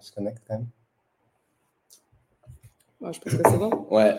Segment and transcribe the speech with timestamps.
[0.00, 0.66] on se connecte quand même.
[3.00, 3.86] je pense que c'est bon.
[3.90, 4.16] Ouais.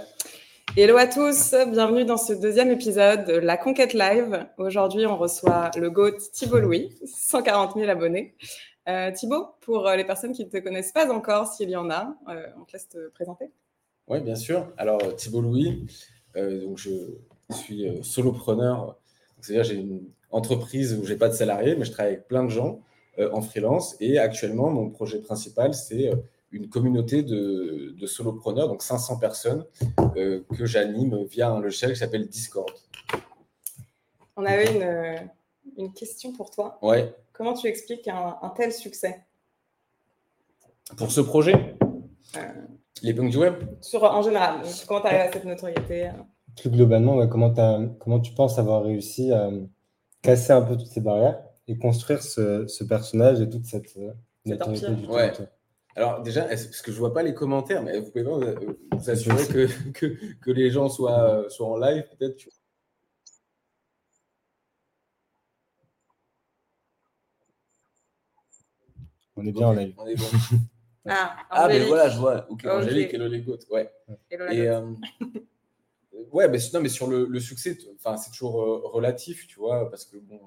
[0.77, 4.45] Hello à tous, bienvenue dans ce deuxième épisode de La Conquête Live.
[4.57, 8.35] Aujourd'hui, on reçoit le GOAT Thibault Louis, 140 000 abonnés.
[8.87, 12.15] Euh, Thibault, pour les personnes qui ne te connaissent pas encore, s'il y en a,
[12.29, 13.51] euh, on te laisse te présenter.
[14.07, 14.71] Oui, bien sûr.
[14.77, 15.87] Alors, Thibault Louis,
[16.35, 16.91] euh, donc je
[17.53, 18.97] suis solopreneur,
[19.39, 22.49] c'est-à-dire j'ai une entreprise où j'ai pas de salariés, mais je travaille avec plein de
[22.49, 22.81] gens
[23.19, 23.95] en freelance.
[23.99, 26.11] Et actuellement, mon projet principal, c'est
[26.51, 29.65] une communauté de, de solopreneurs, donc 500 personnes,
[30.17, 32.71] euh, que j'anime via un logiciel qui s'appelle Discord.
[34.35, 35.15] On avait une, euh,
[35.77, 36.77] une, question pour toi.
[36.81, 37.13] Ouais.
[37.31, 39.21] Comment tu expliques un, tel succès?
[40.97, 41.75] Pour ce projet?
[42.37, 42.39] Euh...
[43.01, 43.55] Les punks du web?
[43.79, 46.11] Sur, En général, comment tu arrives à cette notoriété
[46.57, 47.53] Plus globalement, comment,
[47.99, 49.49] comment tu penses avoir réussi à
[50.21, 51.41] casser un peu toutes ces barrières?
[51.67, 53.97] Et construire ce, ce personnage et toute cette
[54.45, 55.33] notoriété du ouais.
[55.95, 58.37] Alors déjà, parce que je vois pas les commentaires, mais vous pouvez pas
[58.95, 62.37] vous assurer que, que, que, les gens soient, soient en live, peut-être.
[69.35, 69.93] On est bien en live.
[69.97, 70.25] On est bon.
[71.07, 72.49] ah, ah mais voilà, je vois.
[72.49, 73.57] Ok, Angélique et Lolégot.
[73.69, 73.91] Ouais.
[74.29, 74.93] Et, euh,
[76.31, 80.05] ouais, mais, non, mais sur le, le succès, c'est toujours euh, relatif, tu vois, parce
[80.05, 80.39] que bon,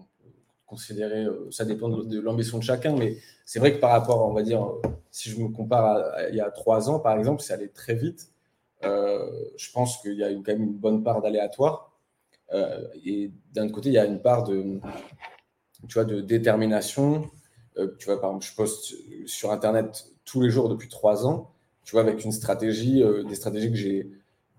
[0.66, 4.32] considérer, euh, ça dépend de, l'ambition de chacun, mais c'est vrai que par rapport, on
[4.32, 4.66] va dire,
[5.10, 7.94] si je me compare à, il y a trois ans, par exemple, c'est allé très
[7.94, 8.30] vite.
[8.84, 11.92] Euh, je pense qu'il y a quand même une bonne part d'aléatoire.
[12.52, 14.80] Euh, et d'un côté, il y a une part de,
[15.88, 17.30] tu vois, de détermination.
[17.98, 18.94] tu vois, par exemple, je poste
[19.26, 21.52] sur Internet tous les jours depuis trois ans,
[21.84, 24.10] tu vois, avec une stratégie, des stratégies que j'ai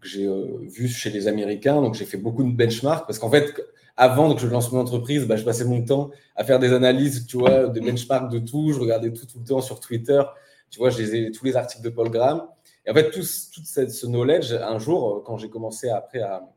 [0.02, 0.28] que j'ai
[0.68, 1.82] vues chez les Américains.
[1.82, 3.54] Donc, j'ai fait beaucoup de benchmarks parce qu'en fait,
[3.98, 7.26] avant que je lance mon entreprise, bah, je passais mon temps à faire des analyses,
[7.28, 8.74] tu vois, de benchmark de tout.
[8.74, 10.22] Je regardais tout tout le temps sur Twitter.
[10.70, 12.46] Tu vois, lisais tous les articles de Paul Graham.
[12.86, 16.48] Et en fait, tout, cette, ce knowledge, un jour, euh, quand j'ai commencé après à,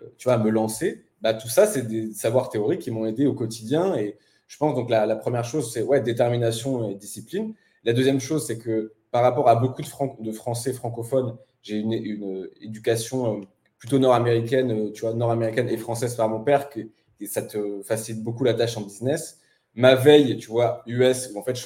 [0.00, 3.26] euh, tu vois, me lancer, bah, tout ça, c'est des savoirs théoriques qui m'ont aidé
[3.26, 3.94] au quotidien.
[3.94, 4.16] Et
[4.48, 7.54] je pense donc la, première chose, c'est ouais, détermination et discipline.
[7.84, 11.92] La deuxième chose, c'est que par rapport à beaucoup de, de Français francophones, j'ai une,
[11.92, 13.44] une, éducation euh,
[13.82, 16.78] plutôt nord-américaine, euh, tu vois, nord-américaine et française par mon père, que,
[17.18, 19.40] et ça te facilite beaucoup la tâche en business.
[19.74, 21.58] Ma veille, tu vois, US, où en fait,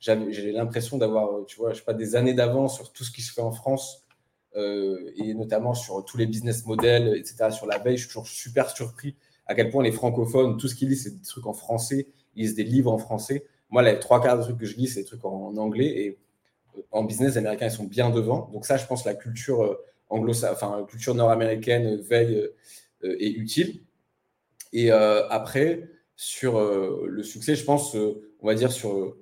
[0.00, 3.12] j'ai l'impression d'avoir, euh, tu vois, je sais pas, des années d'avance sur tout ce
[3.12, 4.02] qui se fait en France,
[4.56, 7.52] euh, et notamment sur tous les business models, etc.
[7.52, 9.14] Sur la veille, je suis toujours super surpris
[9.46, 12.42] à quel point les francophones, tout ce qu'ils lisent, c'est des trucs en français, ils
[12.42, 13.46] lisent des livres en français.
[13.70, 16.18] Moi, les trois quarts des trucs que je lis, c'est des trucs en, anglais, et
[16.90, 18.50] en business, les Américains, ils sont bien devant.
[18.52, 19.78] Donc ça, je pense, la culture
[20.12, 22.48] anglo enfin, culture nord-américaine veille
[23.04, 23.80] euh, est utile.
[24.72, 29.16] Et euh, après, sur euh, le succès, je pense, on va dire, sur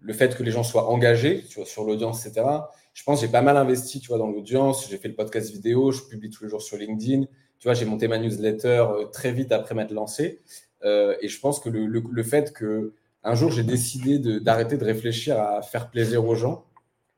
[0.00, 2.46] le fait que les gens soient engagés vois, sur l'audience, etc.
[2.92, 4.88] Je pense que j'ai pas mal investi tu vois, dans l'audience.
[4.90, 7.24] J'ai fait le podcast vidéo, je publie tous les jours sur LinkedIn.
[7.58, 10.40] Tu vois, j'ai monté ma newsletter très vite après m'être lancé.
[10.84, 12.92] et je pense que le, le, fait que
[13.22, 16.64] un jour j'ai décidé d'arrêter de, réfléchir à faire plaisir aux gens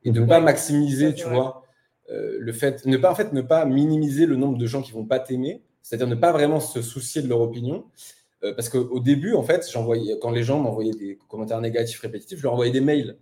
[0.02, 1.63] et de ne pas maximiser, tu vois,
[2.10, 4.92] euh, le fait, ne pas, en fait, ne pas minimiser le nombre de gens qui
[4.92, 7.84] vont pas t'aimer, c'est-à-dire ne pas vraiment se soucier de leur opinion.
[8.42, 12.38] Euh, parce qu'au début, en fait, j'envoyais, quand les gens m'envoyaient des commentaires négatifs répétitifs,
[12.38, 13.16] je leur envoyais des mails.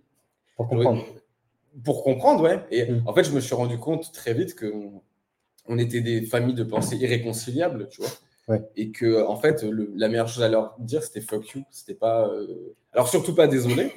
[0.57, 1.05] Pour comprendre.
[1.83, 2.59] Pour comprendre, ouais.
[2.71, 3.03] Et mm.
[3.05, 4.73] en fait, je me suis rendu compte très vite que
[5.65, 8.59] on était des familles de pensée irréconciliables, tu vois.
[8.75, 11.63] Et que, en fait, la meilleure chose à leur dire, c'était fuck you.
[11.71, 12.27] C'était pas.
[12.27, 13.93] Euh, alors, surtout pas désolé,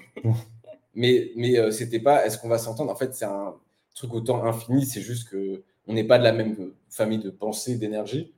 [0.94, 2.92] mais, mais c'était pas est-ce qu'on va s'entendre?
[2.92, 3.56] En fait, c'est un,
[3.96, 7.76] truc autant infini, c'est juste que on n'est pas de la même famille de pensée,
[7.76, 8.32] d'énergie.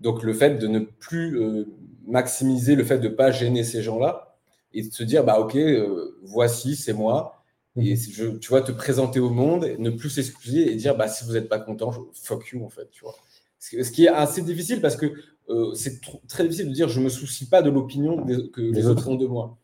[0.00, 1.66] Donc le fait de ne plus euh,
[2.06, 4.36] maximiser le fait de ne pas gêner ces gens-là
[4.72, 7.44] et de se dire bah ok euh, voici c'est moi
[7.76, 7.96] et mhm.
[7.96, 11.32] je, tu vois te présenter au monde, ne plus s'excuser et dire bah si vous
[11.32, 13.14] n'êtes pas content, fuck you en fait tu vois.
[13.58, 15.12] Ce qui est assez difficile parce que
[15.48, 19.08] euh, c'est très difficile de dire je me soucie pas de l'opinion que les, autres
[19.08, 19.56] ont de moi.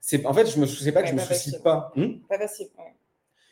[0.00, 1.92] C'est en fait je me soucie pas que je me soucie pas.
[1.96, 2.18] Hmm?
[2.28, 2.68] Pas facile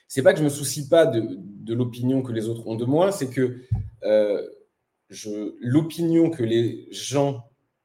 [0.09, 3.13] c'est pas que je me soucie pas de, l'opinion que les autres ont de moi,
[3.13, 3.63] c'est que
[4.05, 4.43] euh,
[5.61, 7.45] l'opinion que les gens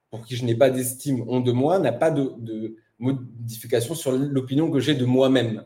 [0.10, 4.70] pour qui je n'ai pas d'estime ont de moi n'a pas de, modification sur l'opinion
[4.70, 5.64] que j'ai de moi-même.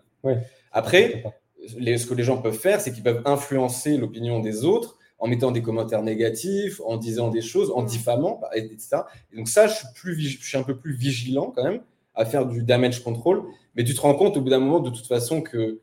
[0.71, 1.23] Après,
[1.67, 5.51] ce que les gens peuvent faire, c'est qu'ils peuvent influencer l'opinion des autres en mettant
[5.51, 8.97] des commentaires négatifs, en disant des choses, en diffamant, etc.
[9.31, 11.81] Et donc ça, je suis, plus, je suis un peu plus vigilant quand même
[12.13, 13.44] à faire du damage control.
[13.75, 15.79] Mais tu te rends compte au bout d'un moment, de toute façon, que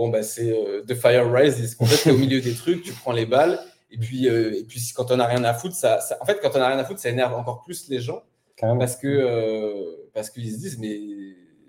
[0.00, 2.92] bon, bah, c'est euh, The Fire Rise, en fait, es au milieu des trucs, tu
[2.92, 3.60] prends les balles,
[3.90, 6.50] et puis, euh, et puis quand on n'a rien à foutre, ça, en fait, quand
[6.54, 8.22] on n'a rien à foutre, ça énerve encore plus les gens,
[8.58, 10.98] parce que euh, parce qu'ils se disent, mais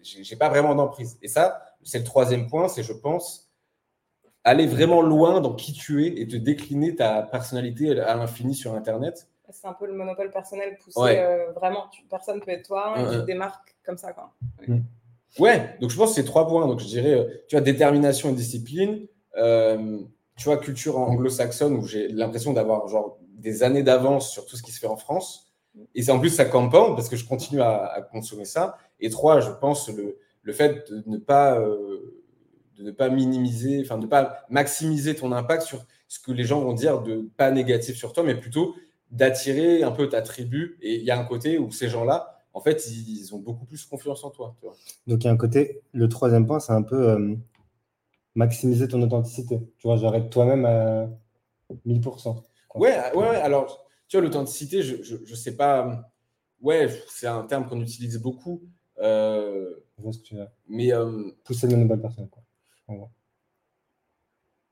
[0.01, 1.17] j'ai pas vraiment d'emprise.
[1.21, 3.51] Et ça, c'est le troisième point, c'est, je pense,
[4.45, 8.73] aller vraiment loin dans qui tu es et te décliner ta personnalité à l'infini sur
[8.75, 9.27] Internet.
[9.49, 11.87] C'est un peu le monopole personnel poussé euh, vraiment.
[12.09, 14.13] personne ne peut être toi, et tu te démarques comme ça.
[14.13, 14.31] Quoi.
[14.65, 14.79] Mm.
[15.39, 15.77] Ouais.
[15.79, 16.67] donc je pense que c'est trois points.
[16.67, 19.07] Donc je dirais, euh, tu vois, détermination et discipline.
[19.37, 19.99] Euh,
[20.37, 24.63] tu vois, culture anglo-saxonne où j'ai l'impression d'avoir genre des années d'avance sur tout ce
[24.63, 25.53] qui se fait en France.
[25.95, 28.77] Et en plus ça compound parce que je continue à, consommer ça.
[28.99, 31.57] Et trois, je pense le, le fait de ne pas
[32.81, 36.43] de ne pas minimiser, enfin de ne pas maximiser ton impact sur ce que les
[36.43, 38.75] gens vont dire de pas négatif sur toi, mais plutôt
[39.11, 40.77] d'attirer un peu ta tribu.
[40.81, 43.85] Et il y a un côté où ces gens-là, en fait, ils, ont beaucoup plus
[43.85, 44.55] confiance en toi.
[45.07, 47.35] Donc il y a un côté, le troisième point, c'est un peu euh,
[48.35, 49.59] maximiser ton authenticité.
[49.77, 51.07] Tu vois, j'arrête toi-même à
[51.87, 52.43] 1000%.
[52.75, 56.11] Ouais, ouais, alors, tu vois, l'authenticité, je, je, sais pas.
[56.61, 58.61] Ouais, c'est un terme qu'on utilise beaucoup.
[58.99, 60.47] Euh, je vois ce que tu veux.
[60.67, 60.93] Mais.
[60.93, 62.43] Euh, Pousser de nouvelles personnes, quoi.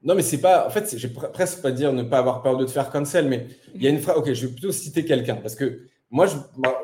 [0.01, 0.65] Non, mais c'est pas.
[0.65, 3.47] En fait, j'ai presque pas dire ne pas avoir peur de te faire cancel, mais
[3.75, 4.17] il y a une phrase.
[4.17, 6.35] Ok, je vais plutôt citer quelqu'un parce que moi, je,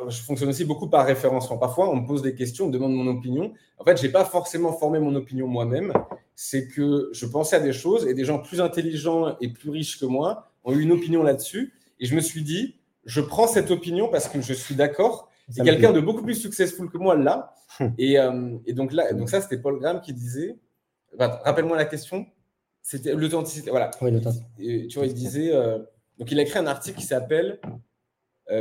[0.10, 1.58] je, fonctionne aussi beaucoup par référencement.
[1.58, 3.54] Parfois, on me pose des questions, on me demande mon opinion.
[3.80, 5.94] En fait, j'ai pas forcément formé mon opinion moi-même.
[6.36, 10.00] C'est que je pensais à des choses et des gens plus intelligents et plus riches
[10.00, 11.74] que moi ont eu une opinion là-dessus.
[12.00, 12.76] Et je me suis dit,
[13.06, 15.30] je prends cette opinion parce que je suis d'accord.
[15.50, 17.54] C'est quelqu'un de beaucoup plus successful que moi là.
[17.98, 20.58] et, euh, et, donc là, donc ça, c'était Paul Graham qui disait
[21.18, 22.26] Rappelle-moi la question.
[22.82, 23.72] C'était l'authenticité.
[23.72, 23.90] Voilà.
[23.90, 25.52] tu vois, il disait.
[25.54, 25.80] Euh,
[26.20, 27.60] donc, il a écrit un article qui s'appelle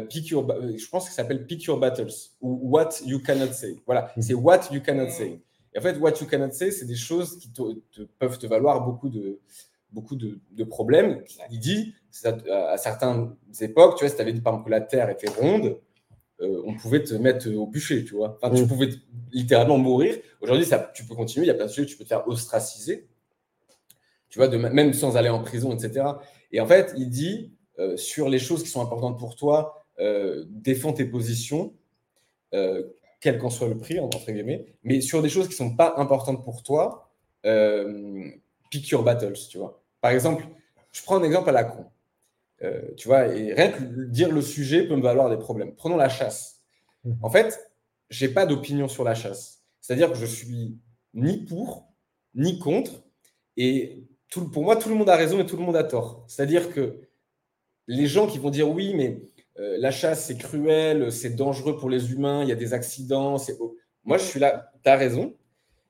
[0.08, 0.46] Pick your,
[0.76, 3.76] Je pense qu'il s'appelle Pick Your Battles ou What You Cannot Say.
[3.84, 4.22] Voilà, mhm.
[4.22, 5.40] c'est What You Cannot Say.
[5.75, 7.50] Et en fait, What You Cannot Say, c'est des choses qui
[8.19, 9.40] peuvent te valoir beaucoup de,
[9.94, 11.22] beaucoup de, problèmes.
[11.50, 11.94] Il dit,
[12.25, 15.31] à, certaines époques, tu vois, si tu avais dit par exemple que la Terre était
[15.31, 15.78] ronde,
[16.40, 18.38] euh, on pouvait te mettre au bûcher, tu vois.
[18.42, 18.69] Enfin, tu mm.
[18.69, 18.88] pouvais
[19.32, 20.16] littéralement mourir.
[20.40, 21.46] Aujourd'hui, ça, tu peux continuer.
[21.46, 23.08] Il y a plein de sujets, tu peux te faire ostraciser,
[24.28, 26.06] tu vois, de, même sans aller en prison, etc.
[26.50, 30.44] Et en fait, il dit euh, sur les choses qui sont importantes pour toi, euh,
[30.49, 31.75] défends tes positions,
[33.21, 34.65] quel qu'en soit le prix, entre guillemets.
[34.85, 37.11] Mais sur des choses qui sont pas importantes pour toi,
[38.71, 39.82] pick your battles, tu vois.
[40.00, 40.47] Par exemple,
[40.93, 41.87] je prends un exemple à la con.
[42.62, 45.75] Euh, tu vois, et rien que dire le sujet peut me valoir des problèmes.
[45.75, 46.62] Prenons la chasse.
[47.05, 47.19] Mhm.
[47.23, 47.73] En fait,
[48.11, 49.62] j'ai pas d'opinion sur la chasse.
[49.81, 50.79] C'est-à-dire que je suis
[51.12, 51.88] ni pour,
[52.35, 52.93] ni contre.
[53.56, 56.25] Et tout, pour moi, tout le monde a raison et tout le monde a tort.
[56.29, 57.00] C'est-à-dire que
[57.86, 59.20] les gens qui vont dire oui, mais
[59.58, 63.36] euh, la chasse, c'est cruel, c'est dangereux pour les humains, il y a des accidents.
[64.04, 65.34] Moi, je suis là, tu as raison.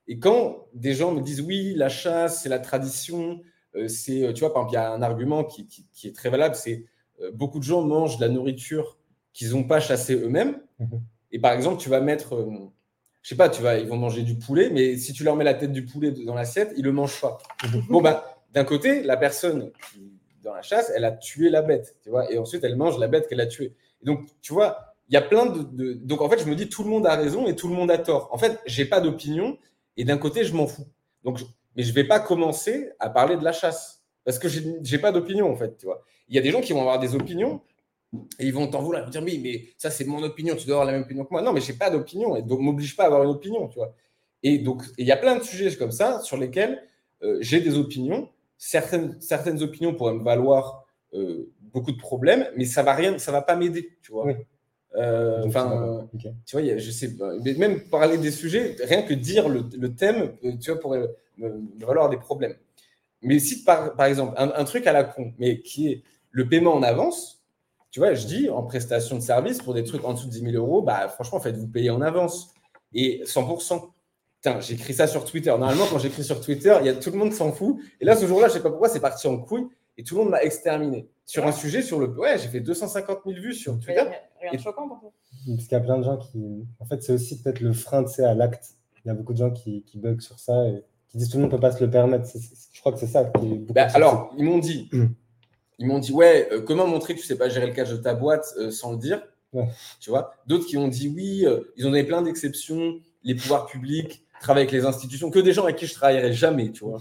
[0.06, 3.40] Et quand des gens me disent oui, la chasse, c'est la tradition,
[3.76, 5.66] euh, c'est, euh, tu vois, par exemple, il y a un argument qui,
[6.04, 6.84] est très valable, c'est
[7.20, 8.98] euh, beaucoup de gens mangent de la nourriture
[9.32, 10.60] qu'ils n'ont pas chassée eux-mêmes.
[10.78, 11.00] Mhm.
[11.32, 12.46] Et par exemple, tu vas mettre,
[13.22, 15.44] je sais pas, tu vas, ils vont manger du poulet, mais si tu leur mets
[15.44, 17.38] la tête du poulet dans l'assiette, ils le mangent pas.
[17.64, 17.82] Mhm.
[17.88, 19.72] bon, bah, d'un côté, la personne
[20.44, 23.08] dans la chasse, elle a tué la bête, tu vois, et ensuite elle mange la
[23.08, 23.74] bête qu'elle a tuée.
[24.02, 26.68] Et donc, tu vois, il y a plein de, Donc, en fait, je me dis,
[26.68, 28.28] tout le monde a raison et tout le monde a tort.
[28.32, 29.58] En fait, j'ai pas d'opinion
[29.96, 30.86] et d'un côté, je m'en fous.
[31.24, 31.40] Donc,
[31.76, 35.12] mais je vais pas commencer à parler de la chasse parce que je n'ai pas
[35.12, 35.76] d'opinion en fait.
[35.76, 36.04] Tu vois.
[36.28, 37.60] Il y a des gens qui vont avoir des opinions
[38.38, 40.76] et ils vont t'en vouloir, ils vont dire mais ça c'est mon opinion, tu dois
[40.76, 41.42] avoir la même opinion que moi.
[41.42, 43.68] Non, mais je n'ai pas d'opinion et donc m'oblige pas à avoir une opinion.
[43.68, 43.94] Tu vois.
[44.42, 46.82] Et donc il y a plein de sujets comme ça sur lesquels
[47.22, 48.28] euh, j'ai des opinions.
[48.56, 50.84] Certaines, certaines opinions pourraient me valoir
[51.14, 53.96] euh, beaucoup de problèmes, mais ça va rien, ça va pas m'aider.
[54.02, 54.26] Tu vois.
[54.96, 56.08] Euh, enfin,
[56.46, 57.10] tu vois, je sais.
[57.44, 61.62] Mais même parler des sujets, rien que dire le, le thème, tu vois, pourrait me,
[61.84, 62.54] valoir des problèmes.
[63.22, 66.74] Mais si, par, par exemple, un, truc à la con, mais qui est le paiement
[66.74, 67.42] en avance,
[67.90, 70.52] tu vois, je dis en prestation de service pour des trucs en dessous de 10
[70.52, 72.52] 000 euros, bah, franchement, faites-vous payer en avance.
[72.92, 73.93] Et 100%.
[74.44, 75.48] Putain, j'écris ça sur Twitter.
[75.48, 77.78] Normalement, quand j'écris sur Twitter, il y a, tout le monde s'en fout.
[77.98, 80.20] Et là, ce jour-là, je sais pas pourquoi, c'est parti en couille et tout le
[80.20, 81.08] monde m'a exterminé.
[81.24, 82.08] Sur un sujet, sur le.
[82.08, 84.02] Ouais, j'ai fait 250 000 vues sur Twitter.
[84.42, 85.12] Rien de choquant pour toi.
[85.46, 86.66] Parce qu'il y a plein de gens qui.
[86.78, 88.74] En fait, c'est aussi peut-être le frein de à l'acte.
[89.06, 90.68] Il y a beaucoup de gens qui, qui bug sur ça.
[90.68, 92.28] Et qui disent tout le monde ne peut pas se le permettre.
[92.70, 93.24] je crois que c'est ça.
[93.24, 95.06] Qui bah, alors, ils m'ont dit, mm.
[95.78, 97.96] ils m'ont dit, ouais, euh, comment montrer que tu sais pas gérer le cash de
[97.96, 99.22] ta boîte euh, sans le dire?
[100.00, 100.34] Tu vois?
[100.46, 104.62] D'autres qui ont dit, oui, euh, ils ont donné plein d'exceptions, les pouvoirs publics travaillent
[104.62, 107.00] avec les institutions, que des gens avec qui je travaillerai jamais, tu vois.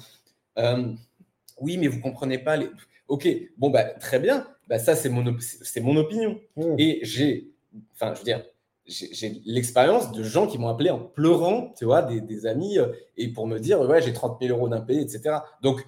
[1.60, 2.70] oui, mais vous comprenez pas les.
[3.08, 4.48] Ok, bon, bah, très bien.
[4.68, 6.40] Bah, ça, c'est mon, c'est mon opinion.
[6.56, 6.76] Mm.
[6.78, 7.52] Et j'ai,
[7.94, 8.44] enfin, je veux dire,
[8.86, 12.88] j'ai l'expérience de gens qui m'ont appelé en pleurant, tu vois, des, amis, euh,
[13.18, 15.38] et pour me dire, ouais, j'ai 30 000 euros d'impayé, etc.
[15.62, 15.88] Donc,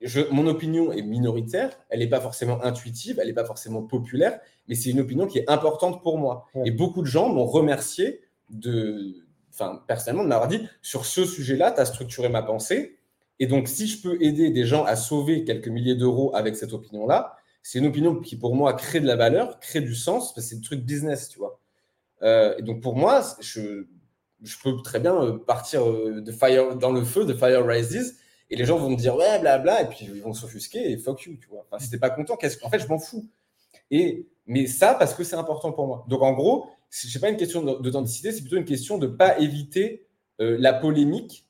[0.00, 4.38] je, mon opinion est minoritaire, elle n'est pas forcément intuitive, elle n'est pas forcément populaire,
[4.68, 6.46] mais c'est une opinion qui est importante pour moi.
[6.64, 9.23] Et beaucoup de gens m'ont remercié de
[9.54, 12.98] enfin, personnellement, de m'avoir dit sur ce sujet-là, tu as structuré ma pensée.
[13.40, 16.72] Et donc, si je peux aider des gens à sauver quelques milliers d'euros avec cette
[16.72, 20.46] opinion-là, c'est une opinion qui, pour moi, crée de la valeur, crée du sens, parce
[20.46, 21.58] que c'est le truc business, tu vois.
[22.22, 23.84] Euh, et donc, pour moi, je,
[24.62, 28.18] peux très bien euh, partir euh, de fire, dans le feu de Fire Rises
[28.50, 31.22] et les gens vont me dire ouais, blabla, et puis ils vont s'offusquer et fuck
[31.22, 31.66] you, tu vois.
[31.80, 33.26] Si t'es pas content, qu'est-ce qu'en fait, je m'en fous.
[33.90, 36.04] Et, mais ça, parce que c'est important pour moi.
[36.08, 40.06] Donc, en gros, c'est pas une question d'authenticité, c'est plutôt une question de pas éviter
[40.38, 41.46] la polémique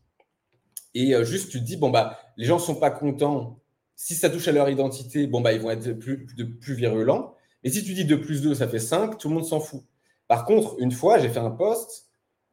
[0.94, 3.60] et juste tu te dis bon bah les gens sont pas contents
[3.96, 7.34] si ça touche à leur identité bon bah ils vont être plus de plus virulents
[7.62, 9.82] et si tu dis 2 plus 2 ça fait 5 tout le monde s'en fout
[10.28, 12.04] par contre une fois j'ai fait un post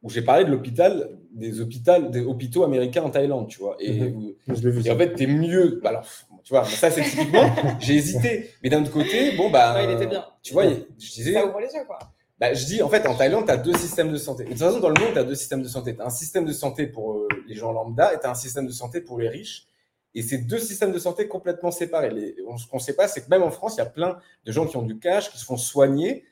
[0.02, 3.76] où j'ai parlé de l'hôpital, des hôpitaux, des hôpitaux américains en Thaïlande, tu vois.
[3.78, 4.34] Et, mhm.
[4.48, 5.80] vu, en fait, tu es mieux.
[5.82, 6.04] Bah, alors,
[6.42, 8.50] tu vois, ça, c'est typiquement, j'ai hésité.
[8.62, 9.80] Mais d'un autre côté, bon, bah.
[9.82, 10.24] il était bien.
[10.42, 11.34] Tu vois, je disais.
[11.34, 11.98] Ça ouvre les yeux, quoi.
[12.42, 14.42] Bah, je dis, en fait, en Thaïlande, tu as deux systèmes de santé.
[14.42, 15.94] de toute façon, dans le monde, tu as deux systèmes de santé.
[15.94, 18.34] Tu as un système de santé pour euh, les gens lambda et tu as un
[18.34, 19.68] système de santé pour les riches.
[20.12, 22.10] Et c'est deux systèmes de santé complètement séparés.
[22.10, 24.18] Les, ce qu'on ne sait pas, c'est que même en France, il y a plein
[24.44, 26.24] de gens qui ont du cash, qui se font soigner,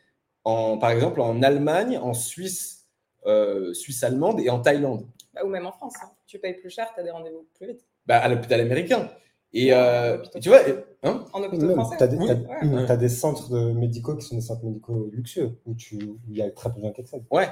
[0.42, 2.88] en, par exemple, en Allemagne, en Suisse
[3.26, 5.06] euh, suisse allemande et en Thaïlande.
[5.32, 5.94] Bah, ou même en France.
[6.02, 6.10] Hein.
[6.26, 7.86] Tu payes plus cher, tu as des rendez-vous plus vite.
[8.06, 9.08] Bah, à l'hôpital américain.
[9.52, 10.60] Et euh, tu vois,
[11.02, 11.96] hein en hôpital français.
[11.98, 16.42] Tu as, des centres médicaux qui sont des centres médicaux luxueux où, tu, il y
[16.42, 17.24] a très peu de gens qui accèdent.
[17.30, 17.48] Ouais.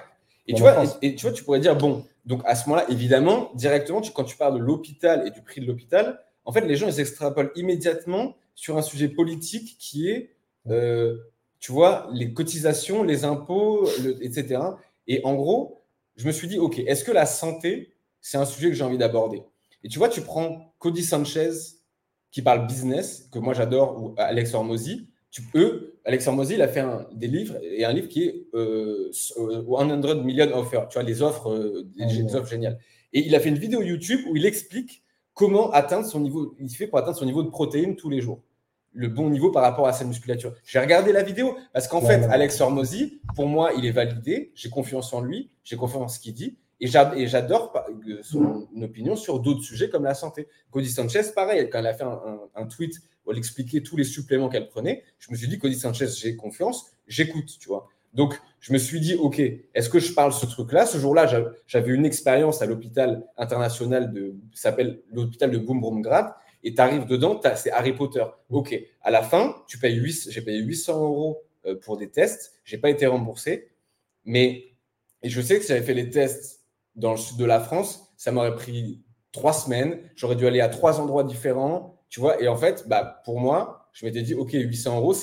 [0.46, 3.50] Et tu, vois, et, tu vois, tu pourrais dire, bon, donc à ce moment-là, évidemment,
[3.54, 6.76] directement, tu, quand tu parles de l'hôpital et du prix de l'hôpital, en fait, les
[6.76, 10.30] gens, ils s'extrapolent immédiatement sur un sujet politique qui est,
[10.68, 11.18] euh,
[11.60, 13.86] tu vois, les cotisations, les impôts,
[14.22, 14.60] etc.
[15.06, 15.82] Et en gros,
[16.16, 18.98] je me suis dit, OK, est-ce que la santé, c'est un sujet que j'ai envie
[18.98, 19.42] d'aborder?
[19.84, 21.50] Et tu vois, tu prends Cody Sanchez,
[22.30, 25.08] qui parle business, que moi j'adore, ou Alex Hormozy.
[25.30, 28.46] Tu, eux, Alex Hormozy, il a fait un, des livres, et un livre qui est
[28.54, 32.78] euh, 100 euh, million offers, tu vois, les offres, euh, des, offres géniales.
[33.12, 35.02] Et il a fait une vidéo YouTube où il explique
[35.34, 38.40] comment atteindre son niveau, il fait pour atteindre son niveau de protéines tous les jours
[38.92, 40.54] le bon niveau par rapport à sa musculature.
[40.64, 44.50] J'ai regardé la vidéo parce qu'en fait, Alex Hormozy, pour moi, il est validé.
[44.54, 46.56] J'ai confiance en lui, j'ai confiance en ce qu'il dit.
[46.80, 47.86] Et j'adore
[48.22, 50.46] son opinion sur d'autres sujets comme la santé.
[50.70, 54.48] Cody Sanchez, pareil, quand elle a fait un, tweet où elle expliquait tous les suppléments
[54.48, 57.88] qu'elle prenait, je me suis dit, Cody Sanchez, j'ai confiance, j'écoute, tu vois.
[58.14, 60.86] Donc, je me suis dit, OK, est-ce que je parle ce truc-là?
[60.86, 61.26] Ce jour-là,
[61.66, 66.32] j'avais une expérience à l'hôpital international de, s'appelle l'hôpital de Bumbrumgrad,
[66.64, 68.24] et tu arrives dedans, c'est Harry Potter.
[68.50, 72.54] Ok, à la fin, tu payes 8, j'ai payé 800 euros euh, pour des tests,
[72.64, 73.68] j'ai pas été remboursé,
[74.24, 74.64] mais
[75.22, 76.57] et je sais que si j'avais fait les tests
[76.98, 79.02] dans le sud de la France, ça m'aurait pris
[79.32, 83.22] trois semaines, j'aurais dû aller à trois endroits différents, tu vois, et en fait, bah,
[83.24, 85.14] pour moi, je m'étais dit, ok, 800 euros,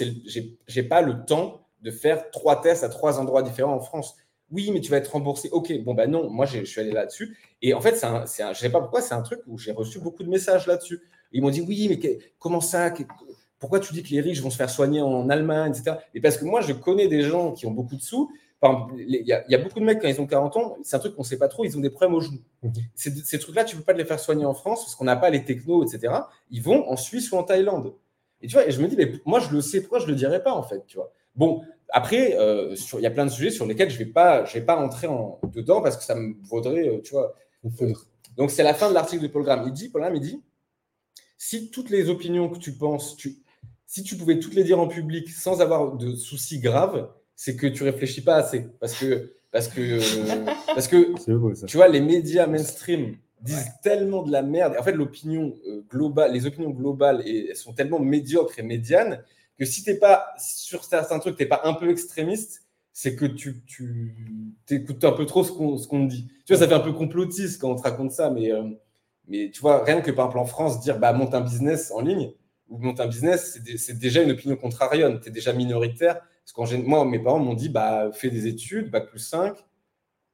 [0.68, 4.16] j'ai pas le temps de faire trois tests à trois endroits différents en France.
[4.52, 5.50] Oui, mais tu vas être remboursé.
[5.52, 7.38] Ok, bon, bah non, moi, je suis allé là-dessus.
[7.62, 9.72] Et en fait, c'est un, je ne sais pas pourquoi, c'est un truc où j'ai
[9.72, 11.02] reçu beaucoup de messages là-dessus.
[11.32, 12.94] Ils m'ont dit oui, mais comment ça
[13.60, 15.98] Pourquoi tu dis que les riches vont se faire soigner en Allemagne, etc.
[16.14, 18.32] Et parce que moi, je connais des gens qui ont beaucoup de sous.
[18.64, 21.22] Il y, a beaucoup de mecs quand ils ont 40 ans, c'est un truc qu'on
[21.22, 22.42] ne sait pas trop, ils ont des problèmes aux genoux.
[22.64, 22.74] Mhm.
[22.96, 25.30] Ces, trucs-là, tu ne peux pas les faire soigner en France parce qu'on n'a pas
[25.30, 26.14] les technos, etc.
[26.50, 27.94] Ils vont en Suisse ou en Thaïlande.
[28.42, 30.12] Et tu vois, et je me dis, mais moi, je le sais, pourquoi je ne
[30.12, 31.12] le dirais pas, en fait, tu vois?
[31.36, 34.46] Bon, après, euh, il y a plein de sujets sur lesquels je ne vais pas,
[34.46, 37.36] je vais pas entrer en, dedans parce que ça me vaudrait, euh, tu vois.
[38.38, 39.64] Donc, c'est la fin de l'article de Paul Graham.
[39.68, 40.42] Il dit, Paul Graham, il dit,
[41.38, 43.38] si toutes les opinions que tu penses, tu,
[43.86, 47.68] si tu pouvais toutes les dire en public sans avoir de soucis graves, c'est que
[47.68, 48.68] tu réfléchis pas assez.
[48.80, 50.00] Parce que, parce que,
[50.74, 54.76] parce que tu vois, les médias mainstream disent tellement de la merde.
[54.80, 59.24] En fait, l'opinion euh, globale, les opinions globales et, elles sont tellement médiocres et médianes
[59.58, 63.16] que si tu n'es pas sur certains trucs, tu n'es pas un peu extrémiste, c'est
[63.16, 64.16] que tu, tu
[64.70, 66.28] écoutes un peu trop ce qu'on te dit.
[66.46, 68.64] Tu vois, ça fait un peu complotiste quand on te raconte ça, mais, euh,
[69.28, 72.02] mais tu vois, rien que par exemple en France, dire bah, monte un business en
[72.02, 72.32] ligne
[72.70, 75.20] ou monte un business, c'est déjà une opinion contrarienne.
[75.20, 76.22] Tu es déjà minoritaire.
[76.54, 79.58] Parce que moi, mes parents m'ont dit bah, fais des études, bac plus 5,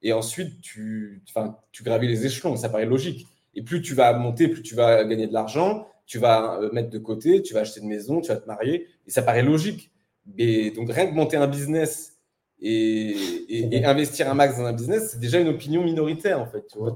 [0.02, 1.24] et ensuite tu,
[1.72, 2.56] tu gravis les échelons.
[2.56, 3.28] Ça paraît logique.
[3.54, 6.90] Et plus tu vas monter, plus tu vas gagner de l'argent, tu vas euh, mettre
[6.90, 8.88] de côté, tu vas acheter une maison, tu vas te marier.
[9.08, 9.92] Et ça paraît logique.
[10.38, 12.20] Et donc, rien que monter un business
[12.60, 13.16] et,
[13.50, 16.68] et, investir un max dans un business, c'est déjà une opinion minoritaire, en fait.
[16.68, 16.96] Tu vois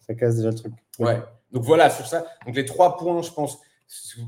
[0.00, 0.72] ça casse déjà le truc.
[0.98, 1.20] Ouais.
[1.52, 2.26] Donc voilà, sur ça.
[2.46, 3.58] Donc les trois points, je pense,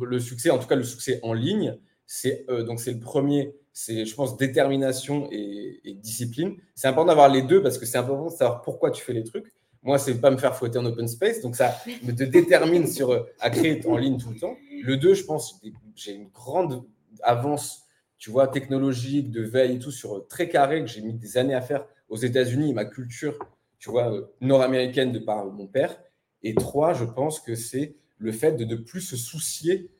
[0.00, 1.76] le succès, en tout cas le succès en ligne,
[2.07, 6.56] c'est euh, donc c'est le premier, c'est je pense détermination et, discipline.
[6.75, 9.23] C'est important d'avoir les deux parce que c'est important de savoir pourquoi tu fais les
[9.23, 9.52] trucs.
[9.83, 13.11] Moi, c'est pas me faire fouetter en open space, donc ça me te détermine sur
[13.11, 14.56] euh, à créer en ligne tout le temps.
[14.83, 15.61] Le deux, je pense,
[15.95, 16.85] j'ai une grande
[17.23, 17.83] avance,
[18.16, 21.37] tu vois, technologique, de veille et tout sur euh, très carré que j'ai mis des
[21.37, 22.73] années à faire aux États-Unis.
[22.73, 23.38] Ma culture,
[23.78, 26.00] tu vois, nord-américaine de par mon père.
[26.42, 29.90] Et trois, je pense que c'est le fait de ne plus se soucier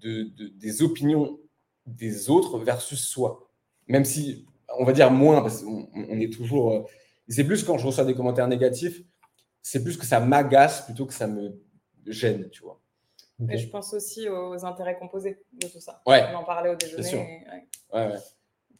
[0.00, 0.28] de,
[0.58, 1.38] des opinions
[1.86, 3.48] des autres versus soi.
[3.88, 4.46] Même si,
[4.78, 6.88] on va dire moins, parce qu'on on est toujours.
[7.28, 9.02] c'est plus quand je reçois des commentaires négatifs,
[9.62, 11.60] c'est plus que ça m'agace plutôt que ça me
[12.06, 12.80] gêne, tu vois.
[13.38, 16.02] Mais je pense aussi aux intérêts composés de tout ça.
[16.06, 16.24] Ouais.
[16.32, 17.02] On en parlait au déjeuner.
[17.02, 17.66] Ouais.
[17.92, 18.16] Ouais,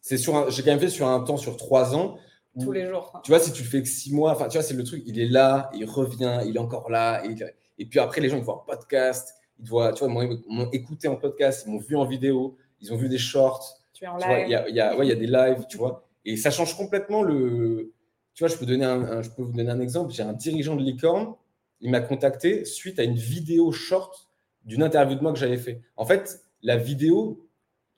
[0.00, 2.18] C'est sur j'ai quand même fait sur un temps sur trois ans.
[2.60, 3.20] Tous les jours.
[3.24, 5.02] Tu vois, si tu le fais que six mois, enfin, tu vois, c'est le truc,
[5.06, 7.24] il est là, il revient, il est encore là.
[7.26, 7.34] Et,
[7.78, 10.08] et puis après, les gens, ils voient un podcast, ils voient, tu vois,
[10.48, 13.80] m'ont écouté en podcast, ils m'ont vu en vidéo, ils ont vu des shorts.
[13.92, 14.44] Tu es en live.
[14.46, 16.04] Il y, a, y, a, ouais, y a des lives, tu vois.
[16.24, 17.92] Et ça change complètement le.
[18.34, 20.12] Tu vois, je peux, donner un, je peux vous donner un exemple.
[20.12, 21.34] J'ai un dirigeant de licorne,
[21.80, 24.28] il m'a contacté suite à une vidéo short
[24.64, 25.82] d'une interview de moi que j'avais fait.
[25.96, 27.46] En fait, la vidéo,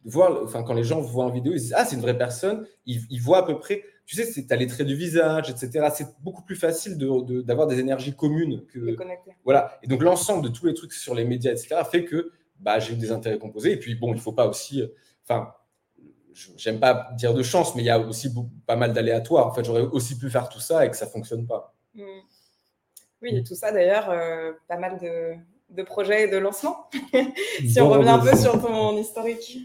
[0.05, 2.67] voir, enfin, quand les gens voient en vidéo, ils disent Ah, c'est une vraie personne.
[2.85, 5.89] Ils, voient à peu près, tu sais, tu as les traits du visage, etc.
[5.95, 8.97] C'est beaucoup plus facile d'avoir de, des énergies communes que.
[9.45, 9.79] Voilà.
[9.83, 12.95] Et donc, l'ensemble de tous les trucs sur les médias, etc., fait que bah, j'ai
[12.95, 13.73] eu des intérêts composés.
[13.73, 14.83] Et puis, bon, il ne faut pas aussi.
[15.25, 15.53] Enfin,
[16.57, 18.33] j'aime pas dire de chance, mais il y a aussi
[18.67, 19.47] pas mal d'aléatoires.
[19.47, 21.75] En fait, j'aurais aussi pu faire tout ça et que ça fonctionne pas.
[21.95, 22.03] Mmh.
[23.23, 25.35] Oui, et tout ça d'ailleurs, euh, pas mal de,
[25.71, 26.89] de projets et de lancements.
[27.67, 29.59] si on revient un peu sur ton historique.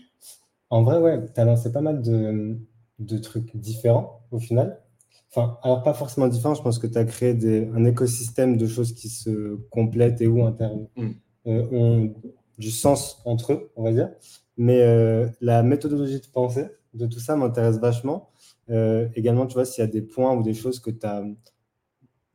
[0.70, 2.58] En vrai, ouais, tu as lancé pas mal de,
[3.00, 4.82] de, trucs différents au final.
[5.30, 8.68] Enfin, alors pas forcément différents, je pense que tu as créé des, un écosystème de
[8.68, 11.12] choses qui se complètent et où mm.
[11.48, 12.14] euh, ont
[12.62, 14.10] du sens entre eux, on va dire.
[14.56, 18.30] Mais euh, la méthodologie de pensée de tout ça m'intéresse vachement.
[18.70, 21.24] Euh, également, tu vois, s'il y a des points ou des choses que tu as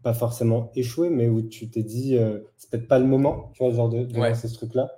[0.02, 3.62] pas forcément échoué, mais où tu t'es dit, euh, c'est peut-être pas le moment, tu
[3.62, 4.90] vois, genre de, de lancer ce truc-là.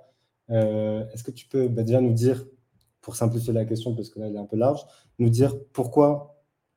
[0.49, 2.45] Euh, est-ce que tu peux bah, déjà nous dire,
[3.01, 4.85] pour simplifier la question, parce que là, elle est un peu large,
[5.17, 6.35] nous dire pourquoi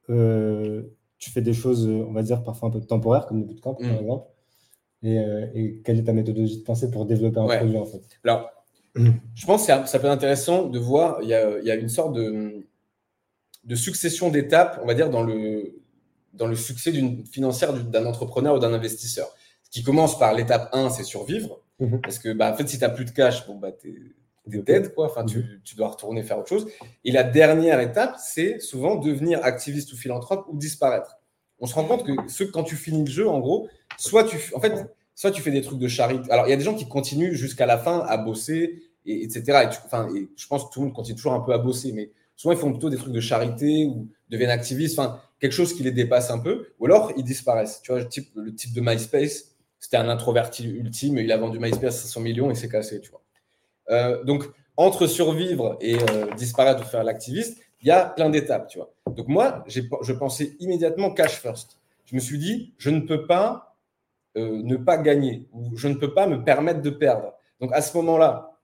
[0.08, 3.88] tu fais des choses, on va dire, parfois un peu temporaires, comme le bootcamp, par
[3.88, 3.98] mm.
[4.00, 4.26] exemple,
[5.02, 5.16] et,
[5.54, 8.02] et, quelle est ta méthodologie de pensée pour développer un en fait?
[8.24, 8.50] Alors,
[8.94, 11.74] je pense que ça peut être intéressant de voir, il y a, il y a
[11.74, 12.66] une sorte de,
[13.64, 15.82] de succession d'étapes, on va dire, dans le,
[16.34, 19.28] dans le succès d'une financière d'un entrepreneur ou d'un investisseur.
[19.62, 21.60] Ce qui commence par l'étape 1, c'est survivre.
[21.78, 22.00] Mhm.
[22.00, 24.14] Parce que, bah, en fait, si tu n'as plus de cash, bon, bah, tu
[24.52, 25.06] es, dead, quoi.
[25.06, 25.60] Enfin, tu, mhm.
[25.64, 26.66] tu, dois retourner faire autre chose.
[27.04, 31.18] Et la dernière étape, c'est souvent devenir activiste ou philanthrope ou disparaître.
[31.62, 34.60] On se rend compte que quand tu finis le jeu, en gros, soit tu, en
[34.60, 36.30] fait, soit tu fais des trucs de charité.
[36.30, 39.68] Alors, il y a des gens qui continuent jusqu'à la fin à bosser, et, etc.
[40.14, 42.52] Et, je pense que tout le monde continue toujours un peu à bosser, mais souvent,
[42.52, 44.98] ils font plutôt des trucs de charité ou deviennent activistes.
[44.98, 47.80] Enfin, quelque chose qui les dépasse un peu, ou alors ils disparaissent.
[47.82, 51.60] Tu vois, le type, le type de MySpace, c'était un introverti ultime, il a vendu
[51.60, 53.22] MySpace à 500 millions et s'est cassé, tu vois.
[53.90, 58.68] Euh, donc, entre survivre et euh, disparaître ou faire l'activiste, il y a plein d'étapes,
[58.68, 58.92] tu vois.
[59.06, 61.78] Donc moi, je pensais immédiatement cash first.
[62.06, 63.76] Je me suis dit, je ne peux pas
[64.36, 67.34] euh, ne pas gagner, ou je ne peux pas me permettre de perdre.
[67.60, 68.56] Donc à ce moment-là,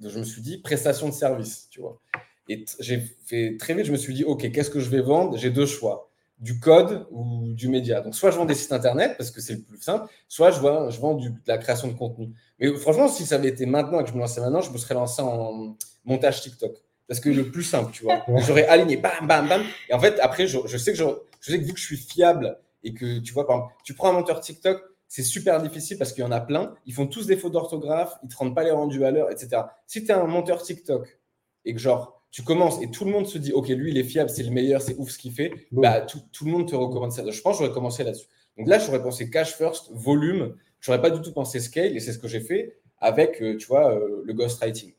[0.00, 2.00] je me suis dit prestation de service, tu vois.
[2.48, 5.36] Et j'ai fait très vite, je me suis dit, OK, qu'est-ce que je vais vendre?
[5.36, 8.00] J'ai deux choix du code ou du média.
[8.02, 10.58] Donc, soit je vends des sites internet parce que c'est le plus simple, soit je
[10.58, 12.32] je vends de la création de contenu.
[12.58, 14.78] Mais franchement, si ça avait été maintenant et que je me lançais maintenant, je me
[14.78, 16.76] serais lancé en montage TikTok.
[17.08, 19.62] Parce que le plus simple, tu vois, j'aurais aligné, bam, bam, bam.
[19.88, 21.04] Et en fait, après, je, sais que je,
[21.40, 23.94] je, sais que vu que je suis fiable et que tu vois, par exemple, tu
[23.94, 26.74] prends un monteur TikTok, c'est super difficile parce qu'il y en a plein.
[26.86, 29.30] Ils font tous des fautes d'orthographe, ils ne te rendent pas les rendus à l'heure,
[29.30, 29.62] etc.
[29.86, 31.20] Si tu es un monteur TikTok
[31.64, 34.02] et que genre, tu commences et tout le monde se dit, OK, lui, il est
[34.02, 37.12] fiable, c'est le meilleur, c'est ouf ce qu'il fait, bah, tout, le monde te recommande
[37.12, 37.22] ça.
[37.30, 38.26] je pense que j'aurais commencé là-dessus.
[38.58, 40.56] Donc là, j'aurais pensé cash first, volume.
[40.80, 43.56] Je n'aurais pas du tout pensé scale et c'est ce que j'ai fait avec, euh,
[43.56, 44.94] tu vois, euh, le ghostwriting.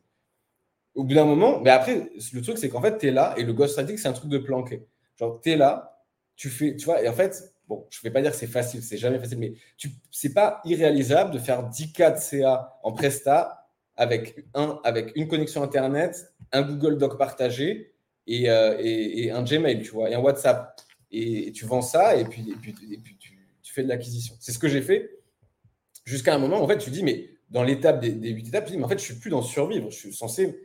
[0.95, 3.43] Au bout d'un moment, mais après, le truc, c'est qu'en fait, tu es là et
[3.43, 4.87] le ghostwriting, c'est un truc de planquer.
[5.19, 6.01] Genre, tu es là,
[6.35, 8.47] tu fais, tu vois, et en fait, bon, je ne vais pas dire que c'est
[8.47, 12.79] facile, c'est jamais facile, mais ce n'est pas irréalisable de faire 10 cas de CA
[12.83, 17.93] en Presta avec, un, avec une connexion Internet, un Google Doc partagé
[18.29, 20.79] euh, et, et, un Gmail, tu vois, et un WhatsApp.
[21.11, 24.35] Et, tu vends ça et puis, et puis, et tu, fais de l'acquisition.
[24.39, 25.19] C'est ce que j'ai fait
[26.05, 26.61] jusqu'à un moment.
[26.61, 28.99] En fait, tu dis, mais dans l'étape des, huit étapes, tu dis, mais en fait,
[28.99, 29.89] je suis plus dans survivre.
[29.91, 30.59] Je suis censé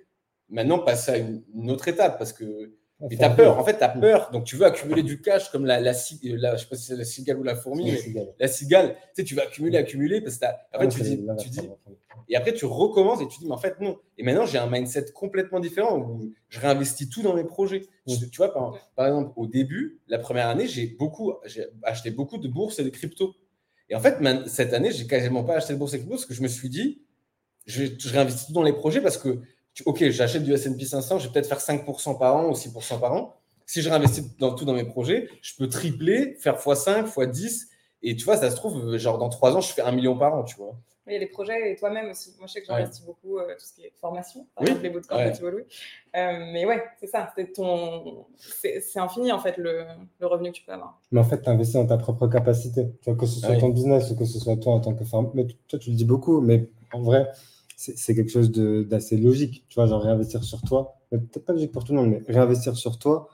[0.50, 2.72] maintenant passer à une, autre étape parce que
[3.08, 3.58] tu as peur.
[3.58, 4.30] En fait, tu as peur.
[4.30, 6.96] Donc, tu veux accumuler du cash comme la, la, la, je sais pas si c'est
[6.96, 8.96] la cigale ou la fourmi, mais la cigale.
[9.14, 11.60] Tu sais, tu vas accumuler, accumuler parce que en fait, tu dis, tu dis,
[12.28, 13.98] et après, tu recommences et tu dis, mais en fait, non.
[14.16, 17.82] Et maintenant, j'ai un mindset complètement différent où je réinvestis tout dans mes projets.
[18.06, 18.52] Tu vois,
[18.94, 22.84] par, exemple, au début, la première année, j'ai beaucoup, j'ai acheté beaucoup de bourses et
[22.84, 23.34] de crypto.
[23.88, 26.26] Et en fait, cette année, j'ai quasiment pas acheté de bourses et de crypto parce
[26.26, 27.02] que je me suis dit,
[27.66, 29.40] je, réinvestis tout dans les projets parce que,
[29.86, 33.12] OK, j'achète du S&P 500, je vais peut-être faire 5% par an ou 6% par
[33.12, 33.36] an.
[33.66, 37.68] Si je réinvestis dans tout dans mes projets, je peux tripler, faire x5, x10.
[38.02, 40.34] Et tu vois, ça se trouve, genre dans trois ans, je fais un million par
[40.34, 40.76] an, tu vois.
[41.06, 42.34] Il y a les projets et toi-même aussi.
[42.38, 44.90] Moi, je sais que j'investis beaucoup euh, tout ce qui est formation, par exemple les
[44.90, 45.64] bootcamps de Thibault Louis.
[46.14, 47.32] Euh, mais ouais, c'est ça.
[47.36, 48.26] C'est ton...
[48.38, 49.86] c'est infini, en fait, le,
[50.20, 51.00] le, revenu que tu peux avoir.
[51.10, 52.86] Mais en fait, tu investis dans ta propre capacité.
[53.02, 55.04] Tu vois, que ce soit ton business ou que ce soit toi en tant que
[55.04, 55.30] femme.
[55.34, 57.28] Mais toi, tu le dis beaucoup, mais en vrai,
[57.80, 59.64] c'est quelque chose d'assez logique.
[59.68, 60.98] Tu vois, genre réinvestir sur toi.
[61.10, 63.28] Peut-être pas logique pour tout le monde, mais réinvestir sur toi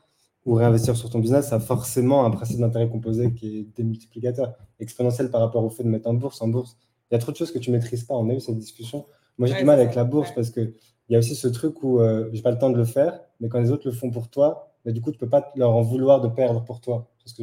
[0.45, 4.55] ou réinvestir sur ton business, ça a forcément un principe d'intérêt composé qui est démultiplicateur,
[4.79, 6.41] exponentiel par rapport au fait de mettre en bourse.
[6.41, 6.77] En bourse,
[7.11, 8.15] il y a trop de choses que tu ne maîtrises pas.
[8.15, 9.07] On a eu cette discussion.
[9.39, 10.73] Moi, j'ai du mal avec la bourse parce qu'il
[11.09, 13.21] y a aussi ce truc où euh, je n'ai pas le temps de le faire,
[13.41, 15.51] mais quand les autres le font pour toi, bah, du coup, tu ne peux pas
[15.57, 17.11] leur en vouloir de perdre pour toi.
[17.25, 17.43] Ce que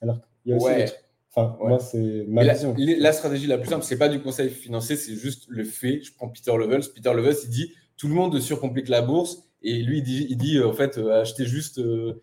[0.00, 0.92] Alors, il y a aussi
[1.36, 2.74] Enfin, moi, c'est ma la, vision.
[2.78, 6.00] La, stratégie la plus simple, c'est pas du conseil financier, c'est juste le fait.
[6.02, 6.84] Je prends Peter Levels.
[6.94, 9.42] Peter Levels, il dit tout le monde surcomplique la bourse.
[9.62, 12.20] Et lui, il dit, il dit euh, en fait, euh, achetez juste euh,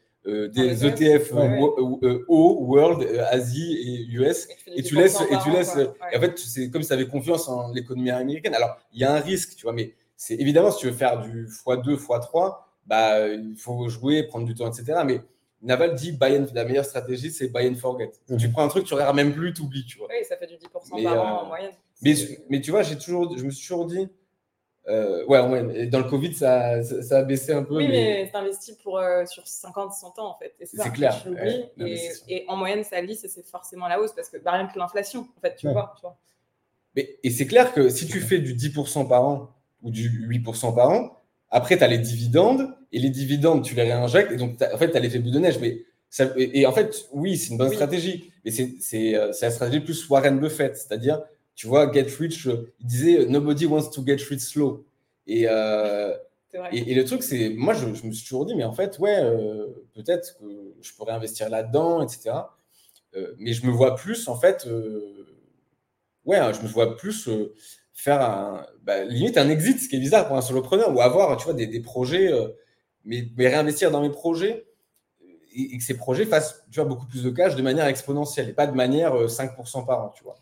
[0.50, 5.76] des ETF e O, World, euh, Asie et US, et, tu laisses, et tu laisses,
[5.76, 8.54] en fait, c'est comme si tu avais confiance en l'économie américaine.
[8.54, 11.22] Alors, il y a un risque, tu vois, mais c'est évidemment, si tu veux faire
[11.22, 15.02] du x2, x3, bah, il faut jouer, prendre du temps, etc.
[15.06, 15.22] Mais
[15.62, 18.12] Naval dit buy and, la meilleure stratégie, c'est buy and forget.
[18.30, 18.38] Mhm.
[18.38, 20.08] Tu prends un truc, tu regardes même plus, tu oublies, tu vois.
[20.10, 21.72] Oui, ça fait du 10% par an en euh, moyenne.
[22.02, 22.14] Mais,
[22.50, 24.10] mais tu vois, j'ai toujours, je me suis toujours dit,
[24.88, 27.78] euh, ouais, dans le Covid, ça, ça, a baissé un peu.
[27.78, 30.56] Oui, mais, c'est investi pour, euh, sur 50, 100 ans, en fait.
[30.64, 31.24] c'est clair.
[32.28, 34.80] et, en moyenne, ça lisse et c'est forcément la hausse parce que bah, rien que
[34.80, 36.18] l'inflation, en fait, tu, vois, tu vois.
[36.96, 39.50] Mais, et c'est clair que si tu fais du 10% par an
[39.84, 41.22] ou du 8% par an,
[41.52, 44.92] après, tu as les dividendes et les dividendes, tu les réinjectes et donc, en fait,
[44.92, 45.60] tu as l'effet bout de neige.
[45.60, 49.80] Mais ça, et, en fait, oui, c'est une bonne stratégie, mais c'est euh, la stratégie
[49.80, 51.22] plus Warren Buffett, c'est-à-dire
[51.56, 52.48] tu vois, Get Rich,
[52.80, 54.86] il disait Nobody wants to get rich slow.
[55.28, 56.12] Et, euh,
[56.72, 59.68] et, le truc, c'est, moi, je, me suis toujours dit, mais en fait, ouais, euh,
[59.94, 62.32] peut-être que je pourrais investir là-dedans, etc.
[63.16, 64.68] Euh, mais je me vois plus, en fait,
[66.26, 67.30] ouais, hein, je me vois plus
[67.94, 71.38] faire un, bah, limite un exit, ce qui est bizarre pour un solopreneur, ou avoir,
[71.38, 72.32] tu vois, des, des projets,
[73.06, 74.66] mais, mais, réinvestir dans mes projets
[75.54, 78.54] et, que ces projets fassent, tu vois, beaucoup plus de cash de manière exponentielle et
[78.54, 80.38] pas de manière 5% par an, tu vois.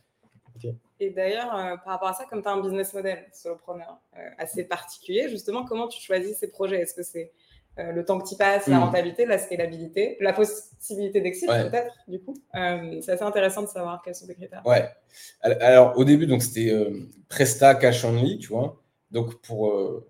[1.00, 4.30] Et d'ailleurs, euh, par rapport à ça, comme tu as un business model solopreneur euh,
[4.38, 6.82] assez particulier, justement, comment tu choisis ces projets?
[6.82, 7.32] Est-ce que c'est
[7.78, 8.84] euh, le temps que tu passes, la hmm.
[8.84, 12.36] rentabilité, la scalabilité, la possibilité d'exit peut-être, du coup?
[12.54, 14.66] C'est assez intéressant de savoir quels sont les critères.
[14.66, 14.90] Ouais.
[15.42, 16.74] Alors, au début, donc c'était
[17.30, 18.82] Presta Cash Only, tu vois.
[19.12, 20.04] Donc, pour.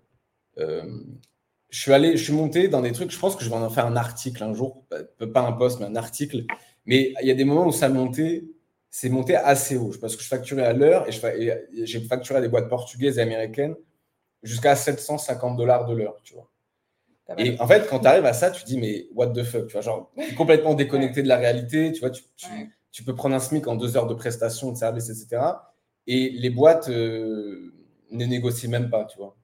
[1.70, 3.70] Je suis allé, je suis monté dans des trucs, je pense que je vais en
[3.70, 4.84] faire un article un jour,
[5.32, 6.44] pas un post, mais un article.
[6.86, 8.44] Mais il y a des moments où ça montait
[8.90, 12.48] c'est monté assez haut parce que je facturais à l'heure et j'ai facturé à des
[12.48, 13.76] boîtes portugaises et américaines
[14.42, 16.50] jusqu'à 750 dollars de l'heure, tu vois.
[17.38, 19.74] Et en fait, quand tu arrives à ça, tu dis, mais what the fuck, tu
[19.74, 22.24] vois, genre, complètement déconnecté de la réalité, tu vois, tu,
[22.90, 25.40] tu, peux prendre un SMIC en deux heures de prestation, de service, etc.
[26.08, 27.72] Et les boîtes euh,
[28.10, 29.36] ne négocient même pas, tu vois.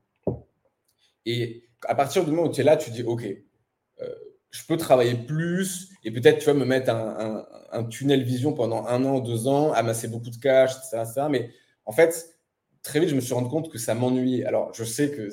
[1.26, 4.14] Et à partir du moment où tu es là, tu dis, OK, euh,
[4.50, 8.86] je peux travailler plus et peut-être, tu vois, me mettre un, un, tunnel vision pendant
[8.86, 11.50] un an, deux ans, amasser beaucoup de cash, etc., Mais
[11.84, 12.36] en fait,
[12.82, 14.44] très vite, je me suis rendu compte que ça m'ennuyait.
[14.44, 15.28] Alors, je sais que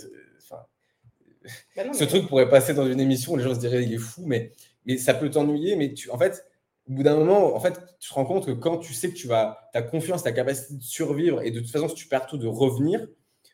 [1.76, 4.24] bah ce truc pourrait passer dans une émission, les gens se diraient, il est fou,
[4.26, 4.52] mais,
[4.86, 5.76] mais ça peut t'ennuyer.
[5.76, 6.46] Mais tu, en fait,
[6.90, 9.16] au bout d'un moment, en fait, tu te rends compte que quand tu sais que
[9.16, 12.28] tu vas, ta confiance, ta capacité de survivre et de toute façon, si tu perds
[12.28, 13.08] tout, de revenir,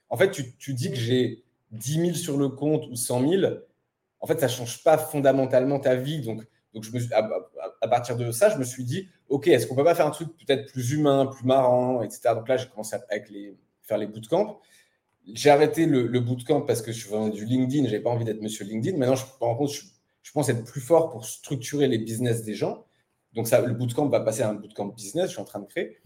[0.09, 3.53] en fait, tu, tu dis que j'ai 10 000 sur le compte ou 100 000
[4.21, 6.21] en fait, ça ne change pas fondamentalement ta vie.
[6.21, 6.99] Donc, donc je me
[7.81, 10.11] à, partir de ça, je me suis dit, OK, est-ce qu'on peut pas faire un
[10.11, 12.21] truc peut-être plus humain, plus marrant, etc.
[12.35, 14.59] Donc là, j'ai commencé à avec les, faire les bootcamps.
[15.33, 18.25] J'ai arrêté le, le, bootcamp parce que je suis du LinkedIn, je n'avais pas envie
[18.25, 18.97] d'être monsieur LinkedIn.
[18.97, 19.25] Maintenant, je,
[20.21, 22.85] je, pense être plus fort pour structurer les business des gens.
[23.33, 25.67] Donc ça, le bootcamp va passer à un bootcamp business, je suis en train de
[25.67, 25.97] créer.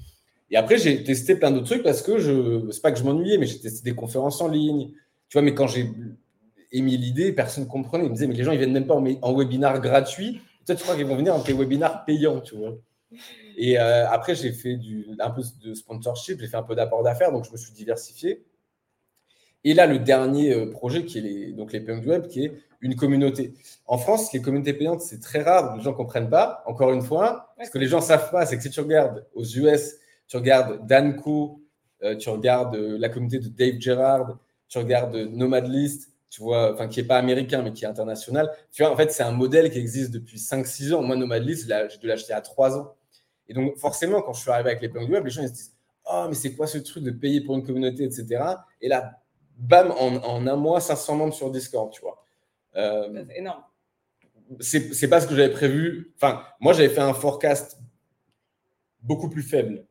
[0.49, 3.37] Et après, j'ai testé plein d'autres trucs parce que je, c'est pas que je m'ennuyais,
[3.37, 4.93] mais j'ai testé des conférences en ligne.
[5.33, 5.89] Tu vois, mais quand j'ai
[6.71, 8.03] émis l'idée, personne ne comprenait.
[8.03, 10.43] Il me disait, mais les gens, ils viennent même pas en, en webinar gratuit.
[10.67, 12.77] Toi, tu crois qu'ils vont venir en tes webinars payants, tu vois.
[13.57, 17.01] Et euh, après, j'ai fait du, un peu de sponsorship, j'ai fait un peu d'apport
[17.01, 18.45] d'affaires, donc je me suis diversifié.
[19.63, 22.53] Et là, le dernier euh, projet, qui est les, donc les Punk Web, qui est
[22.81, 23.55] une communauté.
[23.87, 26.61] En France, les communautés payantes, c'est très rare, les gens ne comprennent pas.
[26.67, 29.25] Encore une fois, ce que les gens ne savent pas, c'est que si tu regardes
[29.33, 29.95] aux US,
[30.27, 31.59] tu regardes Danco,
[32.03, 34.37] euh, tu regardes la communauté de Dave Gerard,
[34.73, 38.51] tu regardes Nomad List, tu vois, enfin, qui n'est pas américain, mais qui est international.
[38.71, 41.03] Tu vois, en fait, c'est un modèle qui existe depuis 5-6 ans.
[41.03, 42.95] Moi, Nomadlist, j'ai dû l'acheter à 3 ans.
[43.47, 45.49] Et donc, forcément, quand je suis arrivé avec les plans du web, les gens ils
[45.49, 45.75] se disent
[46.11, 48.43] Oh, mais c'est quoi ce truc de payer pour une communauté, etc.
[48.81, 49.21] Et là,
[49.57, 52.25] bam, en, un mois, 500 membres sur Discord, tu vois.
[52.75, 53.63] Euh, c'est énorme.
[54.59, 56.13] c'est pas ce que j'avais prévu.
[56.15, 57.77] Enfin, moi, j'avais fait un forecast
[59.03, 59.85] beaucoup plus faible.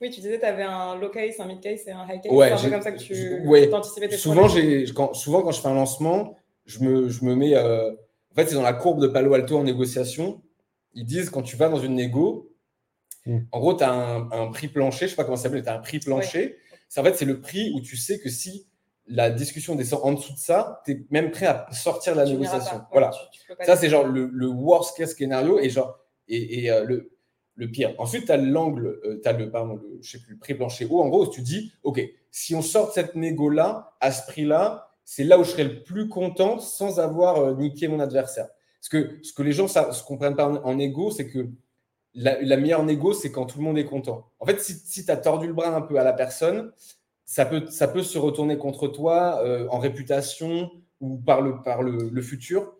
[0.00, 2.20] Oui, tu disais que tu avais un low case, un mid case et un high
[2.22, 2.32] case.
[2.32, 3.72] Ouais, c'est un peu comme ça que tu ouais.
[3.74, 4.46] anticipais tes souvent,
[4.94, 7.56] quand, souvent, quand je fais un lancement, je me, je me mets.
[7.56, 10.40] Euh, en fait, c'est dans la courbe de Palo Alto en négociation.
[10.94, 12.52] Ils disent quand tu vas dans une négo,
[13.26, 13.38] hmm.
[13.50, 15.68] en gros, tu as un, prix plancher, je ne sais pas comment ça s'appelle, tu
[15.68, 16.56] as un prix plancher.
[16.96, 18.66] En fait, c'est le prix où tu sais que si
[19.08, 22.26] la discussion descend en dessous de ça, tu es même prêt à sortir de la
[22.26, 22.82] négociation.
[22.92, 23.10] voilà.
[23.64, 27.17] ça, c'est genre le, worst case scénario et genre et, et euh, le,
[27.58, 27.94] le pire.
[27.98, 30.54] Ensuite, tu as l'angle, euh, tu as le, pardon, le, je sais plus, le prix
[30.54, 31.02] plancher haut.
[31.02, 35.24] En gros, tu dis, OK, si on sort de cette négo-là, à ce prix-là, c'est
[35.24, 38.48] là où je serai le plus content sans avoir euh, niqué mon adversaire.
[38.80, 41.48] Parce que ce que les gens ne comprennent pas en, égo, c'est que
[42.14, 44.30] la, meilleure négo, c'est quand tout le monde est content.
[44.38, 46.72] En fait, si, si tu as tordu le bras un peu à la personne,
[47.24, 51.82] ça peut, ça peut se retourner contre toi euh, en réputation ou par le, par
[51.82, 52.74] le, futur.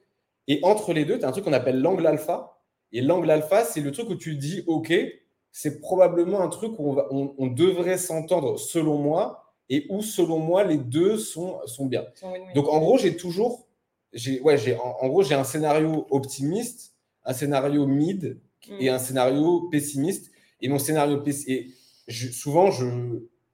[0.47, 2.58] Et entre les deux, tu as un truc qu'on appelle l'angle alpha.
[2.93, 4.93] Et l'angle alpha, c'est le truc où tu dis, OK,
[5.53, 10.65] c'est probablement un truc où on, on, devrait s'entendre selon moi et où, selon moi,
[10.65, 12.05] les deux sont, sont bien.
[12.55, 13.67] Donc, en gros, j'ai toujours,
[14.13, 18.41] j'ai, ouais, j'ai, en, gros, j'ai un scénario optimiste, un scénario mid
[18.79, 18.95] et mm.
[18.95, 20.31] un scénario pessimiste.
[20.61, 21.75] Et mon scénario pessimiste,
[22.33, 22.87] souvent, je,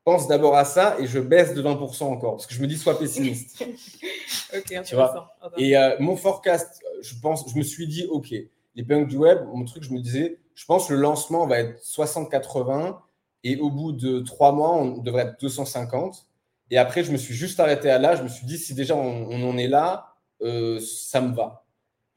[0.04, 2.76] pense d'abord à ça et je baisse de 20% encore parce que je me dis
[2.76, 3.62] sois pessimiste.
[4.54, 5.26] ok, intéressant.
[5.56, 8.34] Et euh, mon forecast, je pense, je me suis dit, ok,
[8.74, 11.60] les punks du web, mon truc, je me disais, je pense que le lancement va
[11.60, 12.98] être 60-80
[13.44, 16.26] et au bout de trois mois, on devrait être 250.
[16.70, 18.16] Et après, je me suis juste arrêté à là.
[18.16, 21.64] Je me suis dit, si déjà on, en est là, euh, ça me va.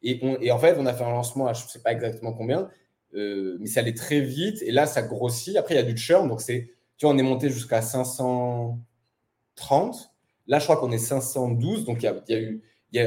[0.04, 2.70] Et, en fait, on a fait un lancement à je ne sais pas exactement combien,
[3.16, 4.62] euh, mais ça allait très vite.
[4.62, 5.58] Et là, ça grossit.
[5.58, 6.30] Après, il y a du churn.
[6.30, 10.12] Donc, c'est tu vois, on est monté jusqu'à 530.
[10.48, 11.86] Là, je crois qu'on est 512.
[11.86, 13.00] Donc, il y a, eu, il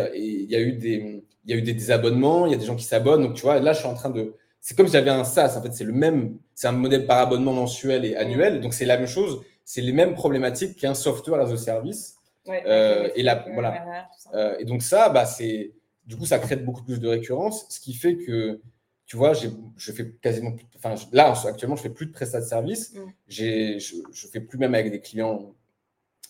[0.50, 2.76] y a, eu des, il y a eu des désabonnements, il y a des gens
[2.76, 3.22] qui s'abonnent.
[3.22, 4.34] Donc, tu vois, là, je suis en train de.
[4.60, 5.56] C'est comme si j'avais un SaaS.
[5.56, 6.38] En fait, c'est le même.
[6.54, 8.60] C'est un modèle par abonnement mensuel et annuel.
[8.60, 9.42] Donc, c'est la même chose.
[9.64, 12.16] C'est les mêmes problématiques qu'un software as a service.
[12.48, 14.08] Euh, et là, voilà.
[14.34, 15.72] Euh, et donc, ça, bah, c'est.
[16.06, 18.60] Du coup, ça crée beaucoup plus de récurrence, ce qui fait que
[19.06, 22.44] tu vois, je fais quasiment plus, enfin, là, actuellement, je fais plus de prestat de
[22.44, 22.94] service.
[22.94, 22.98] Mm.
[23.26, 25.52] Je, je fais plus même avec des clients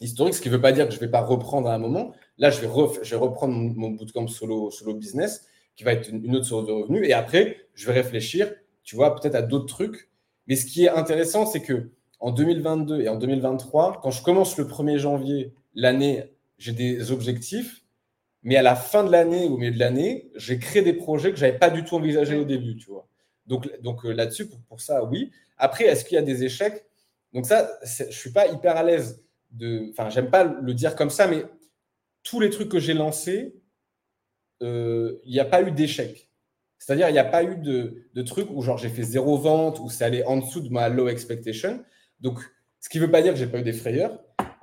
[0.01, 1.79] historiques, ce qui ne veut pas dire que je ne vais pas reprendre à un
[1.79, 2.15] moment.
[2.41, 6.67] Là, je vais, reprendre mon, bootcamp solo, solo business, qui va être une, autre source
[6.67, 7.09] de revenus.
[7.09, 10.11] Et après, je vais réfléchir, tu vois, peut-être à d'autres trucs.
[10.49, 14.59] Mais ce qui est intéressant, c'est que en 2022 et en 2023, quand je commence
[14.59, 16.25] le 1er janvier, l'année,
[16.59, 17.81] j'ai des objectifs
[18.43, 21.37] mais à la fin de l'année, au milieu de l'année, j'ai créé des projets que
[21.37, 23.07] je n'avais pas du tout envisagé au début, tu vois.
[23.47, 25.31] Donc, donc euh, là-dessus, pour, ça, oui.
[25.59, 26.85] Après, est-ce qu'il y a des échecs?
[27.35, 29.91] Donc ça, je ne suis pas hyper à l'aise de...
[29.91, 31.45] Enfin, j'aime pas le dire comme ça, mais
[32.23, 33.55] tous les trucs que j'ai lancés,
[34.63, 36.29] euh, il n'y a pas eu d'échec.
[36.79, 39.81] C'est-à-dire, il n'y a pas eu de, de trucs où genre j'ai fait zéro vente,
[39.81, 41.85] ou c'est allé en dessous de ma low expectation.
[42.21, 42.39] Donc,
[42.81, 44.19] ce qui ne veut pas dire que j'ai pas eu des frayeurs.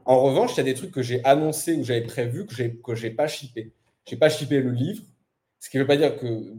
[0.05, 3.07] En revanche, il y a des trucs que j'ai annoncés ou j'avais prévu que je
[3.07, 3.73] n'ai pas shippé.
[4.07, 5.03] Je n'ai pas shippé le livre,
[5.59, 6.53] ce qui ne veut pas dire que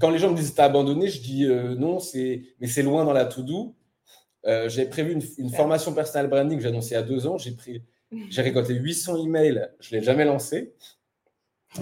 [0.00, 3.12] quand les gens me disent t'as abandonné, je dis euh, non, mais c'est loin dans
[3.12, 3.74] la to-do.
[4.46, 7.38] Euh, j'ai prévu une, formation personal branding que j'ai annoncée a deux ans.
[7.38, 7.82] J'ai pris,
[8.30, 10.74] j'ai récolté 800 emails, je ne l'ai jamais lancé,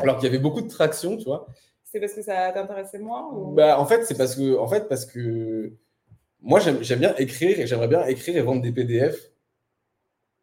[0.01, 1.47] alors qu'il y avait beaucoup de traction, tu vois.
[1.85, 5.05] C'est parce que ça t'intéressait moins bah, En fait, c'est parce que, en fait, parce
[5.07, 5.73] que
[6.40, 9.31] moi, j'aime bien écrire et j'aimerais bien écrire et vendre des PDF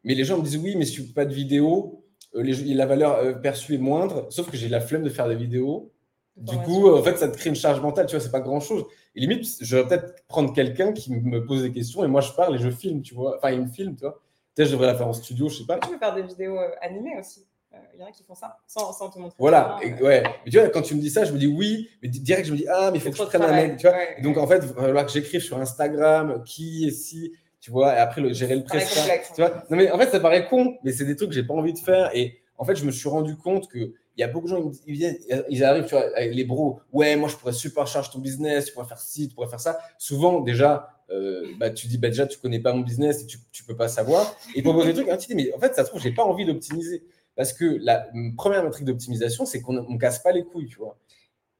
[0.07, 2.85] mais les gens me disent oui, mais si tu fais pas de vidéo, euh, la
[2.85, 4.27] valeur euh, perçue est moindre.
[4.29, 5.91] Sauf que j'ai la flemme de faire des vidéos.
[6.37, 8.05] Du coup, en fait, ça te crée une charge mentale.
[8.05, 8.85] Tu vois, c'est pas grand chose.
[9.15, 12.31] Et limite, je vais peut-être prendre quelqu'un qui me pose des questions et moi je
[12.31, 13.37] parle et je filme, tu vois.
[13.37, 14.21] Enfin, il me filme, tu vois.
[14.57, 15.77] Peut-être je devrais la faire en studio, je sais pas.
[15.77, 17.45] Tu peux faire des vidéos euh, animées aussi.
[17.93, 19.35] Il y en a qui font ça sans, te montrer.
[19.37, 20.23] Voilà, ouais.
[20.43, 22.53] Mais tu vois, quand tu me dis ça, je me dis oui, mais direct, je
[22.53, 23.95] me dis ah, mais il faut que je prenne un mec, tu vois.
[24.23, 27.93] donc en fait, il va falloir que j'écrive sur Instagram qui est si tu vois,
[27.93, 29.19] et après le, gérer le prestat.
[29.35, 31.43] Tu vois non, mais en fait, ça paraît con, mais c'est des trucs que j'ai
[31.43, 32.09] pas envie de faire.
[32.15, 34.71] Et en fait, je me suis rendu compte que il y a beaucoup de gens,
[34.87, 35.17] ils, viennent,
[35.49, 38.73] ils arrivent, tu vois, avec les bros, ouais, moi je pourrais supercharger ton business, tu
[38.73, 39.77] pourrais faire ci, tu pourrais faire ça.
[39.99, 43.37] Souvent, déjà, euh, bah, tu dis, bah, déjà, tu connais pas mon business et tu,
[43.51, 44.35] tu peux pas savoir.
[44.55, 46.23] Et pour des trucs, hein, tu dis, mais en fait, ça se trouve, j'ai pas
[46.23, 47.03] envie d'optimiser.
[47.35, 50.97] Parce que la première métrique d'optimisation, c'est qu'on ne casse pas les couilles, tu vois.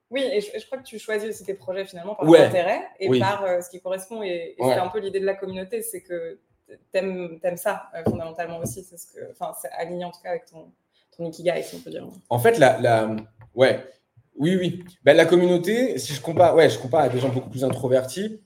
[0.10, 2.39] Oui, et je, crois que tu choisis aussi tes projets finalement par ouais.
[2.39, 4.23] intérêt et par euh, ce qui correspond.
[4.23, 8.60] Et, c'est un peu l'idée de la communauté, c'est que tu aimes, ça euh, fondamentalement
[8.60, 8.83] aussi.
[8.83, 10.71] C'est ce que, enfin, c'est aligné en tout cas avec ton,
[11.15, 12.07] ton ikigai, si on peut dire.
[12.29, 13.15] En fait, la, la...
[13.53, 13.83] ouais,
[14.38, 14.83] oui, oui.
[15.03, 18.41] Ben, la communauté, si je compare, ouais, je compare à des gens beaucoup plus introvertis.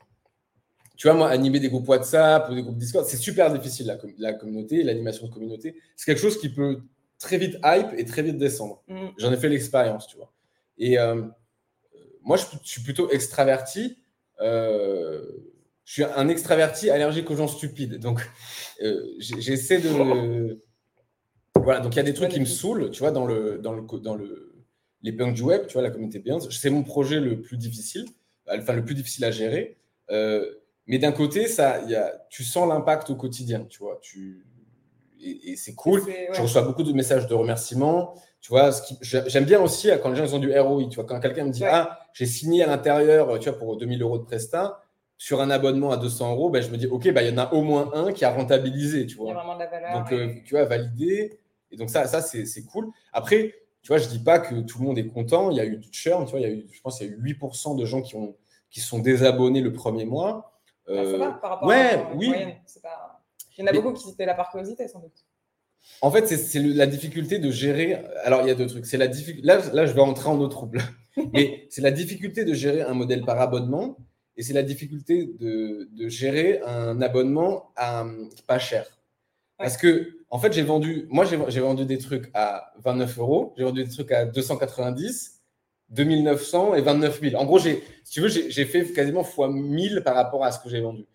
[1.02, 3.98] Tu vois, moi, animer des groupes WhatsApp ou des groupes Discord, c'est super difficile la,
[4.20, 5.76] la communauté, l'animation de communauté.
[5.96, 6.84] C'est quelque chose qui peut
[7.18, 8.84] très vite hype et très vite descendre.
[8.88, 9.08] Mm.
[9.18, 10.32] J'en ai fait l'expérience, tu vois.
[10.78, 11.24] Et euh,
[12.22, 13.98] moi, je, suis plutôt extraverti.
[14.40, 15.24] je
[15.86, 17.98] suis un extraverti allergique aux gens stupides.
[17.98, 18.22] Donc,
[19.18, 20.60] j'essaie de.
[21.56, 23.74] Voilà, donc il y a des trucs qui me saoulent, tu vois, dans le, dans
[23.74, 24.64] le, dans le,
[25.02, 26.50] les punks du web, tu vois, la communauté Behance.
[26.50, 28.06] C'est mon projet le plus difficile,
[28.48, 29.78] enfin le plus difficile à gérer.
[30.12, 30.61] Euh,
[30.92, 33.98] mais d'un côté, ça, y a, tu sens l'impact au quotidien, tu vois.
[34.02, 34.46] Tu,
[35.24, 36.04] et, c'est cool.
[36.34, 38.14] Je reçois beaucoup de messages de remerciements.
[38.42, 40.90] Tu vois, j'aime bien aussi quand les gens ils ont du ROI.
[40.90, 44.02] Tu vois, quand quelqu'un me dit Ah, j'ai signé à l'intérieur, tu vois, pour 2000
[44.02, 44.84] euros de Presta
[45.18, 47.38] sur un abonnement à 200 euros, ben, je me dis Ok, ben, il y en
[47.38, 49.06] a au moins un qui a rentabilisé.
[49.06, 49.28] Tu vois.
[49.28, 49.94] Il y a vraiment de la valeur.
[49.94, 51.40] Donc, euh, tu vois, validé.
[51.72, 52.90] Et donc, ça, ça c'est cool.
[53.14, 55.52] Après, tu vois, je dis pas que tout le monde est content.
[55.52, 56.26] Il y a eu du churn.
[56.26, 58.02] Tu vois, il y a eu, je pense qu'il y a eu 8% de gens
[58.02, 58.36] qui, ont,
[58.70, 60.51] qui sont désabonnés le premier mois.
[60.90, 62.34] Euh, ça va par rapport ouais, à oui.
[63.58, 65.26] Il y en a beaucoup qui étaient là par curiosité, sans doute.
[66.02, 68.04] En fait, c'est la difficulté de gérer.
[68.24, 68.86] Alors, il y a deux trucs.
[68.86, 69.08] C'est la
[69.44, 70.82] là, là, je vais rentrer en eau trouble.
[71.34, 73.98] Mais c'est la difficulté de gérer un modèle par abonnement
[74.38, 78.06] et c'est la difficulté de, de, gérer un abonnement à,
[78.48, 78.86] pas cher.
[79.58, 83.64] Parce que, en fait, j'ai vendu, moi, j'ai vendu des trucs à 29 euros, j'ai
[83.64, 85.41] vendu des trucs à 290,
[85.92, 87.36] 2900 et 29 000.
[87.42, 90.70] En gros, si tu veux, j'ai fait quasiment fois 1000 par rapport à ce que
[90.70, 91.06] j'ai vendu.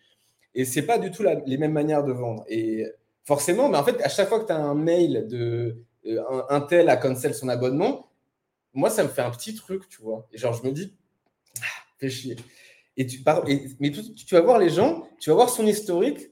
[0.54, 2.44] Et c'est pas du tout les mêmes manières de vendre.
[2.48, 2.86] Et
[3.24, 6.60] forcément, mais en fait, à chaque fois que tu as un mail de euh, un,
[6.60, 8.10] tel a cancel son abonnement,
[8.72, 10.28] moi, ça me fait un petit truc, tu vois.
[10.32, 10.94] Et genre, je me dis,
[11.60, 12.36] ah, fais chier.
[12.98, 13.22] Et tu,
[13.80, 16.30] mais tu, vas voir les gens, tu vas voir son historique.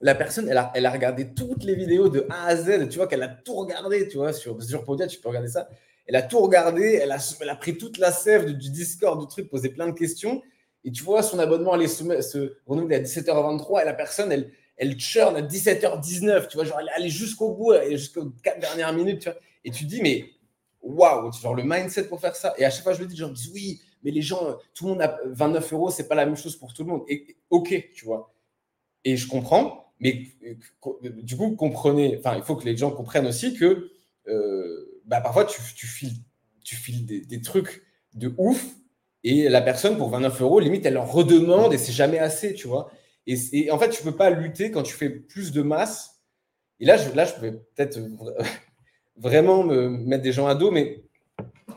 [0.00, 2.88] La personne, elle a, elle a regardé toutes les vidéos de A à Z.
[2.88, 5.68] Tu vois qu'elle a tout regardé, tu vois, sur, sur Podia, tu peux regarder ça.
[6.06, 9.68] Elle a tout regardé, elle a, pris toute la sève du, Discord, du truc, posé
[9.70, 10.42] plein de questions.
[10.84, 14.52] Et tu vois, son abonnement allait se, se renouveler à 17h23 et la personne, elle,
[14.76, 16.48] elle churn à 17h19.
[16.48, 19.28] Tu vois, genre, elle jusqu'au bout, jusqu'aux 4 dernières minutes.
[19.64, 20.30] Et tu dis, mais
[20.80, 22.54] waouh, genre le mindset pour faire ça.
[22.56, 24.90] Et à chaque fois, je le dis, me disent, oui, mais les gens, tout le
[24.92, 27.02] monde a 29 euros, c'est pas la même chose pour tout le monde.
[27.08, 28.32] Et ok, tu vois.
[29.04, 30.28] Et je comprends, mais
[31.02, 33.90] du coup, comprenez, enfin, il faut que les gens comprennent aussi que.
[34.28, 36.14] Euh, bah, parfois, tu, tu, files,
[36.64, 37.84] tu files des, trucs
[38.14, 38.64] de ouf
[39.24, 42.68] et la personne, pour 29 euros, limite, elle en redemande et c'est jamais assez, tu
[42.68, 42.90] vois.
[43.26, 46.22] Et, en fait, tu peux pas lutter quand tu fais plus de masse.
[46.78, 47.98] Et là, je, là, je peux peut-être
[49.16, 51.02] vraiment me mettre des gens à dos, mais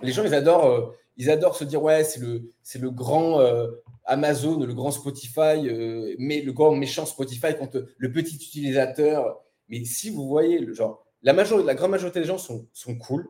[0.01, 3.39] les gens, ils adorent, euh, ils adorent se dire, ouais, c'est le, c'est le grand
[3.39, 3.67] euh,
[4.05, 9.39] Amazon, le grand Spotify, mais le grand méchant Spotify contre le petit utilisateur.
[9.69, 12.95] Mais si vous voyez, le genre, la, majorité, la grande majorité des gens sont, sont
[12.97, 13.27] cool,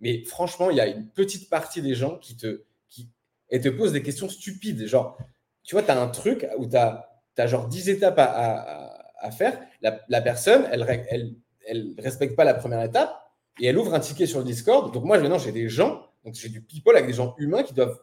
[0.00, 3.08] mais franchement, il y a une petite partie des gens qui te, qui,
[3.50, 4.86] et te posent des questions stupides.
[4.86, 5.16] Genre,
[5.62, 7.08] tu vois, tu as un truc où tu as,
[7.46, 9.58] genre 10 étapes à, à, à faire.
[9.80, 11.34] La, la, personne, elle ne elle,
[11.66, 13.16] elle respecte pas la première étape
[13.60, 14.92] et elle ouvre un ticket sur le Discord.
[14.92, 17.74] Donc, moi, maintenant, j'ai des gens, donc j'ai du people avec des gens humains qui
[17.74, 17.98] doivent,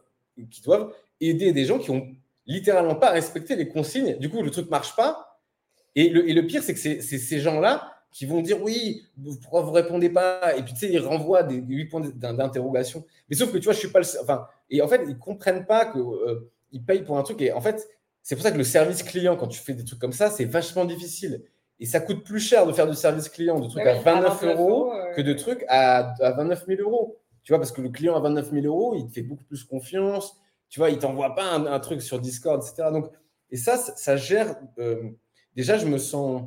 [0.50, 2.08] qui doivent aider des gens qui ont
[2.46, 4.16] littéralement pas respecté les consignes.
[4.18, 5.42] Du coup, le truc marche pas.
[5.94, 9.06] Et le, et le pire, c'est que c'est ces gens-là qui vont dire oui,
[9.40, 13.04] pourquoi vous répondez pas Et puis tu sais, ils renvoient des, huit points d'interrogation.
[13.28, 14.06] Mais sauf que tu vois, je suis pas le.
[14.22, 16.50] Enfin, et en fait, ils comprennent pas qu'ils euh,
[16.86, 17.40] payent pour un truc.
[17.42, 17.88] Et en fait,
[18.22, 20.44] c'est pour ça que le service client, quand tu fais des trucs comme ça, c'est
[20.44, 21.44] vachement difficile.
[21.78, 24.92] Et ça coûte plus cher de faire du service client, de trucs à 29 euros,
[25.16, 27.16] que de trucs à, à 29 000 euros.
[27.42, 29.64] Tu vois, parce que le client à 29 000 euros, il te fait beaucoup plus
[29.64, 30.36] confiance.
[30.68, 32.90] Tu vois, il t'envoie pas un, truc sur Discord, etc.
[32.92, 33.10] Donc,
[33.50, 34.56] et ça, ça, gère.
[34.78, 35.10] Euh,
[35.56, 36.44] déjà, je me sens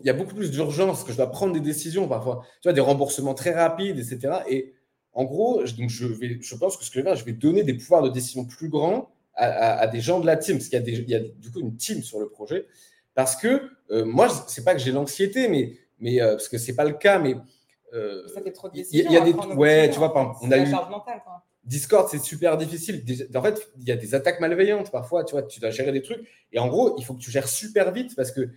[0.00, 2.44] il y a beaucoup plus d'urgence, que je dois prendre des décisions parfois.
[2.62, 4.38] Tu vois, des remboursements très rapides, etc.
[4.48, 4.74] Et
[5.12, 7.24] en gros, je, donc je, vais, je pense que ce que je vais faire, je
[7.24, 10.68] vais donner des pouvoirs de décision plus grands à, des gens de la team, parce
[10.68, 12.66] qu'il y, a des, il y a du coup une team sur le projet.
[13.14, 16.74] Parce que euh, moi, c'est pas que j'ai l'anxiété, mais, mais euh, parce que c'est
[16.74, 17.36] pas le cas, mais
[17.94, 19.06] euh, ça fait trop de décisions.
[19.08, 20.66] Il y, a des, ouais, tu vois, on a eu
[21.64, 23.04] Discord, c'est super difficile.
[23.34, 25.24] En fait, il y a des attaques malveillantes parfois.
[25.24, 26.26] Tu vois, tu dois gérer des trucs.
[26.50, 28.48] Et en gros, il faut que tu gères super vite parce que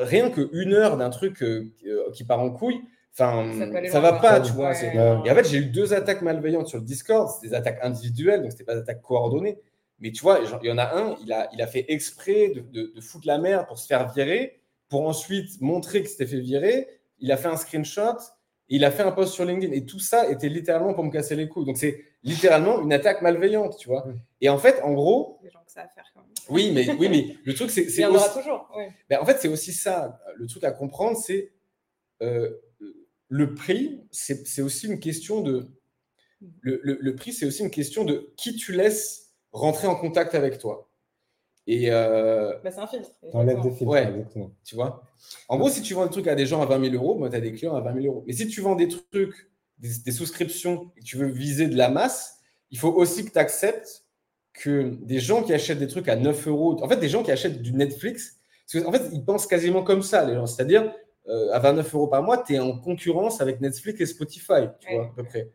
[0.00, 2.80] rien qu'une heure d'un truc euh, euh, qui part en couille,
[3.20, 3.50] Enfin,
[3.90, 4.72] ça, va pas, tu vois.
[4.80, 7.28] Et en fait, j'ai eu deux attaques malveillantes sur le Discord.
[7.28, 9.58] C'est des attaques individuelles, donc c'était pas des attaques coordonnées.
[9.98, 12.92] Mais tu vois, il y en a un, il a, il a fait exprès de,
[12.94, 16.86] de, foutre la merde pour se faire virer, pour ensuite montrer qu'il s'était fait virer.
[17.18, 18.18] Il a fait un screenshot,
[18.70, 19.72] et il a fait un post sur LinkedIn.
[19.72, 21.66] Et tout ça était littéralement pour me casser les couilles.
[21.66, 24.06] Donc c'est littéralement une attaque malveillante, tu vois.
[24.40, 25.40] Et en fait, en gros,
[26.48, 27.82] oui, mais, oui, mais le truc, c'est.
[27.82, 28.70] Il y en aura toujours.
[29.08, 30.20] Ben, en fait, c'est aussi ça.
[30.36, 31.52] Le truc à comprendre, c'est
[32.22, 32.50] euh,
[33.28, 35.68] le prix, c'est aussi une question de.
[36.60, 40.58] Le, le, prix, c'est aussi une question de qui tu laisses rentrer en contact avec
[40.58, 40.88] toi.
[41.66, 43.10] Et euh, ben, c'est un filtre.
[43.32, 44.52] T'enlèves des filtres, ouais, exactement.
[44.64, 45.02] Tu vois?
[45.48, 47.28] En gros, si tu vends des trucs à des gens à 20 000 euros, ben,
[47.28, 48.24] tu as des clients à 20 000 euros.
[48.26, 51.76] Mais si tu vends des trucs, des, des souscriptions, et que tu veux viser de
[51.76, 52.38] la masse,
[52.70, 54.07] il faut aussi que tu acceptes
[54.52, 57.30] que des gens qui achètent des trucs à 9 euros, en fait, des gens qui
[57.30, 58.38] achètent du Netflix,
[58.70, 60.46] parce qu'en fait, ils pensent quasiment comme ça, les gens.
[60.46, 60.92] C'est-à-dire,
[61.28, 64.94] euh, à 29 euros par mois, tu es en concurrence avec Netflix et Spotify, tu
[64.94, 65.50] vois, à peu près.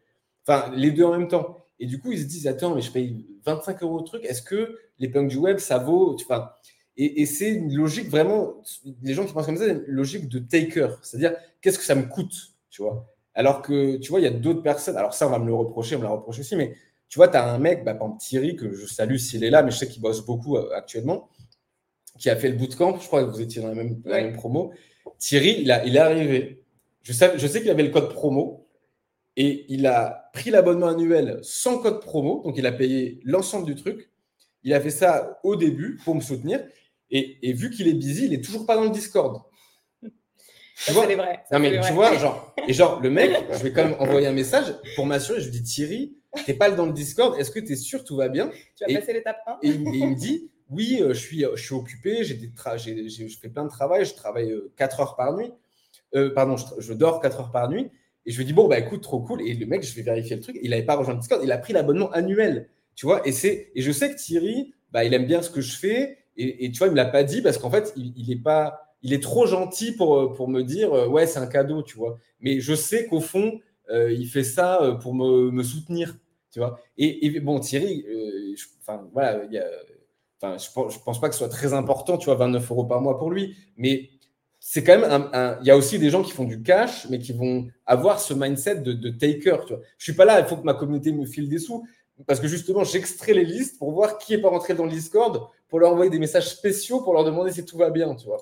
[0.47, 1.65] Enfin, les deux en même temps.
[1.79, 4.41] Et du coup, ils se disent, attends, mais je paye 25 euros le truc, est-ce
[4.41, 6.15] que les punks du web, ça vaut.
[6.15, 6.51] Enfin,
[6.95, 8.61] et, et c'est une logique vraiment,
[9.01, 10.89] les gens qui pensent comme ça, une logique de taker.
[11.01, 14.31] C'est-à-dire, qu'est-ce que ça me coûte, tu vois Alors que, tu vois, il y a
[14.31, 16.75] d'autres personnes, alors ça, on va me le reprocher, on me l'a reproché aussi, mais
[17.10, 19.49] tu vois, tu as un mec, bah, par exemple Thierry, que je salue s'il est
[19.49, 21.30] là, mais je sais qu'il bosse beaucoup euh, actuellement,
[22.18, 22.99] qui a fait le bootcamp.
[22.99, 24.74] Je crois que vous étiez dans la même, même promo.
[25.18, 26.64] Thierry, il, a, il est arrivé.
[27.04, 28.68] Je sais, je sais qu'il avait le code promo
[29.36, 32.41] et il a pris l'abonnement annuel sans code promo.
[32.43, 34.10] Donc, il a payé l'ensemble du truc.
[34.64, 36.64] Il a fait ça au début pour me soutenir.
[37.12, 39.41] Et, et vu qu'il est busy, il n'est toujours pas dans le Discord.
[40.86, 41.06] Tu vois?
[41.08, 41.43] c'est vrai.
[41.51, 44.34] non, mais tu vois, genre, et genre, le mec, je vais quand même envoyer un
[44.34, 45.39] message pour m'assurer.
[45.39, 47.39] Je lui dis, Thierry, t'es pas dans le Discord.
[47.39, 48.51] Est-ce que tu es sûr tout va bien?
[48.75, 51.75] Tu vas passer l'étape 1 et, il me dit, oui, euh, je suis, je suis
[51.75, 52.51] occupé, j'ai des
[53.09, 55.51] je fais plein de travail, je travaille 4 euh, heures par nuit.
[56.15, 57.89] Euh, pardon, je, dors 4 heures par nuit.
[58.25, 59.41] Et je lui dis, bon, bah écoute, trop cool.
[59.41, 60.57] Et le mec, je vais vérifier le truc.
[60.61, 62.69] Il n'avait pas rejoint le Discord, il a pris l'abonnement annuel.
[62.95, 63.34] Tu vois, et,
[63.75, 66.17] et je sais que Thierry, bah, il aime bien ce que je fais.
[66.36, 68.95] Et, tu vois, il ne me l'a pas dit parce qu'en fait, il, est pas,
[69.03, 72.17] il est trop gentil pour, pour me dire, ouais, c'est un cadeau, tu vois.
[72.39, 73.59] Mais je sais qu'au fond,
[73.91, 76.17] il fait ça pour me, me, soutenir,
[76.54, 76.80] tu vois.
[76.97, 78.06] Et, bon, Thierry,
[78.82, 79.66] enfin, voilà, il y a
[80.58, 83.18] je pense, pense pas que ce soit très important, tu vois, 29 euros par mois
[83.18, 83.56] pour lui.
[83.78, 84.10] Mais
[84.60, 85.30] c'est quand même
[85.62, 88.34] Il y a aussi des gens qui font du cash, mais qui vont avoir ce
[88.34, 89.66] mindset de, de taker.
[89.66, 89.84] Tu vois.
[89.97, 91.86] Je suis pas là, il faut que ma communauté me file des sous.
[92.28, 95.47] Parce que justement, j'extrais les listes pour voir qui est pas rentré dans le Discord,
[95.68, 98.38] pour leur envoyer des messages spéciaux, pour leur demander si tout va bien, tu vois.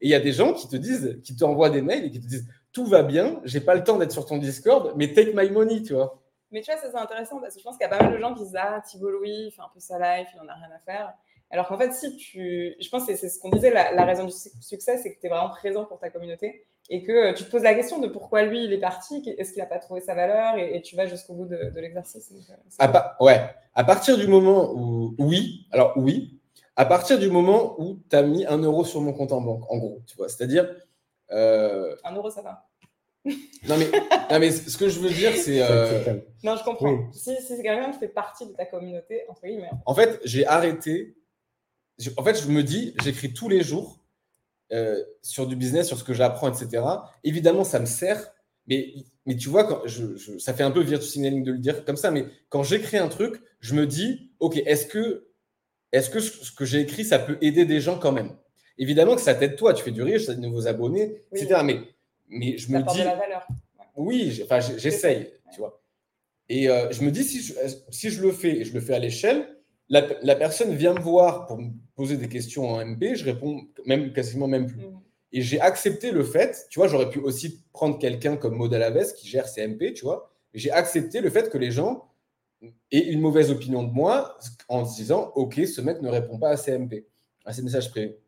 [0.00, 2.20] Et il y a des gens qui te disent, qui t'envoient des mails et qui
[2.20, 5.32] te disent tout va bien, j'ai pas le temps d'être sur ton Discord, mais take
[5.34, 6.22] my money, tu vois.
[6.50, 8.12] Mais tu vois, ça c'est intéressant parce que je pense qu'il y a pas mal
[8.12, 10.48] de gens qui disent ah Thibault Louis, il fait un peu sa life, il en
[10.48, 11.14] a rien à faire.
[11.50, 12.74] Alors qu'en fait, si tu.
[12.80, 15.28] Je pense que c'est ce qu'on disait, la, raison du succès, c'est que tu es
[15.28, 18.42] vraiment présent pour ta communauté et que euh, tu te poses la question de pourquoi
[18.42, 21.34] lui, il est parti, est-ce qu'il n'a pas trouvé sa valeur et, tu vas jusqu'au
[21.34, 22.32] bout de, l'exercice.
[22.80, 22.86] Euh,
[23.20, 23.40] ouais.
[23.74, 25.14] À partir du moment où.
[25.18, 26.40] Oui, alors oui.
[26.74, 29.70] À partir du moment où tu as mis un euro sur mon compte en banque,
[29.70, 30.28] en gros, tu vois.
[30.28, 30.68] C'est-à-dire.
[31.30, 32.65] Euh, un euro, ça va.
[33.68, 33.90] Non, mais,
[34.30, 35.60] non, mais ce que je veux dire, c'est.
[36.42, 37.10] Non, je comprends.
[37.12, 39.70] Si, si quelqu'un qui fait partie de ta communauté, entre guillemets.
[39.84, 41.16] En fait, j'ai arrêté
[42.16, 44.00] en fait, je me dis, j'écris tous les jours
[44.72, 46.82] euh, sur du business, sur ce que j'apprends, etc.
[47.24, 48.32] Évidemment, ça me sert,
[48.66, 51.84] mais, mais tu vois, quand je, ça fait un peu virtue signaling de le dire
[51.84, 55.28] comme ça, mais quand j'écris un truc, je me dis, OK, est-ce que,
[55.92, 58.36] est que ce que j'ai écrit, ça peut aider des gens quand même?
[58.78, 61.60] Évidemment que ça t'aide toi, tu fais du riche, as de nouveaux abonnés, etc.
[61.64, 61.80] Mais,
[62.28, 62.98] mais je me dis.
[62.98, 63.46] De la valeur.
[63.96, 65.80] Oui, enfin, j'essaye, tu vois.
[66.48, 67.54] Et euh, je me dis, si je,
[67.90, 69.56] si je le fais et je le fais à l'échelle,
[69.88, 74.12] la, personne vient me voir pour me poser des questions en MP, je réponds même
[74.12, 74.86] quasiment même plus.
[74.86, 75.00] Mm.
[75.32, 79.12] Et j'ai accepté le fait, tu vois, j'aurais pu aussi prendre quelqu'un comme Maud Alaves
[79.14, 82.08] qui gère ses MP, tu vois, j'ai accepté le fait que les gens
[82.90, 86.50] aient une mauvaise opinion de moi en se disant, OK, ce mec ne répond pas
[86.50, 87.06] à ses MP,
[87.44, 88.18] à ses messages privés.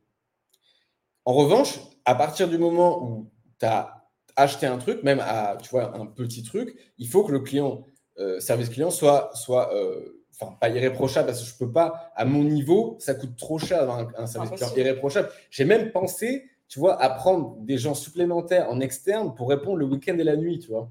[1.24, 4.04] En revanche, à partir du moment où tu as
[4.36, 7.84] acheté un truc, même à, tu vois, un petit truc, il faut que le client,
[8.18, 12.24] euh, service client, soit, soit euh, enfin pas irréprochable parce que je peux pas à
[12.24, 15.30] mon niveau ça coûte trop cher un, un service client irréprochable.
[15.50, 19.86] J'ai même pensé tu vois à prendre des gens supplémentaires en externe pour répondre le
[19.86, 20.90] week-end et la nuit tu vois.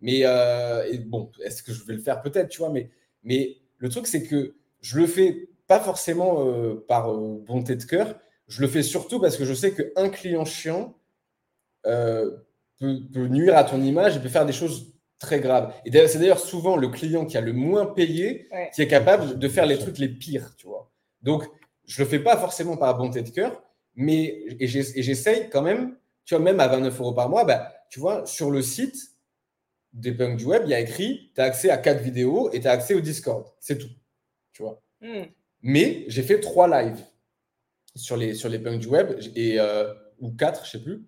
[0.00, 2.90] Mais euh, et bon est-ce que je vais le faire peut-être tu vois mais
[3.22, 7.84] mais le truc c'est que je le fais pas forcément euh, par euh, bonté de
[7.84, 8.18] cœur.
[8.48, 10.94] Je le fais surtout parce que je sais qu'un client chiant
[11.82, 15.72] peut, peut nuire à ton image et peut faire des choses très grave.
[15.84, 19.48] Et c'est d'ailleurs souvent le client qui a le moins payé qui est capable de
[19.48, 20.90] faire les trucs les pires, tu vois.
[21.22, 21.44] Donc,
[21.86, 23.62] je le fais pas forcément par bonté de cœur,
[23.94, 28.00] mais et j'essaye quand même, tu vois, même à 29 euros par mois, bah, tu
[28.00, 28.96] vois, sur le site
[29.92, 32.60] des punks du web, il y a écrit, tu as accès à quatre vidéos et
[32.60, 33.46] tu as accès au Discord.
[33.60, 33.90] C'est tout,
[34.52, 34.82] tu vois.
[35.00, 35.24] Hmm.
[35.62, 37.04] Mais j'ai fait trois lives
[37.94, 41.04] sur les, sur les punks du web, et, euh, ou quatre, je sais plus.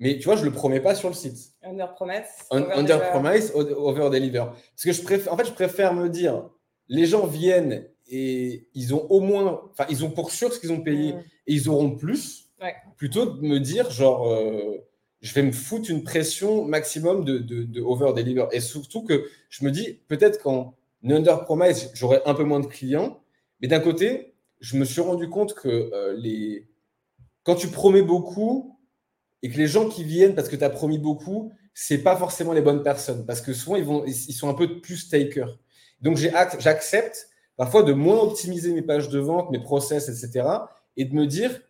[0.00, 1.52] Mais tu vois, je ne le promets pas sur le site.
[1.62, 2.24] Under promise.
[2.50, 4.46] under promise, over deliver.
[4.46, 6.48] Parce que je préfère, en fait, je préfère me dire,
[6.88, 10.72] les gens viennent et ils ont au moins, enfin, ils ont pour sûr ce qu'ils
[10.72, 11.18] ont payé mm.
[11.18, 12.50] et ils auront plus,
[12.96, 14.78] plutôt de me dire, genre, euh,
[15.20, 18.46] je vais me foutre une pression maximum de, de, over deliver.
[18.52, 20.74] Et surtout que je me dis, peut-être qu'en
[21.04, 23.20] under promise, j'aurai un peu moins de clients,
[23.60, 26.66] mais d'un côté, je me suis rendu compte que euh, les...
[27.42, 28.79] quand tu promets beaucoup,
[29.42, 32.52] et que les gens qui viennent parce que tu as promis beaucoup, c'est pas forcément
[32.52, 35.58] les bonnes personnes parce que souvent ils vont ils sont un peu plus takers.
[36.00, 40.48] Donc, j'accepte parfois de moins optimiser mes pages de vente, mes process, etc.
[40.96, 41.60] Et de me dire,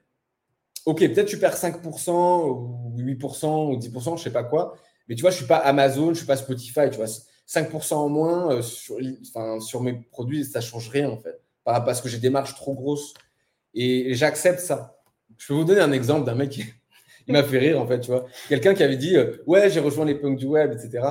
[0.87, 4.77] OK, peut-être tu perds 5% ou 8% ou 10%, je sais pas quoi.
[5.09, 6.91] Mais tu vois, je suis pas Amazon, je suis pas Spotify.
[6.91, 7.07] Tu vois,
[7.49, 8.99] 5% en moins euh, sur,
[9.61, 11.41] sur mes produits, ça change rien en fait.
[11.64, 13.14] Parce que j'ai des marges trop grosses.
[13.75, 15.01] Et, j'accepte ça.
[15.39, 16.64] Je peux vous donner un exemple d'un mec qui
[17.27, 18.27] il m'a fait rire en fait, tu vois.
[18.49, 21.07] Quelqu'un qui avait dit euh, Ouais, j'ai rejoint les punks du web, etc.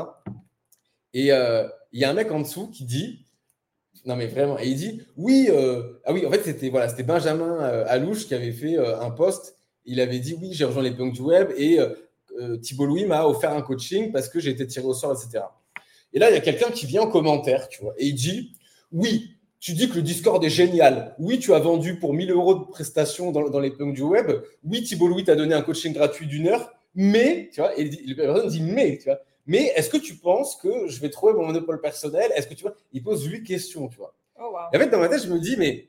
[1.14, 3.26] Et euh, il y a un mec en dessous qui dit
[4.06, 4.58] non, mais vraiment.
[4.60, 8.34] Et il dit Oui, euh, ah oui, en fait, c'était voilà, c'était Benjamin Alouche qui
[8.34, 9.58] avait fait un post.
[9.86, 11.80] Il avait dit Oui, j'ai rejoint les punks du web et
[12.62, 15.44] Thibault Louis m'a offert un coaching parce que j'ai été tiré au sort, etc.
[16.14, 18.54] Et là, il y a quelqu'un qui vient en commentaire, tu vois, et il dit
[18.92, 21.16] Oui, tu dis que le Discord est génial.
[21.20, 24.32] Oui, tu as vendu pour 1000 euros de prestations dans, dans les punks du web.
[24.64, 26.72] Oui, Thibault Louis t'a donné un coaching gratuit d'une heure.
[26.96, 29.20] Mais, tu vois, et la personne dit Mais, tu vois.
[29.46, 32.32] Mais est-ce que tu penses que je vais trouver mon monopole personnel?
[32.36, 32.76] Est-ce que tu vois?
[32.94, 34.14] Il pose huit questions, tu vois.
[34.40, 35.89] Oh, et en fait, dans ma tête, je me dis, mais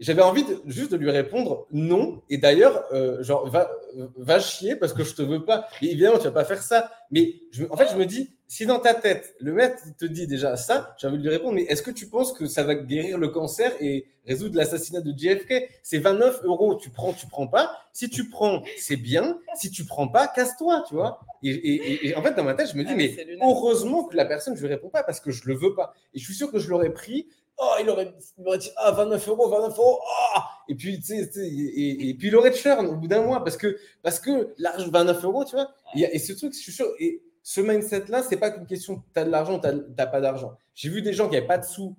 [0.00, 2.22] j'avais envie de, juste de lui répondre non.
[2.30, 3.70] Et d'ailleurs, euh, genre, va,
[4.16, 5.68] va chier parce que je te veux pas.
[5.82, 6.90] Et évidemment, tu vas pas faire ça.
[7.10, 10.26] Mais je, en fait, je me dis, si dans ta tête, le maître te dit
[10.26, 12.74] déjà ça, j'ai envie de lui répondre, mais est-ce que tu penses que ça va
[12.74, 17.46] guérir le cancer et résoudre l'assassinat de JFK C'est 29 euros, tu prends, tu prends
[17.46, 17.70] pas.
[17.92, 19.38] Si tu prends, c'est bien.
[19.54, 21.20] Si tu prends pas, casse-toi, tu vois.
[21.42, 24.56] Et, en fait, dans ma tête, je me dis, ah, mais heureusement que la personne,
[24.56, 25.94] je lui réponds pas parce que je le veux pas.
[26.14, 27.28] Et je suis sûr que je l'aurais pris
[27.62, 30.40] Oh, il aurait, dit, ah, 29 euros, 29 euros, oh!
[30.66, 33.76] et puis, tu sais, et, puis il aurait churn au bout d'un mois parce que,
[34.02, 37.60] parce que l'argent, 29 euros, tu vois, et, ce truc, je suis sûr, et ce
[37.60, 40.56] mindset-là, c'est pas qu'une question, tu as de l'argent, tu n'as pas d'argent.
[40.74, 41.96] J'ai vu des gens qui n'avaient pas de sous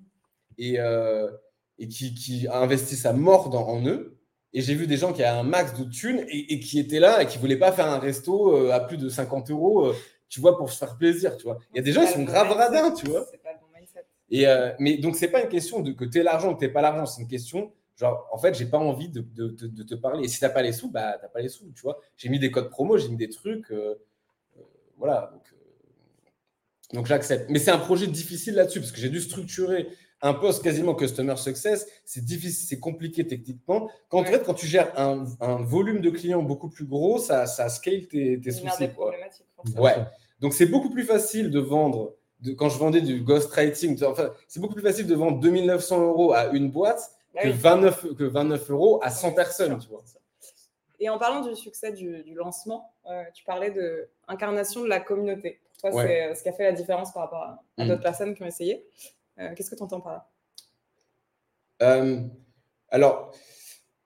[0.58, 1.30] et, euh,
[1.78, 4.18] et qui, qui, investissent à mort en eux,
[4.52, 7.22] et j'ai vu des gens qui avaient un max de thunes et, qui étaient là
[7.22, 9.94] et qui ne voulaient pas faire un resto euh, à plus de 50 euros, euh,
[10.28, 11.58] tu vois, pour se faire plaisir, tu vois.
[11.72, 13.26] Il y a des gens qui sont grave radins, tu vois.
[14.32, 16.54] Et, euh, mais donc, ce n'est pas une question de que tu aies l'argent ou
[16.54, 17.04] que tu pas l'argent.
[17.04, 20.24] C'est une question, genre, en fait, j'ai pas envie de, de, de, te parler.
[20.24, 22.00] Et si tu n'as pas les sous, bah, tu n'as pas les sous, tu vois.
[22.16, 23.70] J'ai mis des codes promo, j'ai mis des trucs.
[23.70, 24.00] Euh,
[24.56, 24.62] euh,
[24.96, 25.30] voilà.
[25.34, 25.42] Donc,
[26.94, 27.50] donc j'accepte.
[27.50, 29.88] Mais c'est un projet difficile là-dessus parce que j'ai dû structurer
[30.22, 31.86] un poste quasiment customer success.
[32.06, 33.90] C'est difficile, c'est compliqué techniquement.
[34.08, 37.44] Quand, en fait, quand tu gères un, un, volume de clients beaucoup plus gros, ça,
[37.44, 38.88] ça scale tes, tes soucis.
[39.76, 39.96] Ouais.
[40.40, 42.14] Donc, c'est beaucoup plus facile de vendre
[42.56, 46.46] quand je vendais du ghostwriting, enfin, c'est beaucoup plus facile de vendre 2900 euros à
[46.46, 49.78] une boîte bah que, 29, que 29 euros à 100 personnes.
[49.78, 50.02] Tu vois.
[51.00, 55.60] Et en parlant du succès du, lancement, euh, tu parlais de incarnation de la communauté.
[55.80, 57.88] Pour toi, c'est euh, ce qui a fait la différence par rapport à, mm.
[57.88, 58.86] d'autres personnes qui ont essayé.
[59.38, 60.28] Euh, qu'est-ce que tu entends par là?
[62.90, 63.32] Alors,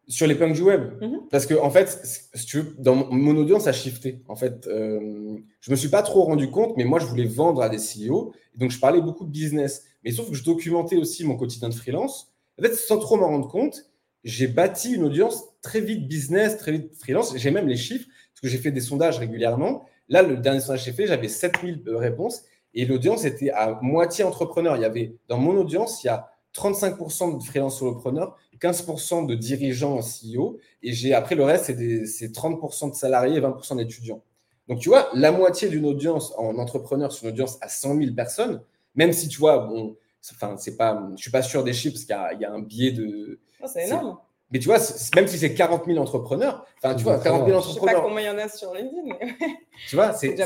[0.09, 0.92] sur les punks du web.
[1.00, 1.20] Mhm.
[1.30, 4.22] Parce que, en fait, si tu veux, dans mon audience a shifté.
[4.28, 7.62] En fait, euh, je me suis pas trop rendu compte, mais moi, je voulais vendre
[7.62, 8.32] à des CEO.
[8.54, 9.84] Donc, je parlais beaucoup de business.
[10.04, 12.32] Mais sauf que je documentais aussi mon quotidien de freelance.
[12.59, 13.86] En fait, sans trop m'en rendre compte,
[14.24, 17.36] j'ai bâti une audience très vite business, très vite freelance.
[17.36, 19.84] J'ai même les chiffres, parce que j'ai fait des sondages régulièrement.
[20.09, 22.42] Là, le dernier sondage que j'ai fait, j'avais 7000 euh, réponses.
[22.74, 24.76] Et l'audience était à moitié entrepreneur.
[24.76, 29.34] Il y avait, dans mon audience, il y a 35% de freelance solopreneurs, 15% de
[29.34, 34.22] dirigeants en CEO, et j'ai après le reste, c'est 30% de salariés et 20% d'étudiants.
[34.68, 38.14] Donc, tu vois, la moitié d'une audience en entrepreneur sur une audience à 100 000
[38.14, 38.62] personnes,
[38.94, 39.96] même si tu vois, bon,
[40.32, 42.92] enfin, c'est pas, je suis pas sûr des chiffres parce qu'il y, a un biais
[42.92, 43.38] de.
[43.62, 44.18] Oh, c'est énorme.
[44.50, 44.78] Mais tu vois,
[45.14, 47.88] même si c'est 40 000 entrepreneurs, enfin, tu vois, 40 000 entrepreneurs.
[47.90, 49.36] Je sais pas combien il y en a sur LinkedIn, mais.
[49.88, 50.36] tu vois, c'est.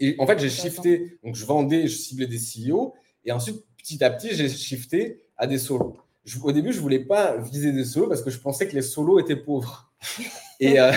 [0.00, 4.02] Et en fait, j'ai shifté, donc je vendais, je ciblais des CEO, et ensuite, petit
[4.02, 5.96] à petit, j'ai shifté à des solos
[6.42, 9.18] au début, je voulais pas viser des solos parce que je pensais que les solos
[9.18, 9.92] étaient pauvres.
[10.60, 10.92] et, euh,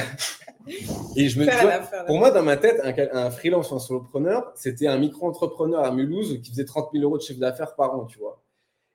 [1.16, 4.98] et je me pour moi, dans ma tête, un, un freelance un solopreneur, c'était un
[4.98, 8.44] micro-entrepreneur à Mulhouse qui faisait 30 000 euros de chiffre d'affaires par an, tu vois.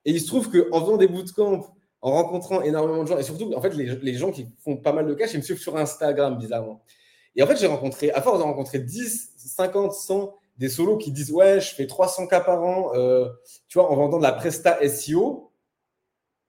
[0.05, 3.53] Et il se trouve qu'en faisant des bootcamps, en rencontrant énormément de gens, et surtout,
[3.55, 5.77] en fait, les, les, gens qui font pas mal de cash, ils me suivent sur
[5.77, 6.83] Instagram, bizarrement.
[7.37, 11.13] Et en fait, j'ai rencontré, à force de rencontrer 10, 50, 100 des solos qui
[11.13, 13.29] disent Ouais, je fais 300 cas par an, euh,
[13.69, 15.50] tu vois, en vendant de la Presta SEO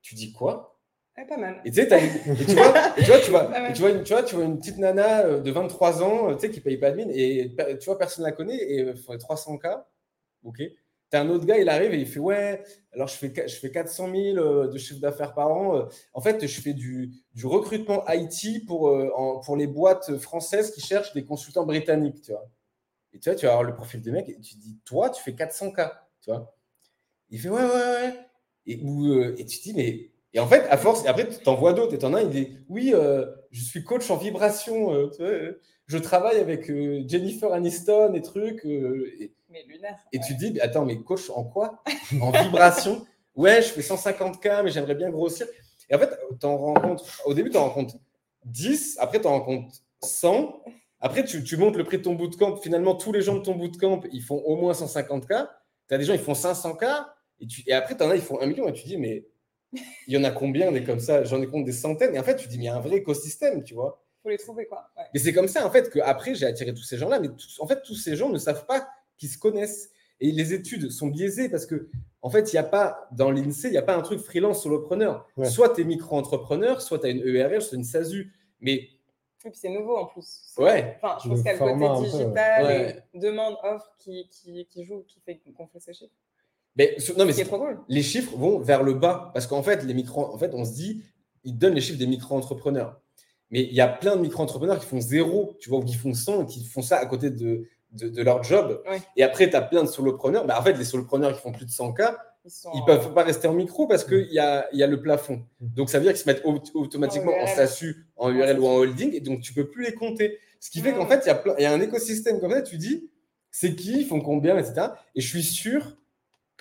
[0.01, 0.71] tu dis quoi?
[1.27, 1.61] Pas mal.
[1.65, 4.35] Et tu sais, tu vois, tu vois, tu vois, tu vois, une, tu vois, tu
[4.35, 6.95] vois une petite nana euh, de 23 ans, euh, tu sais, qui paye pas de
[6.95, 9.83] mine, et tu vois, personne ne la connaît, et il euh, faut 300K.
[10.43, 10.57] OK?
[10.57, 13.55] Tu as un autre gars, il arrive et il fait Ouais, alors je fais, je
[13.55, 15.87] fais 400 000 de chiffre d'affaires par an.
[16.13, 18.97] En fait, je fais du, du recrutement IT pour,
[19.43, 22.49] pour les boîtes françaises qui cherchent des consultants britanniques, tu vois.
[23.11, 25.21] Et tu vois, tu vas avoir le profil des mecs et tu dis Toi, tu
[25.21, 25.91] fais 400K,
[26.21, 26.55] tu vois.
[27.29, 28.30] Il fait Ouais, ouais, ouais.
[28.67, 30.09] Et, euh, et tu te dis, mais.
[30.33, 31.93] Et en fait, à force, après, tu en vois d'autres.
[31.93, 34.93] Et en as un, il dit Oui, euh, je suis coach en vibration.
[34.93, 36.67] Euh, je travaille avec
[37.07, 38.63] Jennifer Aniston et trucs.
[38.63, 39.97] Et, mais lunaire.
[40.13, 41.83] Et tu dis, attends, mais coach, en quoi?
[42.21, 43.05] En vibration?
[43.33, 45.47] Ouais, je fais 150K, mais j'aimerais bien grossir.
[45.89, 46.09] Et en fait,
[46.43, 47.95] en rencontres, au début, tu en rencontres
[48.43, 50.61] 10, après, tu en rencontres 100.
[50.99, 52.57] Après, tu, tu, montes le prix de ton bootcamp.
[52.57, 55.47] Finalement, tous les gens de ton bootcamp, ils font au moins 150K.
[55.87, 57.05] Tu as des gens, ils font 500K.
[57.41, 58.67] Et, tu, et après, tu en as, ils font 1 million.
[58.67, 59.25] Et tu dis, mais
[59.73, 61.23] il y en a combien des comme ça?
[61.23, 62.15] J'en ai compte des centaines.
[62.15, 64.03] Et en fait, tu dis, mais il y a un vrai écosystème, tu vois.
[64.23, 64.89] faut les trouver, quoi.
[65.13, 67.19] Mais c'est comme ça, en fait, qu'après, j'ai attiré tous ces gens-là.
[67.19, 67.29] Mais
[67.59, 68.87] en fait, tous ces gens ne savent pas
[69.17, 69.91] qu'ils se connaissent.
[70.19, 71.89] Et les études sont biaisées parce que,
[72.21, 74.61] en fait, il n'y a pas, dans l'INSEE, il n'y a pas un truc freelance
[74.61, 75.27] solopreneur.
[75.45, 78.31] Soit tu es micro-entrepreneur, soit tu as une ERL, soit une SASU.
[78.59, 78.89] Mais.
[79.43, 80.53] Et puis c'est nouveau en plus.
[80.59, 80.99] Ouais.
[81.01, 84.83] Enfin, je pense qu'il y a le côté digital et demande, offre qui, qui, qui
[84.85, 86.13] joue, qui fait qu'on fait ces chiffres.
[86.77, 87.33] Mais, non, mais
[87.89, 90.71] les chiffres vont vers le bas parce qu'en fait, les micro, en fait, on se
[90.71, 91.03] dit,
[91.43, 92.99] ils donnent les chiffres des micro-entrepreneurs.
[93.49, 96.13] Mais il y a plein de micro-entrepreneurs qui font zéro, tu vois, ou qui font
[96.13, 98.81] 100, qui font ça à côté de, de, leur job.
[99.17, 100.45] Et après, tu as plein de solopreneurs.
[100.45, 102.15] Bah, en fait, les solopreneurs qui font plus de 100K,
[102.73, 105.43] ils ne peuvent pas rester en micro parce qu'il y a, y a le plafond.
[105.59, 105.67] Mm.
[105.75, 106.43] Donc, ça veut dire qu'ils se mettent
[106.73, 109.93] automatiquement en, SASU, en URL ou en holding, et donc tu ne peux plus les
[109.93, 110.39] compter.
[110.59, 113.09] Ce qui fait qu'en fait, il y, y, a un écosystème comme ça, tu dis,
[113.49, 114.87] c'est qui, ils font combien, etc.
[115.15, 115.97] Et je suis sûr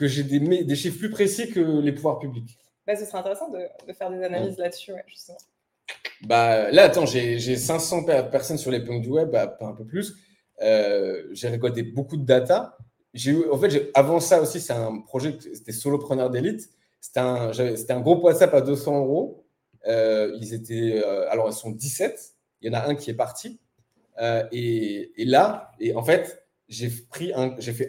[0.00, 2.58] que j'ai des, des, chiffres plus précis que les pouvoirs publics.
[2.86, 5.36] Bah, ce serait intéressant de, de faire des analyses là-dessus, justement.
[6.22, 9.84] Bah, là, attends, j'ai 500 personnes sur les points du web, bah, pas un peu
[9.84, 10.14] plus.
[10.62, 12.78] Euh, j'ai récolté beaucoup de data.
[13.12, 16.70] J'ai en fait, avant ça aussi, c'est un projet, c'était solopreneur d'élite.
[17.02, 19.44] C'était un, un groupe WhatsApp à 200 euros.
[19.86, 22.34] Euh, ils étaient, euh, alors ils sont 17.
[22.62, 23.60] Il y en a un qui est parti.
[24.52, 27.32] Et, et, là, et en fait, j'ai fait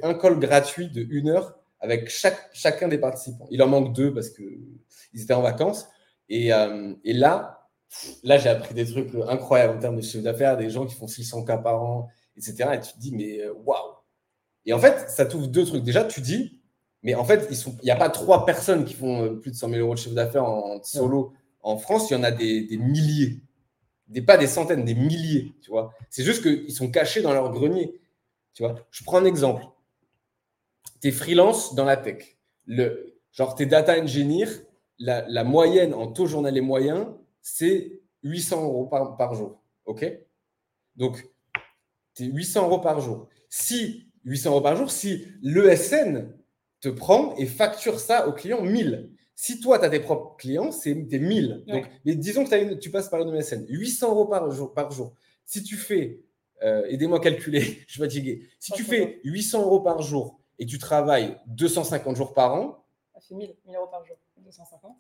[0.04, 3.48] un call gratuit de une heure avec chaque, chacun des participants.
[3.50, 5.88] Il en manque deux parce qu'ils étaient en vacances.
[6.30, 7.68] Et, euh, et là,
[8.24, 11.08] là j'ai appris des trucs incroyables en termes de chiffre d'affaires, des gens qui font
[11.08, 12.08] 600 cas par an,
[12.38, 12.70] etc.
[12.74, 13.96] Et tu te dis, mais euh, waouh!
[14.66, 15.84] Et en fait, ça t'ouvre deux trucs.
[15.84, 16.62] Déjà, tu dis,
[17.02, 19.70] mais en fait, il n'y a pas trois personnes qui font euh, plus de 100
[19.70, 21.34] 000 euros de chiffre d'affaires en, solo.
[21.64, 23.42] En France, il y en a des, des milliers.
[24.08, 25.94] Des, pas des centaines, des milliers, tu vois.
[26.10, 28.00] C'est juste qu'ils sont cachés dans leur grenier.
[28.54, 28.76] Tu vois.
[28.92, 29.64] Je prends un exemple
[31.02, 32.38] tu es freelance dans la tech.
[32.66, 34.48] Le, genre, tu es data engineer,
[35.00, 39.62] la, la, moyenne en taux journalier moyen, c'est 800 euros par, par jour.
[39.86, 40.06] OK?
[40.96, 41.26] Donc,
[42.16, 43.28] tu es 800 euros par jour.
[43.50, 46.34] Si 800 euros par jour, si l'ESN
[46.80, 49.12] te prend et facture ça au client 1000.
[49.36, 51.64] Si toi, tu as tes propres clients, c'est 1000.
[51.68, 54.74] Donc, mais disons que tu passes par une ESN, 800 euros par jour.
[54.74, 55.14] Par jour.
[55.46, 56.22] Si tu fais,
[56.64, 58.48] euh, aidez-moi à calculer, je suis fatigué.
[58.60, 62.86] Si tu fais 800 euros par jour et tu travailles 250 jours par an.
[63.16, 64.16] Ça fait 1000, 1000 euros par jour.
[64.38, 64.92] 250.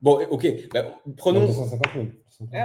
[0.00, 0.46] Bon, ok.
[0.72, 1.46] Bah, prenons.
[1.46, 2.06] 250 000.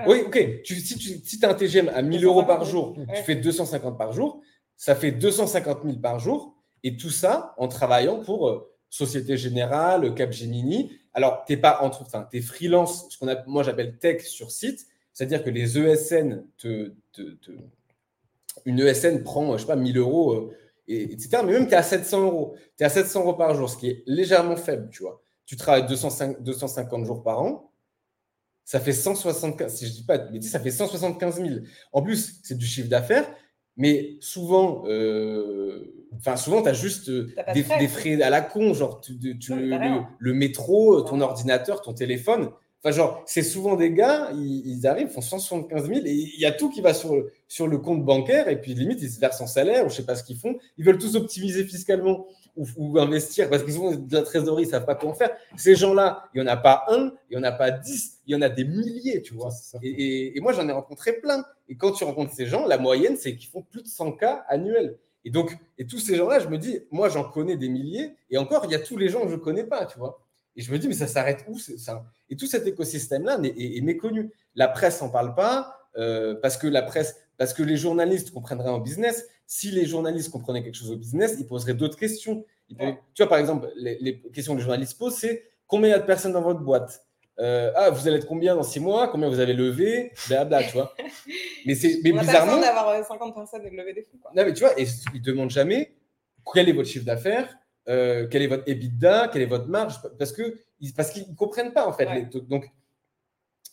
[0.07, 0.61] Oui, ok.
[0.63, 3.97] Tu, si tu si as un TGM à 1000 euros par jour, tu fais 250
[3.97, 4.41] par jour,
[4.77, 6.55] ça fait 250 000 par jour.
[6.83, 10.97] Et tout ça en travaillant pour euh, Société Générale, Capgemini.
[11.13, 12.03] Alors, tu n'es pas entre.
[12.03, 14.87] Enfin, tu es freelance, ce qu'on a, moi j'appelle tech sur site.
[15.11, 16.93] C'est-à-dire que les ESN te,
[18.65, 20.33] Une ESN prend, je sais pas, 1000 euros.
[20.33, 20.55] Euh,
[20.87, 21.41] etc.
[21.45, 22.55] Mais même tu es à 700 euros.
[22.77, 25.23] Tu es à 700 euros par jour, ce qui est légèrement faible, tu vois.
[25.45, 27.71] Tu travailles 205, 250 jours par an,
[28.67, 31.49] ça fait 175, si je dis pas, mais ça fait 175 000.
[31.93, 33.25] En plus, c'est du chiffre d'affaires,
[33.77, 38.21] mais souvent, euh, enfin souvent, tu as juste des, frais.
[38.21, 39.17] à la con, genre tu,
[39.49, 42.49] le, métro, ton ordinateur, ton téléphone.
[42.87, 46.53] Enfin, genre, c'est souvent des gars, ils, arrivent, font 175 000 et il y a
[46.53, 49.47] tout qui va sur, sur le compte bancaire et puis limite, ils se versent en
[49.47, 50.55] salaire ou je sais pas ce qu'ils font.
[50.77, 54.85] Ils veulent tous optimiser fiscalement ou, investir parce qu'ils ont de la trésorerie, ils savent
[54.85, 55.31] pas comment faire.
[55.57, 58.33] Ces gens-là, il y en a pas un, il y en a pas dix, il
[58.33, 59.49] y en a des milliers, tu vois.
[59.83, 61.43] Et, et, moi, j'en ai rencontré plein.
[61.67, 64.45] Et quand tu rencontres ces gens, la moyenne, c'est qu'ils font plus de 100 cas
[64.47, 64.97] annuels.
[65.25, 68.15] Et donc, et tous ces gens-là, je me dis, moi, j'en connais des milliers.
[68.29, 70.21] Et encore, il y a tous les gens que je connais pas, tu vois.
[70.57, 72.03] Et je me dis, mais ça s'arrête où ça?
[72.29, 74.31] Et tout cet écosystème-là est, méconnu.
[74.55, 78.69] La presse n'en parle pas euh, parce que la presse, parce que les journalistes comprendraient
[78.69, 79.27] en business.
[79.45, 82.43] Si les journalistes comprenaient quelque chose au business, ils poseraient d'autres questions.
[82.69, 82.75] Tu
[83.19, 86.05] vois, par exemple, les, questions que les journalistes posent, c'est combien il y a de
[86.05, 87.05] personnes dans votre boîte?
[87.39, 89.09] Euh, ah, vous allez être combien dans six mois?
[89.09, 90.11] Combien vous avez levé?
[90.27, 90.95] Blabla, tu vois.
[91.67, 92.59] Mais c'est mais On bizarrement.
[92.59, 94.17] d'avoir 50 personnes et de lever des fonds.
[94.35, 95.93] Non, mais tu vois, et ils ne demandent jamais
[96.53, 97.57] quel est votre chiffre d'affaires,
[97.89, 100.59] euh, quel est votre EBITDA, quelle est votre marge, parce que
[100.95, 102.29] parce qu'ils ne comprennent pas en fait.
[102.47, 102.69] donc,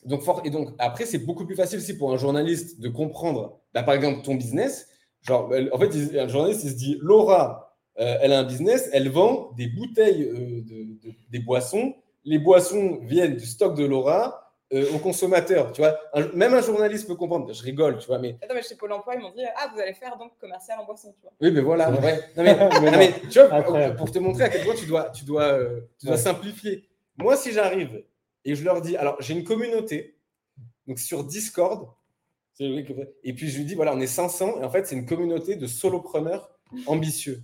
[0.05, 3.61] donc, fort, et donc après, c'est beaucoup plus facile aussi pour un journaliste de comprendre,
[3.73, 4.89] bah, par exemple, ton business.
[5.23, 9.09] Genre, en fait, un journaliste, il se dit, Laura, euh, elle a un business, elle
[9.09, 11.95] vend des bouteilles, euh, de, des boissons.
[12.25, 14.44] Les boissons viennent du stock de Laura.
[14.73, 15.95] Euh, aux consommateurs, tu vois.
[16.33, 17.53] même un journaliste peut comprendre.
[17.53, 18.39] Je rigole, tu vois, mais.
[18.41, 20.87] Attends, mais chez Pôle emploi, ils m'ont dit Ah, vous allez faire donc commercial en
[20.87, 21.33] boisson, tu vois.
[21.39, 21.91] Oui, mais voilà.
[21.93, 22.21] Ouais.
[22.37, 22.55] Non, mais,
[22.91, 25.81] non, mais, tu vois, pour, te montrer à quel point tu dois, tu dois, euh,
[26.01, 26.89] tu dois simplifier.
[27.19, 28.05] Moi, si j'arrive
[28.45, 30.17] et je leur dis Alors, j'ai une communauté,
[30.89, 31.91] donc sur Discord,
[32.59, 35.57] et puis je lui dis Voilà, on est 500, et en fait, c'est une communauté
[35.57, 36.51] de solopreneurs
[36.87, 37.43] ambitieux.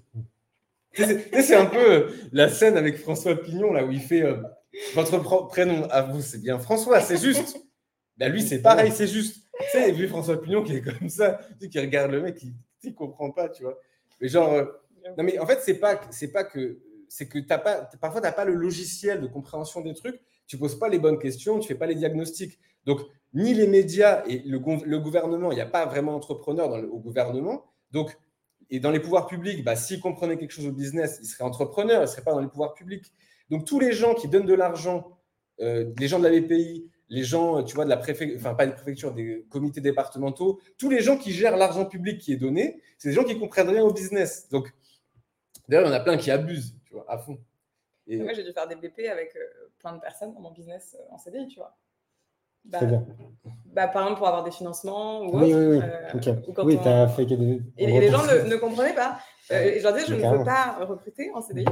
[0.95, 4.25] c'est un peu la scène avec François Pignon, là, où il fait.
[4.95, 5.18] Votre
[5.49, 7.57] prénom à vous, c'est bien François, c'est juste.
[8.16, 9.47] Ben lui, c'est pareil, c'est juste.
[9.59, 12.55] Tu sais, vu François Pignon qui est comme ça, qui regarde le mec, il
[12.85, 13.78] ne comprend pas, tu vois.
[14.20, 14.64] Mais genre, euh,
[15.16, 16.01] non, mais en fait, c'est pas,
[16.33, 16.78] pas que,
[17.09, 20.59] c'est que as pas, parfois, tu n'as pas le logiciel de compréhension des trucs, tu
[20.59, 22.59] poses pas les bonnes questions, tu fais pas les diagnostics.
[22.85, 23.01] Donc,
[23.35, 27.64] ni les médias et le, gouvernement, il n'y a pas vraiment entrepreneur au gouvernement.
[27.93, 28.16] Donc,
[28.70, 32.01] et dans les pouvoirs publics, bah, s'ils comprenaient quelque chose au business, ils seraient entrepreneurs,
[32.01, 33.12] ils ne seraient pas dans les pouvoirs publics.
[33.51, 35.19] Donc tous les gens qui donnent de l'argent,
[35.61, 38.67] euh, les gens de la BPI, les gens, tu vois, de la préfecture, enfin pas
[38.67, 42.81] des préfectures, des comités départementaux, tous les gens qui gèrent l'argent public qui est donné,
[42.97, 44.49] c'est des gens qui comprennent rien au business.
[44.49, 44.73] Donc,
[45.69, 47.39] d'ailleurs, il y en a plein qui abusent, tu vois, à fond.
[48.07, 48.19] Et...
[48.19, 49.41] Moi, j'ai dû faire des BP avec euh,
[49.81, 51.77] plein de personnes dans mon business euh, en CDI, tu vois.
[52.65, 53.05] Bah, bien.
[53.67, 55.83] Bah, par exemple, pour avoir des financements ou oui, Oui, oui,
[56.65, 57.63] oui, tu as fait des...
[57.79, 59.19] Et, et les gens ne, ne comprenaient pas.
[59.51, 61.65] et je leur disais, je ne veux pas recruter en CDI.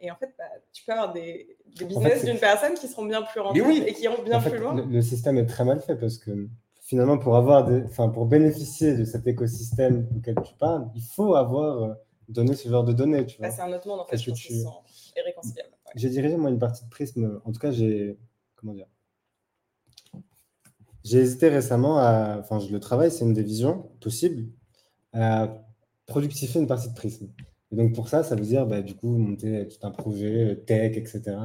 [0.00, 3.40] Et en fait, bah, tu peux avoir des, business d'une personne qui seront bien plus
[3.40, 4.74] rentables et qui iront bien plus loin.
[4.74, 6.48] Le, système est très mal fait parce que
[6.80, 11.82] finalement, pour, avoir des, pour bénéficier de cet écosystème auquel tu parles, il faut avoir
[11.82, 11.94] euh,
[12.28, 13.26] donné ce genre de données.
[13.26, 14.54] Tu bah, c'est un autre monde en fait, je tu...
[15.96, 17.40] J'ai dirigé moi une partie de Prism.
[17.44, 18.18] En tout cas, j'ai
[18.56, 18.86] comment dire
[21.04, 24.50] J'ai hésité récemment à, enfin, je le travaille, c'est une des visions possibles,
[25.12, 25.48] à
[26.06, 27.26] productifier une partie de Prism.
[27.72, 30.54] Et donc pour ça, ça veut dire bah, du coup monter tout un projet euh,
[30.54, 31.36] tech, etc.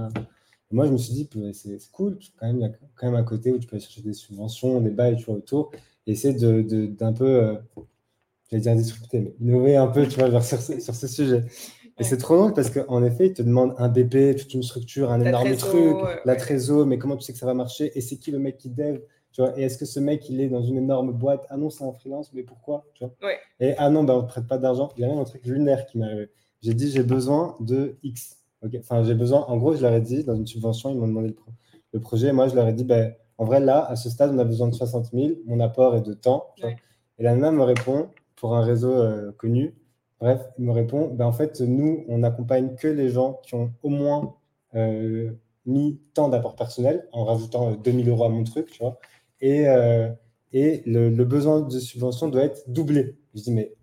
[0.71, 3.15] moi, je me suis dit, bah, c'est cool, quand même, il y a quand même
[3.15, 5.71] un côté où tu peux chercher des subventions, des bails, tu vois, autour,
[6.07, 7.55] et essayer d'un de, peu, euh,
[8.49, 11.43] je vais dire disrupter, mais innover un peu, tu vois, sur, sur ce sujet.
[11.97, 15.11] Et c'est trop long parce qu'en effet, ils te demandent un BP, toute une structure,
[15.11, 15.95] un énorme truc,
[16.25, 18.57] la trésor, mais comment tu sais que ça va marcher Et c'est qui le mec
[18.57, 18.99] qui dev?
[19.57, 21.45] Et est-ce que ce mec, il est dans une énorme boîte?
[21.49, 22.85] Ah non, c'est un freelance, mais pourquoi?
[22.93, 23.13] Tu vois?
[23.59, 24.91] Et ah non, bah, on ne prête pas d'argent.
[24.97, 26.29] Il y a même un truc lunaire qui m'est arrivé.
[26.61, 28.37] J'ai dit, j'ai besoin de X.
[28.79, 31.35] Enfin, j'ai besoin, en gros, je leur ai dit, dans une subvention, ils m'ont demandé
[31.91, 32.33] le, projet.
[32.33, 34.67] moi, je leur ai dit, ben, en vrai, là, à ce stade, on a besoin
[34.67, 35.33] de 60 000.
[35.45, 36.47] Mon apport est de temps.
[37.17, 39.75] Et la nana me répond, pour un réseau euh, connu,
[40.19, 43.71] bref, il me répond, ben, en fait, nous, on n'accompagne que les gens qui ont
[43.83, 44.35] au moins
[44.75, 45.31] euh,
[45.65, 48.99] mis tant d'apport personnel en rajoutant 2000 euh, euros à mon truc, tu vois?
[49.41, 50.09] Et, euh,
[50.51, 53.15] et le, besoin de subvention doit être doublé.
[53.33, 53.73] Je dis, mais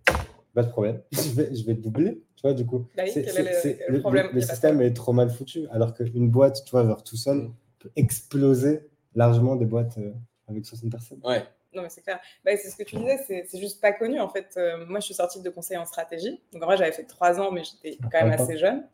[0.55, 2.23] pas de problème, je vais, je vais doubler.
[2.37, 5.67] Tu vois, du coup, bah le, système est trop mal foutu.
[5.71, 10.13] Alors qu'une boîte, tu vois, genre tout seul, peut exploser largement des boîtes euh,
[10.49, 11.21] avec 60 personnes.
[11.25, 11.43] Ouais.
[11.75, 12.21] Non, mais c'est clair.
[12.45, 14.21] Bah, c'est ce que tu disais, c'est juste pas connu.
[14.21, 16.43] En fait, euh, moi, je suis sortie de conseil en stratégie.
[16.53, 18.87] Donc, en vrai, j'avais fait trois ans, mais j'étais quand même assez jeune.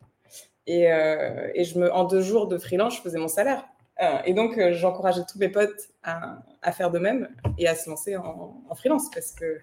[0.65, 3.67] Et, et, je me, en deux jours de freelance, je faisais mon salaire.
[4.01, 7.27] Euh, et donc, euh, j'encourageais tous mes potes à, faire de même
[7.57, 9.59] et à se lancer en, freelance parce que,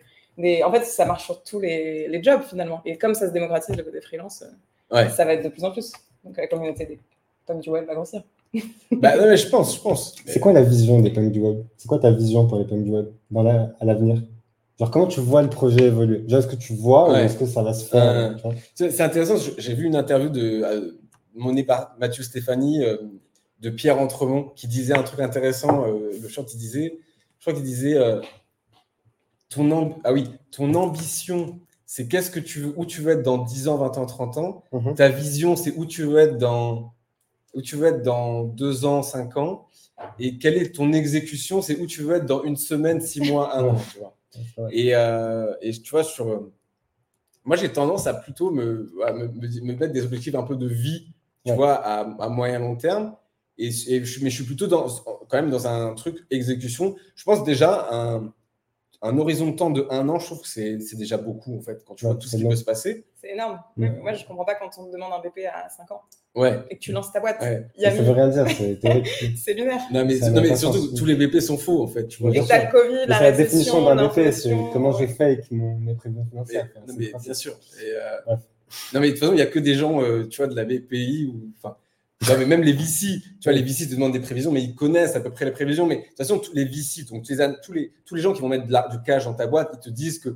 [0.63, 2.83] en fait, ça marche sur tous les, jobs finalement.
[2.85, 4.45] Et comme ça se démocratise le côté freelance,
[4.93, 5.93] euh, ça va être de plus en plus.
[6.25, 6.99] Donc, la communauté des
[7.47, 8.23] punks du web va grossir.
[8.93, 10.15] bah, non, mais je pense, je pense.
[10.27, 11.63] C'est quoi la vision des punks du web?
[11.77, 14.23] C'est quoi ta vision pour les punks du web dans la, à l'avenir?
[14.79, 16.19] Genre, comment tu vois le projet évoluer?
[16.19, 18.37] Déjà, est-ce que tu vois ou est-ce que ça va se faire
[18.75, 19.37] C'est intéressant.
[19.57, 20.99] J'ai vu une interview de
[21.35, 21.55] mon
[21.99, 22.85] Mathieu Stéphanie
[23.61, 25.87] de Pierre Entremont qui disait un truc intéressant.
[25.87, 26.99] Euh, le chant, il disait,
[27.39, 28.21] je crois qu'il disait, euh,
[29.49, 33.39] ton, ah oui, ton ambition, c'est qu'est-ce que tu veux, où tu veux être dans
[33.39, 34.65] 10 ans, 20 ans, 30 ans.
[34.73, 34.95] Mhm.
[34.95, 36.93] Ta vision, c'est où tu veux être dans,
[37.55, 39.67] où tu veux être dans 2 ans, 5 ans.
[40.19, 43.57] Et quelle est ton exécution, c'est où tu veux être dans une semaine, 6 mois,
[43.57, 43.77] 1 an.
[43.93, 44.17] Tu vois.
[44.71, 46.51] Et, euh, et, tu vois, sur.
[47.45, 48.93] Moi, j'ai tendance à plutôt me,
[49.33, 51.07] me, mettre des objectifs un peu de vie,
[51.47, 53.15] tu vois, à, à moyen long terme.
[53.59, 53.71] Et,
[54.23, 56.95] mais je suis plutôt dans, quand même dans un truc exécution.
[57.15, 58.33] Je pense déjà un,
[59.03, 61.83] un horizon de temps de un an, je trouve que c'est déjà beaucoup en fait,
[61.85, 63.07] quand tu vois tout ce qui peut se passer.
[63.21, 63.61] C'est énorme.
[63.77, 66.03] Moi, je ne comprends pas quand on te demande un BP à 5 ans
[66.35, 66.59] ouais.
[66.71, 67.41] et que tu lances ta boîte.
[67.41, 67.67] Ouais.
[67.79, 68.47] ça ne veut rien dire,
[69.37, 69.81] c'est lunaire.
[69.93, 72.07] Non, mais, non, mais surtout, tous les BP sont faux en fait.
[72.09, 75.51] Tu vois, et le Covid, la, la définition d'un BP, c'est comment j'ai fait avec
[75.51, 76.69] mes prévisions financières.
[76.87, 77.59] non, mais bien sûr.
[77.83, 78.37] Et, euh...
[78.93, 80.57] Non, mais de toute façon, il n'y a que des gens euh, tu vois, de
[80.57, 81.53] la BPI ou.
[81.57, 81.77] Enfin,
[82.23, 85.17] mais même les VC, tu vois, les VC te demandent des prévisions, mais ils connaissent
[85.17, 85.87] à peu près les prévisions.
[85.87, 87.25] Mais de toute façon, tous les VC, donc
[87.63, 89.91] tous les, tous les gens qui vont mettre du cash dans ta boîte, ils te
[89.91, 90.31] disent que,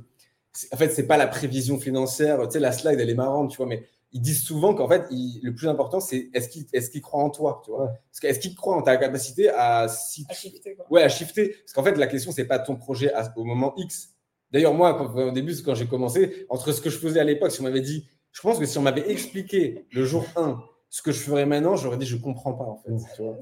[0.71, 2.39] en fait, c'est pas la prévision financière.
[2.43, 5.05] Tu sais, la slide, elle est marrante, tu vois, mais ils disent souvent qu'en fait,
[5.09, 8.75] le plus important, c'est est-ce qu'ils est croient en toi, tu vois Est-ce qu'ils croient
[8.75, 11.55] en ta capacité à, si à shifter Ouais, à shifter.
[11.63, 14.09] Parce qu'en fait, la question, c'est pas ton projet au moment X.
[14.51, 17.61] D'ailleurs, moi, au début, quand j'ai commencé, entre ce que je faisais à l'époque, si
[17.61, 20.61] on m'avait dit, je pense que si on m'avait expliqué le jour 1
[20.91, 22.91] ce que je ferais maintenant, j'aurais dit, je comprends pas, en fait.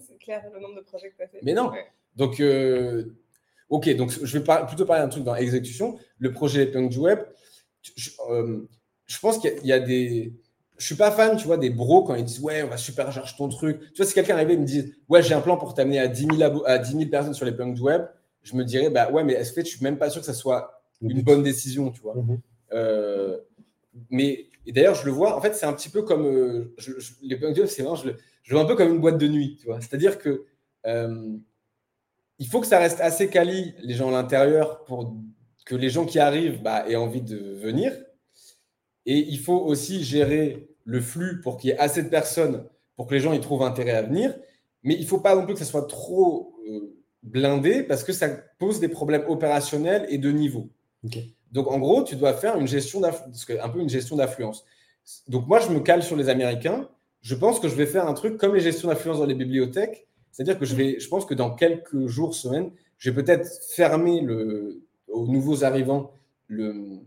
[0.08, 1.40] C'est clair, le nombre de projets que tu as fait.
[1.42, 1.72] Mais non.
[2.16, 3.16] Donc, euh,
[3.70, 5.98] ok, donc je vais plutôt parler d'un truc dans l'exécution.
[6.20, 7.20] Le projet Punk du Web,
[7.82, 8.70] je, euh,
[9.08, 10.32] je pense qu'il y, a des
[10.78, 13.36] je suis pas fan, tu vois, des bros quand ils disent ouais, on va supercharger
[13.36, 13.80] ton truc.
[13.94, 16.08] Tu vois, si quelqu'un arrivait et me dit ouais, j'ai un plan pour t'amener à
[16.08, 18.04] 10 000, à 10 000 personnes sur les punks web,
[18.44, 20.36] je me dirais bah ouais, mais est-ce que je suis même pas sûr que ça
[20.36, 22.16] soit une bonne décision, tu vois.
[22.16, 22.40] Mhm.
[22.74, 23.40] Euh,
[24.12, 26.76] mais et d'ailleurs, je le vois, en fait, c'est un petit peu comme euh,
[27.24, 29.28] les punks web, c'est vraiment, je le, je vois un peu comme une boîte de
[29.28, 29.82] nuit, tu vois.
[29.82, 30.46] C'est-à-dire que
[30.86, 31.36] euh,
[32.38, 35.12] il faut que ça reste assez quali, les gens à l'intérieur, pour
[35.66, 37.98] que les gens qui arrivent bah, aient envie de venir.
[39.08, 42.64] Et il faut aussi gérer le flux pour qu'il y ait assez de personnes
[42.96, 44.38] pour que les gens y trouvent intérêt à venir.
[44.84, 48.14] Mais il ne faut pas non plus que ça soit trop euh, blindé parce que
[48.14, 50.70] ça pose des problèmes opérationnels et de niveau.
[51.52, 54.66] Donc en gros, tu dois faire une gestion un peu une gestion d'affluence.
[55.28, 56.88] Donc moi, je me cale sur les Américains.
[57.22, 60.08] Je pense que je vais faire un truc comme les gestions d'affluence dans les bibliothèques.
[60.32, 64.22] C'est-à-dire que je, vais, je pense que dans quelques jours, semaines, je vais peut-être fermer
[64.22, 66.12] le, aux nouveaux arrivants
[66.48, 67.00] le,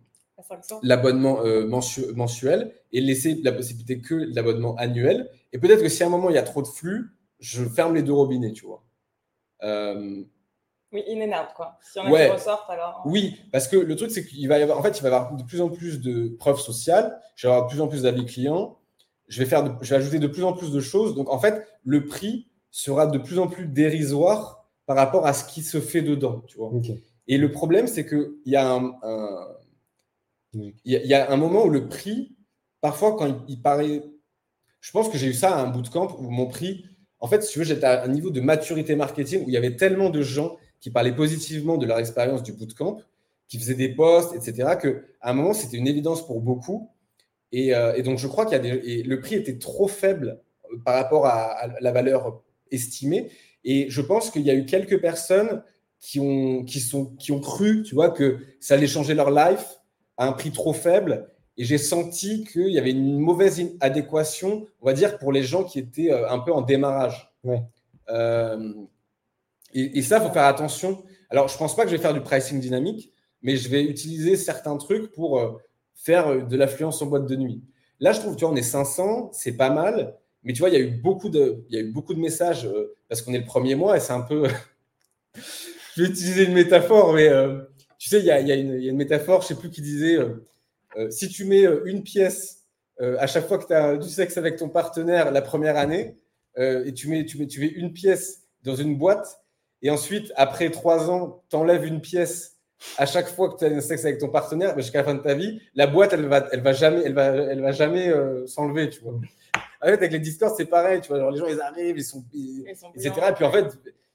[0.82, 5.30] l'abonnement euh, mensuel et laisser la possibilité que l'abonnement annuel.
[5.52, 7.94] Et peut-être que si à un moment il y a trop de flux, je ferme
[7.94, 8.84] les deux robinets, tu vois.
[9.62, 10.22] Euh,
[10.92, 11.78] oui, in and out, quoi.
[11.82, 12.30] Si on a ouais.
[12.30, 13.02] ressortent, alors.
[13.06, 15.12] Oui, parce que le truc, c'est qu'il va y avoir, en fait, il va y
[15.12, 18.02] avoir de plus en plus de preuves sociales, je vais avoir de plus en plus
[18.02, 18.78] d'avis clients,
[19.28, 21.14] je vais, faire je vais ajouter de plus en plus de choses.
[21.14, 25.44] Donc, en fait, le prix sera de plus en plus dérisoire par rapport à ce
[25.44, 26.70] qui se fait dedans, tu vois.
[27.28, 28.92] Et le problème, c'est qu'il y a un
[30.54, 32.36] il y, a un moment où le prix,
[32.80, 34.02] parfois, quand il, paraît.
[34.80, 36.84] Je pense que j'ai eu ça à un bootcamp où mon prix,
[37.20, 39.56] en fait, si tu veux, j'étais à un niveau de maturité marketing où il y
[39.56, 42.98] avait tellement de gens qui parlaient positivement de leur expérience du bootcamp,
[43.48, 44.90] qui faisaient des posts, etc., qu'à
[45.22, 46.90] un moment, c'était une évidence pour beaucoup.
[47.52, 49.02] Et, euh, donc, je crois qu'il y a des.
[49.02, 53.30] le prix était trop faible euh, par rapport à, la valeur estimée.
[53.64, 55.62] Et je pense qu'il y a eu quelques personnes
[56.00, 59.78] qui ont, qui, sont, qui ont cru, tu vois, que ça allait changer leur life
[60.16, 61.28] à un prix trop faible.
[61.56, 65.62] Et j'ai senti qu'il y avait une mauvaise adéquation, on va dire, pour les gens
[65.62, 67.32] qui étaient euh, un peu en démarrage.
[68.08, 68.72] Euh,
[69.74, 71.02] et, ça, il faut faire attention.
[71.30, 73.12] Alors, je ne pense pas que je vais faire du pricing dynamique,
[73.42, 75.52] mais je vais utiliser certains trucs pour euh,
[75.94, 77.62] faire de l'affluence en boîte de nuit.
[78.00, 80.16] Là, je trouve, tu vois, on est 500, c'est pas mal.
[80.44, 82.18] Mais tu vois, il y a eu beaucoup de, il y a eu beaucoup de
[82.18, 82.68] messages
[83.08, 84.48] parce qu'on est le premier mois et c'est un peu.
[85.96, 87.30] je vais utiliser une métaphore, mais
[88.02, 90.44] tu sais, il y a, une métaphore, je ne sais plus qui disait euh,
[90.96, 92.64] euh, si tu mets euh, une pièce
[92.98, 96.16] à chaque fois que tu as du sexe avec ton partenaire la première année,
[96.56, 99.41] et tu mets, tu, mets, tu mets une pièce dans une boîte,
[99.82, 102.58] et ensuite, après trois ans, tu enlèves une pièce
[102.98, 105.20] à chaque fois que tu as du sexe avec ton partenaire, jusqu'à la fin de
[105.20, 108.12] ta vie, la boîte, elle va, elle va jamais, elle va, elle va jamais
[108.46, 109.14] s'enlever, tu vois.
[109.82, 111.18] En fait, avec les Discord, c'est pareil, tu vois.
[111.18, 112.24] Genre, les gens, ils arrivent, ils sont,
[112.94, 113.12] etc.
[113.30, 113.66] Et puis en fait,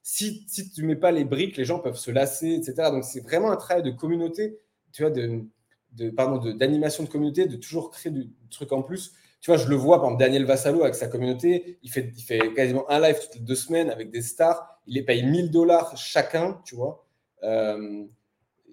[0.02, 2.90] si, si tu ne mets pas les briques, les gens peuvent se lasser, etc.
[2.92, 4.58] Donc, c'est vraiment un travail de communauté,
[4.94, 5.44] tu vois, de,
[5.92, 9.12] de pardon, d'animation de, communauté, de toujours créer du, truc en plus.
[9.42, 12.24] Tu vois, je le vois, par exemple, Daniel Vassalo avec sa communauté, il fait, il
[12.24, 15.52] fait quasiment un live toutes les deux semaines avec des stars, il les paye 1000
[15.52, 17.06] dollars chacun, tu vois,
[17.44, 18.06] euh,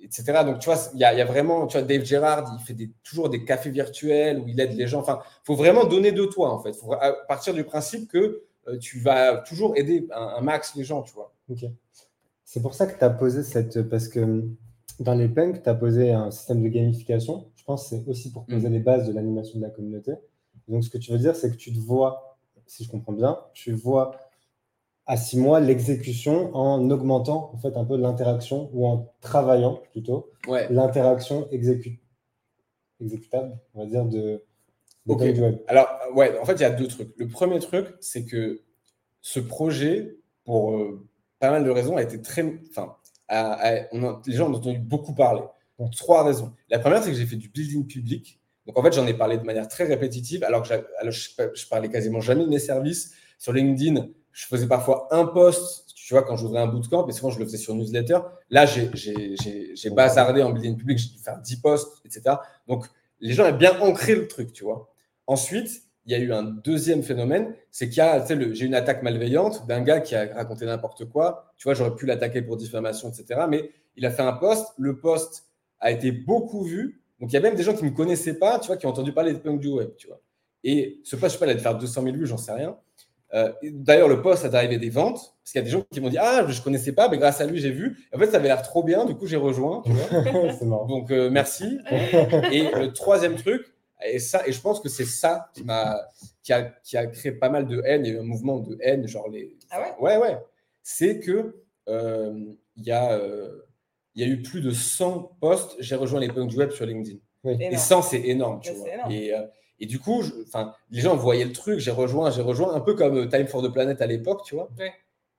[0.03, 0.45] etc.
[0.45, 3.29] Donc, tu vois, il y, a, vraiment, tu vois, Dave Gerard, il fait des, toujours
[3.29, 5.01] des cafés virtuels où il aide les gens.
[5.01, 6.73] Enfin, il faut vraiment donner de toi, en fait.
[6.75, 6.95] Faut
[7.29, 11.35] partir du principe que euh, tu vas toujours aider un, max les gens, tu vois.
[11.51, 11.65] Ok.
[12.45, 13.83] C'est pour ça que tu as posé cette.
[13.83, 14.45] Parce que
[15.01, 17.51] dans les punks, tu as posé un système de gamification.
[17.57, 18.73] Je pense que c'est aussi pour poser mm.
[18.73, 20.13] les bases de l'animation de la communauté.
[20.69, 23.39] Donc, ce que tu veux dire, c'est que tu te vois, si je comprends bien,
[23.53, 24.13] tu vois
[25.07, 30.31] à six mois l'exécution en augmentant en fait un peu l'interaction ou en travaillant plutôt
[30.71, 32.01] l'interaction exécutable,
[33.75, 34.43] on va dire, de,
[35.67, 37.13] alors, ouais, en fait, il y a deux trucs.
[37.19, 38.63] Le premier truc, c'est que
[39.21, 41.07] ce projet, pour euh,
[41.39, 42.43] pas mal de raisons, a été très.
[42.71, 42.97] Enfin,
[43.31, 45.43] les gens ont entendu beaucoup parler.
[45.77, 46.55] Pour trois raisons.
[46.71, 48.41] La première, c'est que j'ai fait du building public.
[48.67, 50.69] Donc, en fait, j'en ai parlé de manière très répétitive, alors que
[51.11, 53.15] je, parlais quasiment jamais de mes services.
[53.39, 57.31] Sur LinkedIn, je faisais parfois un post, tu vois, quand j'ouvrais un bootcamp, et souvent,
[57.31, 58.19] je le faisais sur newsletter.
[58.51, 62.37] Là, j'ai bazardé en building public, j'ai dû faire 10 posts, etc.
[62.69, 62.85] Donc,
[63.21, 64.93] les gens avaient bien ancré le truc, tu vois.
[65.27, 68.67] Ensuite, il y a eu un deuxième phénomène, c'est qu'il y a, tu sais, j'ai
[68.67, 71.53] une attaque malveillante d'un gars qui a raconté n'importe quoi.
[71.57, 73.47] Tu vois, j'aurais pu l'attaquer pour diffamation, etc.
[73.49, 74.67] Mais il a fait un post.
[74.77, 75.47] Le post
[75.81, 77.01] a été beaucoup vu.
[77.21, 78.85] Donc, il y a même des gens qui ne me connaissaient pas, tu vois, qui
[78.85, 80.21] ont entendu parler de punk du web, tu vois.
[80.65, 82.53] Et ce post, je sais pas, il a dû faire 200 000 vues, j'en sais
[82.53, 82.77] rien.
[83.33, 86.01] Euh, D'ailleurs, le post a d'arriver des ventes, parce qu'il y a des gens qui
[86.01, 88.07] m'ont dit Ah, je ne connaissais pas, mais grâce à lui, j'ai vu.
[88.15, 89.83] En fait, ça avait l'air trop bien, du coup, j'ai rejoint.
[90.63, 91.79] Donc, euh, merci.
[92.53, 93.67] et le troisième truc,
[94.05, 96.09] et, ça, et je pense que c'est ça qui, a,
[96.43, 98.59] qui, a, qui a créé pas mal de haine, il y a eu un mouvement
[98.61, 99.57] de haine, genre les.
[99.71, 99.95] Ah ouais?
[99.99, 100.39] Ouais, ouais.
[100.83, 101.57] C'est que
[101.89, 102.39] euh,
[102.77, 103.19] il y, a,
[104.15, 106.87] il y a eu plus de 100 posts, j'ai rejoint les punks du web sur
[106.87, 107.19] LinkedIn.
[107.47, 108.89] Et 100, c'est énorme, tu vois.
[109.11, 109.33] Et,
[109.81, 112.95] et du coup, enfin, les gens voyaient le truc, j'ai rejoint, j'ai rejoint, un peu
[112.95, 114.71] comme euh, Time for the Planet à l'époque, tu vois.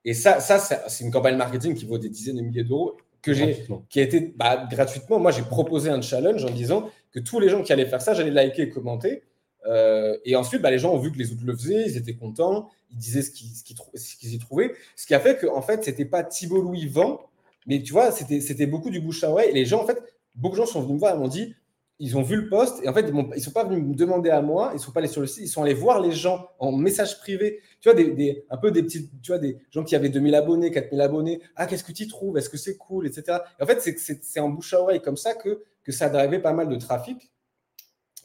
[0.04, 3.34] Et ça, ça c'est une campagne marketing qui vaut des dizaines de milliers d'euros que
[3.34, 5.20] j'ai, qui a été bah, gratuitement.
[5.20, 8.14] Moi, j'ai proposé un challenge en disant que tous les gens qui allaient faire ça,
[8.14, 9.24] j'allais liker et commenter.
[9.66, 12.14] Euh, et ensuite, bah, les gens ont vu que les autres le faisaient, ils étaient
[12.14, 14.74] contents, ils disaient ce qu'ils, ce y trouvaient.
[14.96, 17.22] Ce qui a fait qu'en en fait, c'était pas Thibault Louis vent,
[17.66, 19.50] mais tu vois, c'était, c'était beaucoup du bouche à oreille.
[19.50, 19.98] Et les gens, en fait,
[20.36, 21.56] beaucoup de gens sont venus me voir et m'ont dit
[22.00, 24.30] ils ont vu le poste et en fait, ils ne sont pas venus me demander
[24.30, 26.12] à moi, ils ne sont pas allés sur le site, ils sont allés voir les
[26.12, 27.62] gens en message privé.
[27.80, 30.72] Tu vois, des, un peu des petits, tu vois, des gens qui avaient 2000 abonnés,
[30.72, 31.42] 4000 abonnés.
[31.56, 32.38] Ah, qu'est-ce que tu trouves?
[32.38, 33.38] Est-ce que c'est cool Etc.
[33.60, 36.40] Et en fait, c'est en bouche à oreille comme ça que, que ça a drivé
[36.40, 37.32] pas mal de trafic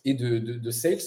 [0.04, 0.98] et de, de, sales.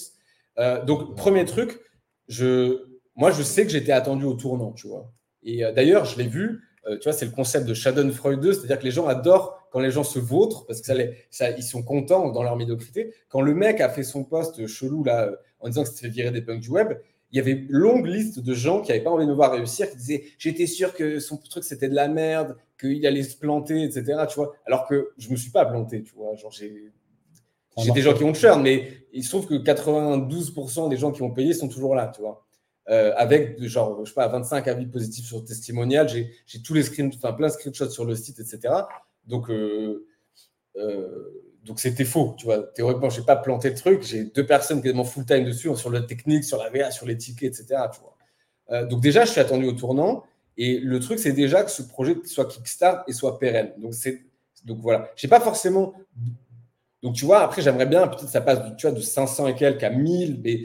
[0.57, 1.81] Euh, donc, premier truc,
[2.27, 2.85] je,
[3.15, 5.11] moi, je sais que j'étais attendu au tournant, tu vois.
[5.41, 8.79] Et euh, d'ailleurs, je l'ai vu, euh, tu vois, c'est le concept de Schadenfreude, c'est-à-dire
[8.79, 10.93] que les gens adorent quand les gens se vautrent, parce que ça,
[11.29, 13.13] ça, ils sont contents dans leur médiocrité.
[13.29, 16.41] Quand le mec a fait son poste chelou là, en disant que c'était virer des
[16.41, 16.93] punks du web,
[17.31, 19.51] il y avait une longue liste de gens qui n'avaient pas envie de me voir
[19.51, 23.35] réussir, qui disaient j'étais sûr que son truc c'était de la merde, qu'il allait se
[23.35, 24.25] planter, etc.
[24.29, 26.35] Tu vois, alors que je me suis pas planté, tu vois.
[26.35, 26.91] Genre j'ai
[27.77, 31.23] j'ai des gens qui ont churn, mais il se trouve que 92% des gens qui
[31.23, 32.45] ont payé sont toujours là, tu vois.
[32.89, 37.11] Euh, avec genre, je sais pas, 25 avis positifs sur testimonial, j'ai tous les screens,
[37.15, 38.73] enfin plein de screenshots sur le site, etc.
[39.25, 40.05] Donc, euh,
[40.75, 42.61] euh, donc c'était faux, tu vois.
[42.61, 44.03] Théoriquement, je n'ai pas planté le truc.
[44.03, 47.57] J'ai deux personnes quasiment full-time dessus, sur la technique, sur la VA, sur les tickets,
[47.57, 47.83] etc.
[47.93, 48.83] Tu vois.
[48.85, 50.23] Donc déjà, je suis attendu au tournant.
[50.57, 53.71] Et le truc, c'est déjà que ce projet soit Kickstart et soit pérenne.
[53.77, 54.23] Donc, c'est,
[54.65, 55.09] donc voilà.
[55.15, 55.93] Je n'ai pas forcément.
[57.03, 59.83] Donc, tu vois, après, j'aimerais bien, peut-être ça passe tu vois, de 500 et quelques
[59.83, 60.61] à 1000, mais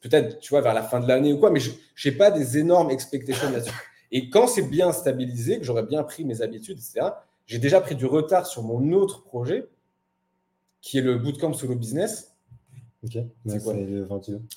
[0.00, 1.70] peut-être, tu vois, vers la fin de l'année ou quoi, mais je
[2.04, 3.72] n'ai pas des énormes expectations là-dessus.
[4.10, 7.10] Et quand c'est bien stabilisé, que j'aurais bien pris mes habitudes, etc.,
[7.46, 9.68] j'ai déjà pris du retard sur mon autre projet,
[10.80, 12.34] qui est le Bootcamp Solo Business.
[13.04, 13.16] Ok,
[13.46, 14.08] c'est quoi le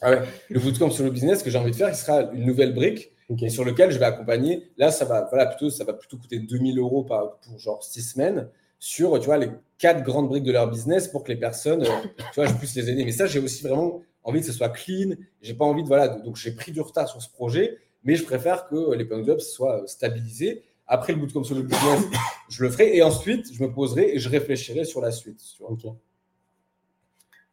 [0.02, 0.22] ah ouais.
[0.50, 3.50] Le Bootcamp Solo Business que j'ai envie de faire, il sera une nouvelle brique et
[3.50, 4.72] sur lequel je vais accompagner.
[4.78, 8.50] Là, ça va, voilà, plutôt, ça va plutôt coûter 2000 euros pour genre six semaines
[8.82, 12.02] sur tu vois, les quatre grandes briques de leur business pour que les personnes, euh,
[12.34, 13.06] tu vois, je puisse les aider.
[13.06, 15.12] Mais ça, j'ai aussi vraiment envie que ce soit clean.
[15.44, 18.24] J'ai pas envie de, voilà, donc j'ai pris du retard sur ce projet, mais je
[18.24, 20.64] préfère que les Punk Jobs soient stabilisés.
[20.88, 22.02] Après le bootcamp sur le business,
[22.50, 25.40] je le ferai et ensuite je me poserai et je réfléchirai sur la suite.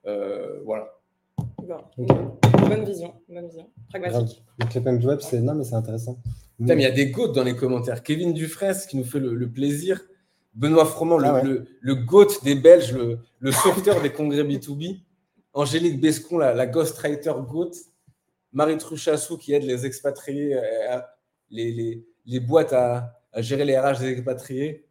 [0.07, 0.99] Euh, voilà.
[1.59, 3.68] Bonne vision, bonne vision.
[3.91, 4.43] Pragmatique.
[4.59, 6.18] Le web, c'est non, mais c'est intéressant.
[6.59, 8.03] il y a des goats dans les commentaires.
[8.03, 10.01] Kevin Dufresne qui nous fait le, plaisir.
[10.59, 11.42] Benoît Froment, le, ah
[11.80, 14.98] le, goat des Belges, le, le sauveteur des congrès B2B.
[15.52, 17.70] Angélique Bescon, la, la ghostwriter goat.
[18.52, 20.98] Marie Truchassou qui aide les expatriés, euh,
[21.50, 24.84] les, les, les boîtes à, à gérer les RH des expatriés.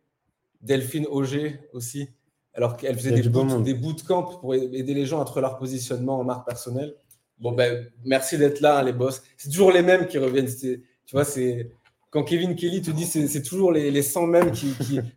[0.62, 2.10] Delphine Auger aussi,
[2.54, 6.18] alors qu'elle faisait des, boot, des bootcamps pour aider les gens à trouver leur positionnement
[6.20, 6.96] en marque personnelle.
[7.40, 9.22] Bon, ben, merci d'être là, hein, les boss.
[9.36, 10.48] C'est toujours les mêmes qui reviennent.
[10.48, 11.72] Tu vois, c'est
[12.10, 14.74] quand Kevin Kelly te dit c'est toujours les, les 100 mêmes qui,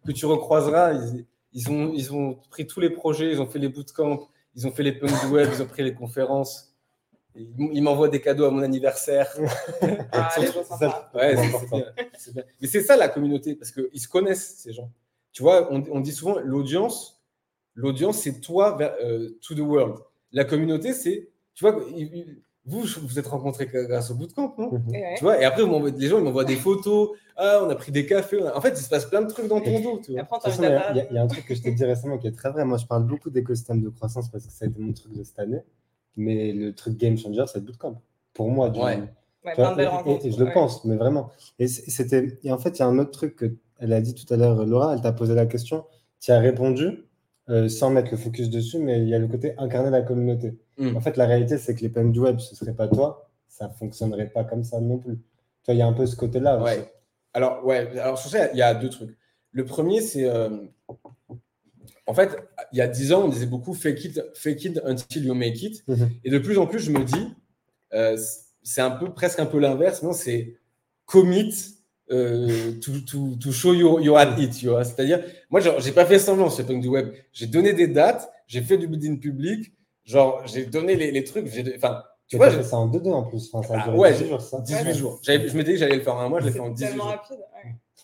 [0.07, 0.93] que tu recroiseras.
[0.93, 4.67] Ils, ils, ont, ils ont pris tous les projets, ils ont fait les bootcamps, ils
[4.67, 6.75] ont fait les punks web, ils ont pris les conférences.
[7.35, 9.33] Il m'envoie des cadeaux à mon anniversaire.
[10.13, 10.35] Ah,
[11.15, 11.37] ouais,
[12.19, 14.91] c'est Mais c'est ça la communauté, parce qu'ils se connaissent, ces gens.
[15.33, 17.23] Tu vois, on, dit souvent l'audience,
[17.75, 19.99] l'audience, c'est toi vers, euh, to the world.
[20.33, 21.81] La communauté, c'est, tu vois,
[22.71, 24.93] vous, vous êtes rencontrés grâce au bootcamp, non mhm.
[25.17, 25.63] Tu vois, et après,
[25.97, 27.11] les gens, ils m'envoient des photos.
[27.37, 28.41] Ah, on a pris des cafés.
[28.43, 30.01] En fait, il se passe plein de trucs dans ton dos.
[30.05, 30.23] Tu vois.
[30.47, 32.65] il, y a, un truc que je t'ai dit récemment qui est très vrai.
[32.65, 35.25] Moi, je parle beaucoup d'écosystème de croissance parce que ça a été mon truc de
[35.25, 35.63] cette année.
[36.17, 38.01] Mais le truc game changer, c'est le bootcamp.
[38.35, 39.01] Pour moi, du ouais.
[39.45, 41.31] et, je le pense, mais vraiment.
[41.59, 44.33] Et, c'était, et en fait, il y a un autre truc qu'elle a dit tout
[44.33, 45.85] à l'heure, Laura, elle t'a posé la question,
[46.21, 47.10] tu as répondu
[47.51, 50.57] euh, sans mettre le focus dessus, mais il y a le côté incarner la communauté.
[50.79, 50.97] Hmm.
[50.97, 53.29] En fait, la réalité, c'est que les PM du web, ce ne serait pas toi,
[53.49, 55.19] ça ne fonctionnerait pas comme ça non plus.
[55.65, 56.63] Tu il y a un peu ce côté-là.
[56.63, 56.91] Ouais.
[57.35, 59.17] Alors, ouais, alors sur ça, il y a deux trucs.
[59.53, 60.29] Le premier, c'est.
[60.29, 60.49] Euh,
[62.07, 62.37] en fait,
[62.73, 65.63] il y a dix ans, on disait beaucoup fake it, fake it until you make
[65.63, 65.83] it.
[65.89, 66.11] Mhm.
[66.25, 67.35] Et de plus en plus, je me dis,
[67.95, 68.17] euh,
[68.63, 70.03] c'est un peu presque un peu l'inverse.
[70.03, 70.57] Non, c'est
[71.05, 71.53] commit
[72.11, 74.53] euh, to, to, show you you had it.
[74.53, 77.13] C'est-à-dire, moi, j'ai pas fait semblant sur Punk du web.
[77.33, 79.73] J'ai donné des dates, j'ai fait du building public,
[80.05, 81.47] genre, j'ai donné les, les trucs.
[81.77, 83.51] Enfin, Tu vois, j'ai fait ça en 2-2 en plus.
[83.53, 84.61] Enfin, ça a bah, ouais, 18 jours, ça.
[84.61, 85.21] 18 jours.
[85.23, 86.95] Je m'étais dit que j'allais le faire en un mois, je l'ai fait en 18
[86.95, 87.05] jours.
[87.05, 87.39] rapide.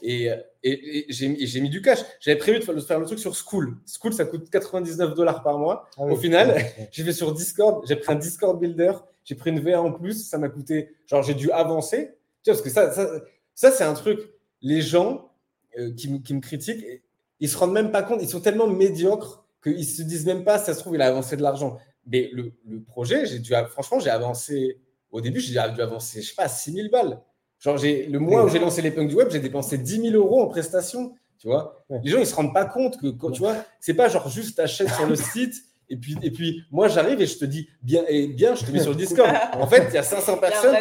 [0.03, 0.31] Et,
[0.63, 2.01] et, j'ai mis du cash.
[2.21, 3.79] J'avais prévu de faire le truc sur School.
[3.87, 5.89] School, ça coûte 99 dollars par mois.
[5.97, 6.57] Ah Au final,
[6.93, 7.85] j'ai fait sur Discord.
[7.89, 8.93] J'ai pris un Discord Builder.
[9.25, 10.29] J'ai pris une VA en plus.
[10.29, 10.91] Ça m'a coûté.
[11.07, 12.13] Genre, j'ai dû avancer.
[12.43, 13.09] Tu vois, parce que ça, ça,
[13.57, 14.21] ça c'est un truc.
[14.63, 15.33] Les gens
[15.77, 16.85] euh, qui, qui, me critiquent,
[17.41, 18.23] ils se rendent même pas compte.
[18.23, 21.37] Ils sont tellement médiocres qu'ils se disent même pas, ça se trouve, il a avancé
[21.37, 21.79] de l'argent.
[22.07, 24.79] Mais le, le projet, j'ai dû, franchement, j'ai avancé.
[25.11, 27.21] Au début, j'ai dû avancer, je sais pas, 6000 balles.
[27.59, 30.43] Genre, le mois où j'ai lancé les punks du web, j'ai dépensé 10 000 euros
[30.43, 31.15] en prestations.
[31.39, 34.29] Tu vois, les gens ils se rendent pas compte que tu vois, c'est pas genre
[34.29, 35.55] juste t'achètes sur le site
[35.89, 38.71] et puis et puis moi j'arrive et je te dis bien et bien je te
[38.71, 39.31] mets sur le Discord.
[39.55, 40.77] En fait, il y a 500 personnes.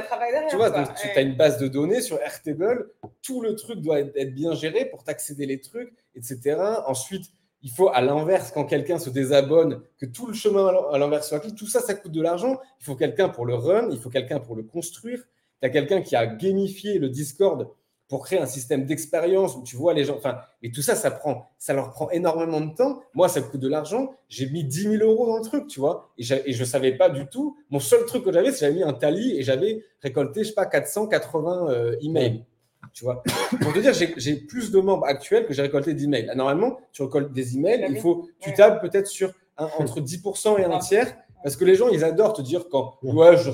[0.50, 2.90] tu vois, donc tu as une base de données sur Airtable,
[3.22, 6.58] tout le truc doit être bien géré pour t'accéder les trucs, etc.
[6.88, 7.26] Ensuite,
[7.62, 11.40] il faut à l'inverse, quand quelqu'un se désabonne, que tout le chemin à l'inverse soit
[11.40, 12.60] tout ça, ça coûte de l'argent.
[12.80, 15.24] Il faut quelqu'un pour le run, il faut quelqu'un pour le construire,
[15.62, 17.68] tu as quelqu'un qui a gamifié le Discord
[18.08, 20.16] pour créer un système d'expérience où tu vois les gens.
[20.16, 23.02] Enfin, et tout ça, ça, prend, ça leur prend énormément de temps.
[23.14, 24.14] Moi, ça coûte de l'argent.
[24.30, 26.12] J'ai mis 10 000 euros dans le truc, tu vois.
[26.18, 27.58] Et, je ne savais pas du tout.
[27.70, 30.50] Mon seul truc que j'avais, c'est que j'avais mis un tally et j'avais récolté, je
[30.50, 32.44] sais pas, 480 euh, emails.
[32.94, 33.24] Tu vois.
[33.62, 36.32] Pour te dire, j'ai plus de membres actuels que j'ai récolté d'emails.
[36.36, 40.80] Normalement, tu récoltes des emails, il faut, tu tables peut-être sur entre 10% et un
[40.80, 41.18] tiers.
[41.46, 43.52] Parce que les gens, ils adorent te dire quand, ouais, je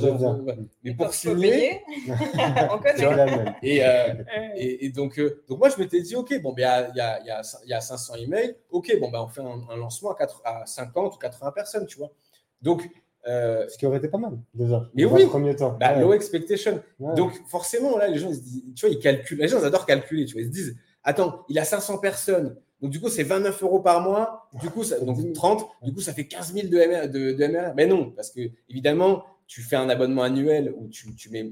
[0.82, 1.82] Mais pour signer,
[2.72, 3.54] on connaît.
[3.62, 4.14] Et, euh,
[4.56, 7.22] et, et, donc, euh, donc, moi, je m'étais dit, OK, bon, ben, il y, a,
[7.22, 8.56] y, a, y a 500 emails.
[8.70, 11.98] OK, bon, ben, on fait un, lancement à, 4, à 50 ou 80 personnes, tu
[11.98, 12.14] vois.
[12.62, 12.90] Donc,
[13.28, 14.88] euh, Ce qui aurait été pas mal, déjà.
[14.94, 15.76] Mais oui, premier temps.
[15.78, 16.82] Bah, low expectation.
[16.98, 19.40] Donc, forcément, là, les gens, ils se disent, tu vois, ils calculent.
[19.40, 20.44] Les gens, ils adorent calculer, tu vois.
[20.44, 22.56] Ils se disent, attends, il a 500 personnes.
[22.82, 24.50] Donc, du coup, c'est 29 euros par mois.
[24.62, 25.68] Du coup, ça, donc 30.
[25.84, 29.62] Du coup, ça fait 15 000 de, MR, de, Mais non, parce que, évidemment, tu
[29.62, 31.52] fais un abonnement annuel où tu, tu mets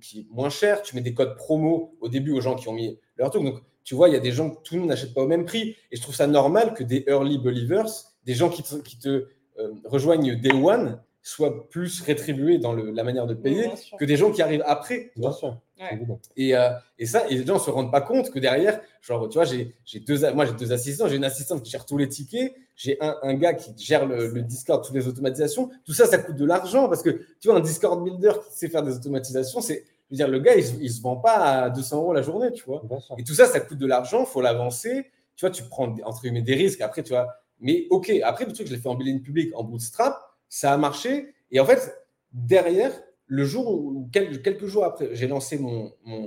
[0.00, 2.72] qui est moins cher, tu mets des codes promo au début aux gens qui ont
[2.72, 3.42] mis leur truc.
[3.42, 5.26] Donc, tu vois, il y a des gens que tout le monde n'achète pas au
[5.26, 5.76] même prix.
[5.90, 7.88] Et je trouve ça normal que des early believers,
[8.24, 9.26] des gens qui te, qui te
[9.58, 14.30] euh, rejoignent day one, soient plus rétribués dans la manière de payer que des gens
[14.30, 15.12] qui arrivent après.
[15.16, 15.58] Bien sûr.
[16.36, 19.28] Et, euh, et, ça, et les gens ne se rendent pas compte que derrière, genre,
[19.28, 22.08] tu vois, j'ai deux, moi j'ai deux assistants, j'ai une assistante qui gère tous les
[22.08, 25.70] tickets, j'ai un, un, gars qui gère le, Discord, toutes les automatisations.
[25.84, 27.10] Tout ça, ça coûte de l'argent parce que
[27.40, 30.40] tu vois, un Discord builder qui sait faire des automatisations, c'est, je veux dire, le
[30.40, 32.82] gars, il ne se vend pas à 200 euros la journée, tu vois.
[33.16, 35.06] Et tout ça, ça coûte de l'argent, il faut l'avancer.
[35.36, 36.82] Tu vois, tu prends entre guillemets des risques.
[36.82, 37.28] Après, tu vois,
[37.60, 40.76] mais ok, après, le truc, je l'ai fait en billing public, en bootstrap, ça a
[40.76, 41.32] marché.
[41.50, 41.96] Et en fait,
[42.32, 42.92] derrière,
[43.26, 46.26] le jour où, quelques jours après, j'ai lancé mon, euh,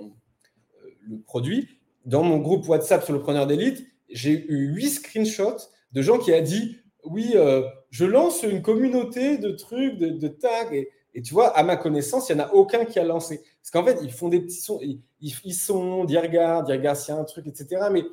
[1.07, 1.67] le produit,
[2.05, 6.33] dans mon groupe WhatsApp sur le preneur d'élite, j'ai eu huit screenshots de gens qui
[6.33, 10.71] ont dit Oui, euh, je lance une communauté de trucs, de, tags.
[11.13, 13.43] Et, tu vois, à ma connaissance, il n'y en a aucun qui a lancé.
[13.61, 16.97] Parce qu'en fait, ils font des petits sons, ils, ils sont, dis regarde, dis regarde
[16.97, 17.87] s'il y a un truc, etc.
[17.91, 18.03] Mais.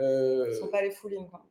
[0.00, 1.44] Euh, ils ne sont pas les quoi.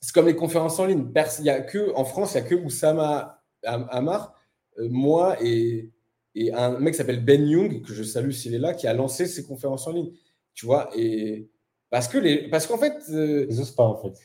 [0.00, 1.06] C'est comme les conférences en ligne.
[1.38, 4.34] Il y a que, en France, il n'y a que Oussama Amar,
[4.78, 5.90] moi et,
[6.34, 8.94] et un mec qui s'appelle Ben Young, que je salue s'il est là, qui a
[8.94, 10.12] lancé ses conférences en ligne.
[10.54, 11.48] Tu vois, et
[11.90, 14.18] parce que les, parce qu'en fait, euh, ils pas en fait.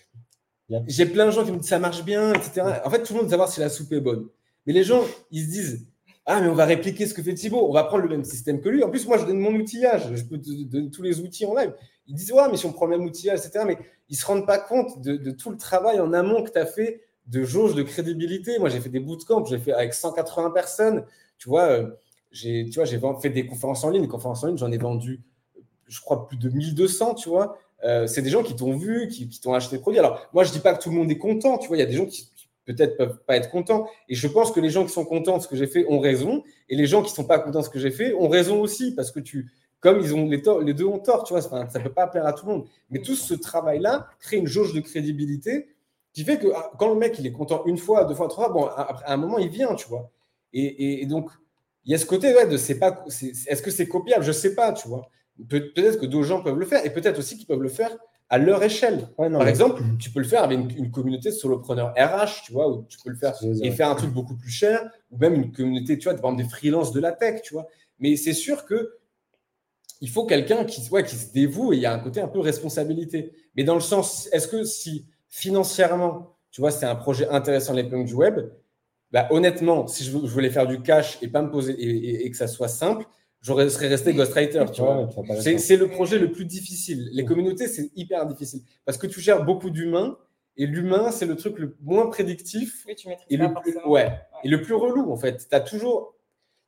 [0.87, 2.61] J'ai plein de gens qui me disent ça marche bien, etc.
[2.83, 4.27] En fait, tout le monde veut savoir si la soupe est bonne.
[4.65, 5.87] Mais les gens, ils se disent
[6.25, 8.59] ah mais on va répliquer ce que fait Thibaut, on va prendre le même système
[8.59, 8.83] que lui.
[8.83, 11.55] En plus, moi, je donne mon outillage, je peux te donner tous les outils en
[11.55, 11.73] live.
[12.05, 13.63] Ils disent ouais, mais si on prend le même outillage, etc.
[13.65, 13.77] Mais
[14.09, 16.65] ils se rendent pas compte de, de tout le travail en amont que tu as
[16.65, 18.59] fait de jauge de crédibilité.
[18.59, 21.05] Moi, j'ai fait des bootcamps, j'ai fait avec 180 personnes.
[21.37, 21.89] Tu vois, euh,
[22.31, 22.69] j'ai,
[23.21, 24.01] fait des conférences en ligne.
[24.01, 25.21] Les conférences en ligne, j'en ai vendu,
[25.87, 27.57] je crois, plus de 1200, tu vois.
[27.83, 29.99] Euh, c'est des gens qui t'ont vu, qui, t'ont acheté des produits.
[29.99, 31.77] Alors, moi, je dis pas que tout le monde est content, tu vois.
[31.77, 32.29] Il y a des gens qui,
[32.65, 33.87] peut-être peuvent pas être contents.
[34.09, 35.99] Et je pense que les gens qui sont contents de ce que j'ai fait ont
[35.99, 36.43] raison.
[36.69, 38.93] Et les gens qui sont pas contents de ce que j'ai fait ont raison aussi.
[38.93, 41.93] Parce que tu, comme ils ont les, deux ont tort, tu vois, ça ne peut
[41.93, 42.65] pas plaire à tout le monde.
[42.89, 45.69] Mais tout ce travail-là crée une jauge de crédibilité
[46.17, 48.45] qui fait que ah, quand le mec il est content une fois, deux fois, trois
[48.45, 50.09] fois, bon, à, un moment il vient, tu vois.
[50.51, 51.29] Et, donc
[51.85, 54.25] il y a ce côté ouais, de c'est pas, est-ce que c'est copiable?
[54.25, 55.11] Je sais pas, tu vois.
[55.47, 57.95] peut-être que d'autres gens peuvent le faire et peut-être aussi qu'ils peuvent le faire
[58.29, 59.09] à leur échelle.
[59.15, 62.83] Par exemple, tu peux le faire avec une, communauté de solopreneurs RH, tu vois, où
[62.89, 65.99] tu peux le faire et faire un truc beaucoup plus cher, ou même une communauté,
[65.99, 67.67] tu vois, de des freelances de la tech, tu vois.
[67.99, 68.95] Mais c'est sûr que
[70.01, 72.27] il faut quelqu'un qui, ouais, qui se dévoue et il y a un côté un
[72.27, 73.33] peu responsabilité.
[73.55, 75.05] Mais dans le sens, est-ce que si
[75.37, 78.49] financièrement, tu vois, c'est un projet intéressant les punks du web,
[79.11, 82.47] bah, honnêtement, si je, voulais faire du cash et pas me poser et, que ça
[82.47, 83.05] soit simple,
[83.41, 84.65] j'aurais serais resté ghostwriter.
[84.73, 85.07] Tu vois,
[85.39, 87.09] c'est le projet le plus difficile.
[87.13, 90.17] Les communautés, c'est hyper difficile parce que tu gères beaucoup d'humains
[90.57, 92.85] et l'humain, c'est le truc le moins prédictif
[93.29, 94.09] et, le plus, ouais,
[94.43, 95.47] et le plus relou en fait.
[95.47, 96.15] Tu as toujours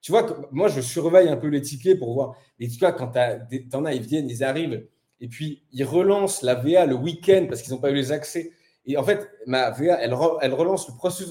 [0.02, 2.36] Tu vois, moi, je surveille un peu les tickets pour voir.
[2.60, 4.86] Et tu vois, quand tu en as, ils viennent, ils arrivent,
[5.22, 8.52] et puis ils relancent la VA le week-end parce qu'ils n'ont pas eu les accès.
[8.90, 11.30] Et en fait, ma VA, elle, elle relance le processus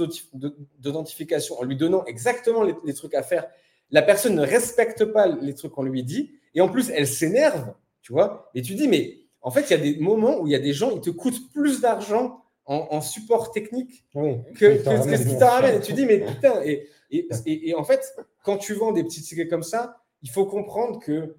[0.78, 3.48] d'identification en lui donnant exactement les, trucs à faire.
[3.90, 6.30] La personne ne respecte pas les trucs qu'on lui dit.
[6.54, 8.48] Et en plus, elle s'énerve, tu vois.
[8.54, 10.60] Et tu dis, mais en fait, il y a des moments où il y a
[10.60, 14.04] des gens, ils te coûtent plus d'argent en, support technique
[14.54, 15.78] que, ce qui t'en ramène.
[15.78, 18.14] Et tu dis, mais putain, et, et, en fait,
[18.44, 21.36] quand tu vends des petits tickets comme ça, il faut comprendre que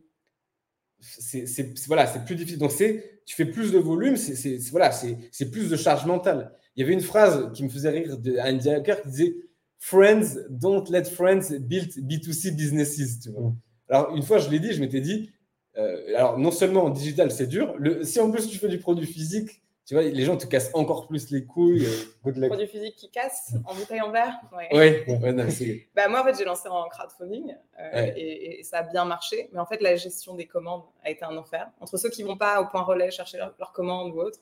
[1.00, 2.60] c'est voilà, plus difficile.
[2.60, 6.52] Donc c'est, tu fais plus de volume, c'est voilà, c'est plus de charge mentale.
[6.76, 9.36] Il y avait une phrase qui me faisait rire d'un directeur qui disait
[9.78, 13.20] Friends don't let friends build B2C businesses.
[13.20, 13.42] Tu vois.
[13.44, 13.58] Mm.
[13.88, 15.30] Alors une fois je l'ai dit, je m'étais dit,
[15.78, 18.80] euh, alors non seulement en digital c'est dur, le, si en plus tu fais du
[18.80, 21.84] produit physique, tu vois, les gens te cassent encore plus les couilles.
[21.84, 24.40] Euh, Produit physique qui casse en bouteille en verre.
[24.56, 25.04] Ouais.
[25.08, 29.50] ouais, bah, moi, en fait, j'ai lancé en crowdfunding euh, et, ça a bien marché.
[29.52, 31.72] Mais en fait, la gestion des commandes a été un enfer.
[31.80, 34.38] Entre ceux qui vont pas au point relais chercher leurs commandes ou autre,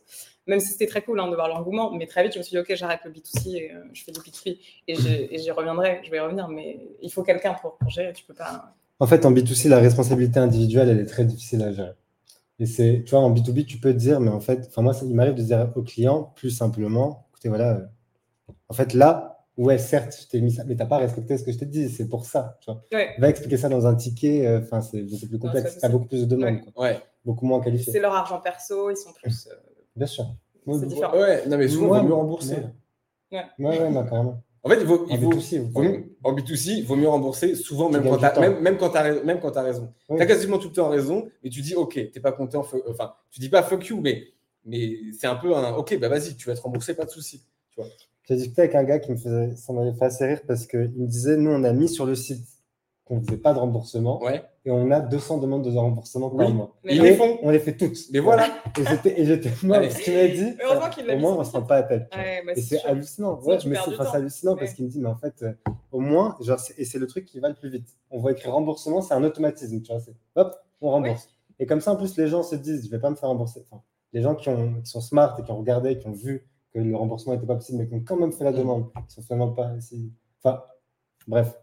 [0.47, 2.51] même si c'était très cool hein, de voir l'engouement, mais très vite, je me suis
[2.51, 4.59] dit, OK, j'arrête le B2C et euh, je fais du B2B
[4.89, 6.49] et j'y reviendrai, je vais y revenir.
[6.49, 8.11] Mais il faut quelqu'un pour, pour gérer.
[8.11, 8.75] Tu peux pas.
[8.99, 11.93] En fait, en B2C, la responsabilité individuelle, elle est très difficile à gérer.
[12.59, 14.93] Et c'est, tu vois, en B2B, tu peux te dire, mais en fait, enfin, moi,
[15.03, 17.85] il m'arrive de dire au client plus simplement, écoutez, voilà, euh,
[18.69, 21.43] en fait, là, ouais, certes, je t'ai mis ça, mais tu n'as pas respecté ce
[21.43, 22.83] que je t'ai dit, c'est pour ça, tu vois.
[23.19, 26.07] Va expliquer ça dans un ticket, euh, enfin, c'est beaucoup plus complexe, tu as beaucoup
[26.07, 26.99] plus de demandes, ouais.
[27.23, 27.93] beaucoup moins qualifié.
[27.93, 29.47] C'est leur argent perso, ils sont plus.
[29.51, 29.55] Euh,
[29.95, 30.25] Bien sûr.
[30.65, 31.13] C'est différent.
[31.17, 32.57] Ouais, non, mais souvent, il vaut mieux rembourser.
[33.31, 34.43] Ouais, ouais, ouais carrément.
[34.67, 35.31] En fait, il vaut, il vaut,
[36.23, 39.23] en B2C, il vaut mieux rembourser souvent, même quand, as, même, même quand tu as,
[39.23, 39.93] même quand as raison.
[40.09, 42.65] Tu as quasiment tout le temps raison, et tu dis, OK, tu n'es pas content.
[42.89, 44.25] Enfin, tu dis pas fuck you, mais,
[44.65, 47.43] mais c'est un peu un OK, bah vas-y, tu vas être remboursé, pas de souci.
[48.27, 50.91] J'ai discuté avec un gars qui me faisait, ça m'avait fait assez rire parce qu'il
[50.97, 52.43] me disait, nous, on a mis sur le site
[53.07, 54.21] qu'on ne faisait pas de remboursement.
[54.65, 56.75] Et on a 200 demandes de remboursement par mois.
[56.83, 57.37] ils les font.
[57.41, 57.97] On les fait toutes.
[58.11, 58.49] Mais voilà.
[59.05, 60.57] Et j'étais moi, ce qu'il m'a dit.
[60.61, 62.09] Heureusement qu'il l'a Au moins, on ne se rend pas à tête.
[62.11, 63.39] Bah, et c'est hallucinant.
[63.41, 65.53] Ouais, mais c'est hallucinant parce qu'il me dit, mais en fait, euh,
[65.91, 67.87] au moins, genre, et c'est le truc qui va le plus vite.
[68.11, 69.81] On voit écrire remboursement, c'est un automatisme.
[69.81, 70.01] Tu vois,
[70.35, 71.29] hop, on rembourse.
[71.59, 73.29] Et comme ça, en plus, les gens se disent, je ne vais pas me faire
[73.29, 73.65] rembourser.
[73.69, 73.81] Enfin,
[74.11, 76.79] les gens qui, ont, qui sont smart et qui ont regardé, qui ont vu que
[76.79, 78.57] le remboursement n'était pas possible, mais qui ont quand même fait la mm.
[78.57, 79.71] demande, ils sont finalement pas.
[80.43, 80.61] Enfin,
[81.25, 81.57] bref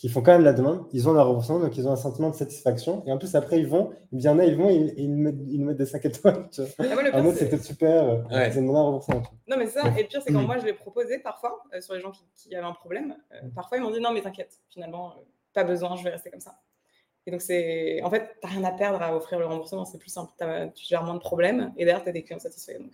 [0.00, 2.30] qui font quand même la demande, ils ont leur remboursement, donc ils ont un sentiment
[2.30, 3.04] de satisfaction.
[3.06, 5.34] Et en plus, après, ils vont, il y en a, ils vont, ils, ils, mettent,
[5.46, 6.48] ils mettent des 5 étoiles.
[6.50, 6.86] Tu vois.
[7.12, 8.50] Ah, ouais, c'était super, euh, ouais.
[8.50, 9.22] ils ont un remboursement.
[9.46, 11.92] Non, mais ça, et le pire, c'est quand moi je l'ai proposé parfois, euh, sur
[11.92, 14.62] les gens qui, qui, avaient un problème, euh, parfois ils m'ont dit non, mais t'inquiète,
[14.70, 15.16] finalement,
[15.52, 16.56] pas besoin, je vais rester comme ça.
[17.26, 19.98] Et donc, c'est en fait, tu n'as rien à perdre à offrir le remboursement, c'est
[19.98, 20.32] plus simple,
[20.74, 22.78] tu gères moins de problèmes et derrière, tu as des clients satisfaits.
[22.78, 22.92] Donc,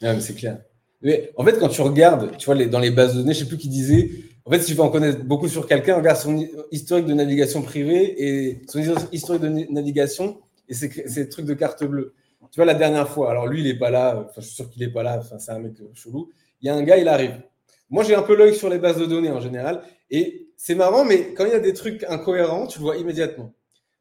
[0.00, 0.56] mais c'est clair.
[1.02, 3.40] Mais en fait, quand tu regardes, tu vois, les, dans les bases de données, je
[3.40, 4.08] ne sais plus qui disait,
[4.46, 6.38] en fait, si tu veux en connaître beaucoup sur quelqu'un, regarde son
[6.70, 8.78] historique de navigation privée et son
[9.10, 12.14] historique de navigation et ses, trucs de carte bleue.
[12.52, 14.86] Tu vois, la dernière fois, alors lui, il n'est pas là, je suis sûr qu'il
[14.86, 16.30] n'est pas là, enfin, c'est un mec chelou.
[16.60, 17.42] Il y a un gars, il arrive.
[17.90, 19.82] Moi, j'ai un peu l'œil sur les bases de données en général.
[20.10, 23.52] Et c'est marrant, mais quand il y a des trucs incohérents, tu le vois immédiatement.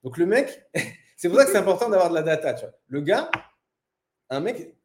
[0.04, 0.64] Donc, le mec,
[1.18, 2.54] c'est pour ça que c'est important d'avoir de la data.
[2.54, 2.74] Tu vois.
[2.88, 3.32] Le gars,
[4.30, 4.76] un mec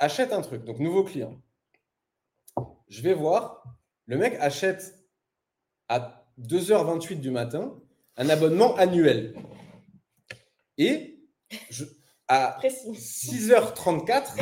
[0.00, 1.40] achète un truc, donc nouveau client.
[2.88, 3.62] Je vais voir,
[4.06, 5.03] le mec achète
[5.88, 7.74] à 2h28 du matin
[8.16, 9.34] un abonnement annuel.
[10.78, 11.20] Et
[11.70, 11.84] je,
[12.28, 14.32] à 6h34,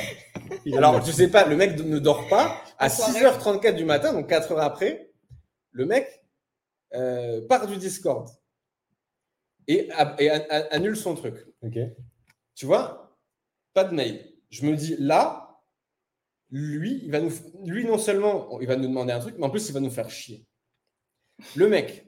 [0.77, 4.52] alors je sais pas, le mec ne dort pas, à 6h34 du matin, donc 4
[4.52, 5.10] heures après,
[5.73, 6.06] le mec
[6.94, 8.28] euh, part du Discord
[9.66, 9.90] et,
[10.70, 11.36] annule son truc.
[12.55, 13.19] Tu vois,
[13.73, 14.28] pas de mail.
[14.51, 15.60] Je me dis là,
[16.51, 17.32] lui, il va nous,
[17.64, 19.90] lui non seulement il va nous demander un truc, mais en plus il va nous
[19.90, 20.47] faire chier.
[21.56, 22.06] Le mec,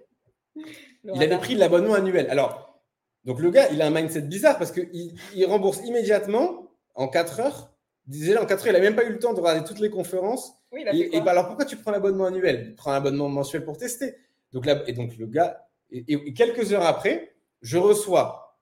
[0.56, 2.26] il avait pris l'abonnement annuel.
[2.30, 2.80] Alors,
[3.24, 7.40] donc le gars, il a un mindset bizarre parce qu'il il rembourse immédiatement en 4
[7.40, 7.70] heures.
[8.06, 9.90] Disait en 4 heures, il n'a même pas eu le temps de regarder toutes les
[9.90, 10.52] conférences.
[10.72, 12.66] et, bah, alors pourquoi tu prends l'abonnement annuel?
[12.68, 14.14] Tu prends un abonnement mensuel pour tester.
[14.52, 18.58] Donc là, et donc le gars, et, quelques heures après, je reçois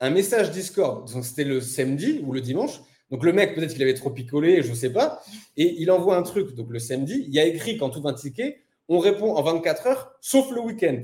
[0.00, 1.12] un message Discord.
[1.12, 2.80] Donc c'était le samedi ou le dimanche.
[3.10, 5.22] Donc le mec, peut-être qu'il avait trop picolé, je ne sais pas.
[5.56, 6.54] Et il envoie un truc.
[6.54, 9.86] Donc le samedi, il y a écrit quand tout un ticket, on répond en 24
[9.86, 11.00] heures, sauf le week-end.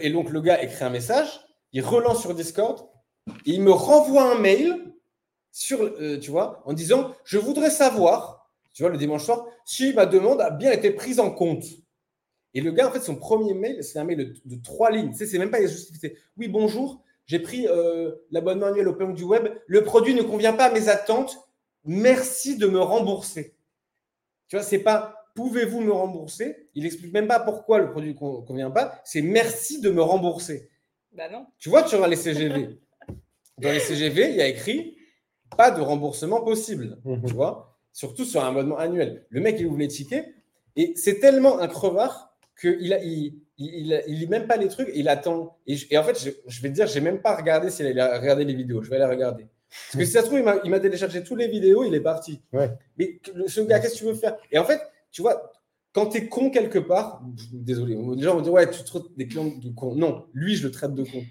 [0.00, 1.40] Et donc, le gars écrit un message,
[1.72, 2.88] il relance sur Discord,
[3.44, 4.94] et il me renvoie un mail
[5.50, 10.06] sur, euh, tu en disant Je voudrais savoir, tu vois, le dimanche soir, si ma
[10.06, 11.64] demande a bien été prise en compte.
[12.54, 15.10] Et le gars, en fait, son premier mail, c'est un mail de, trois lignes.
[15.10, 16.16] Tu sais, c'est même pas les justifiés.
[16.38, 19.48] Oui, bonjour, j'ai pris euh, l'abonnement annuel Open du web.
[19.66, 21.36] Le produit ne convient pas à mes attentes.
[21.84, 23.56] Merci de me rembourser.
[24.48, 26.68] Tu vois, c'est pas pouvez-vous me rembourser?
[26.74, 29.00] Il explique même pas pourquoi le produit ne convient pas.
[29.04, 30.68] C'est merci de me rembourser.
[31.12, 31.46] Bah non.
[31.58, 32.80] Tu vois, tu vois les CGV.
[33.58, 34.96] Dans les CGV, il y a écrit
[35.56, 36.98] pas de remboursement possible.
[37.04, 37.24] Mhm.
[37.26, 39.24] Tu vois Surtout sur un abonnement annuel.
[39.30, 40.26] Le mec, il ouvre les tickets
[40.74, 45.08] et c'est tellement un crevard qu'il a, il, il, lit même pas les trucs, il
[45.08, 45.58] attend.
[45.66, 48.54] Et, en fait, je, vais te dire, j'ai même pas regardé s'il a regardé les
[48.54, 48.82] vidéos.
[48.82, 49.46] Je vais aller regarder.
[49.68, 52.42] Parce que si ça se trouve, il m'a téléchargé toutes les vidéos, il est parti.
[52.98, 54.36] Mais ce gars, qu'est-ce que tu veux faire?
[54.50, 54.80] Et en fait,
[55.10, 55.52] tu vois,
[55.92, 57.22] quand tu es con quelque part,
[57.52, 59.94] désolé, les gens vont dire, ouais, tu traites des clients de con.
[59.94, 61.24] Non, lui, je le traite de con.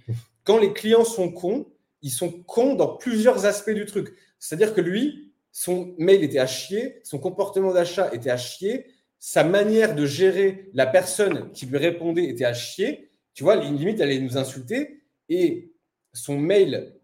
[0.44, 1.68] Quand les clients sont cons,
[2.02, 4.16] ils sont cons dans plusieurs aspects du truc.
[4.40, 8.88] C'est-à-dire que lui, son mail était à chier, son comportement d'achat était à chier,
[9.20, 13.10] sa manière de gérer la personne qui lui répondait était à chier.
[13.34, 15.74] Tu vois, limite, elle allait nous insulter et
[16.14, 16.96] son mail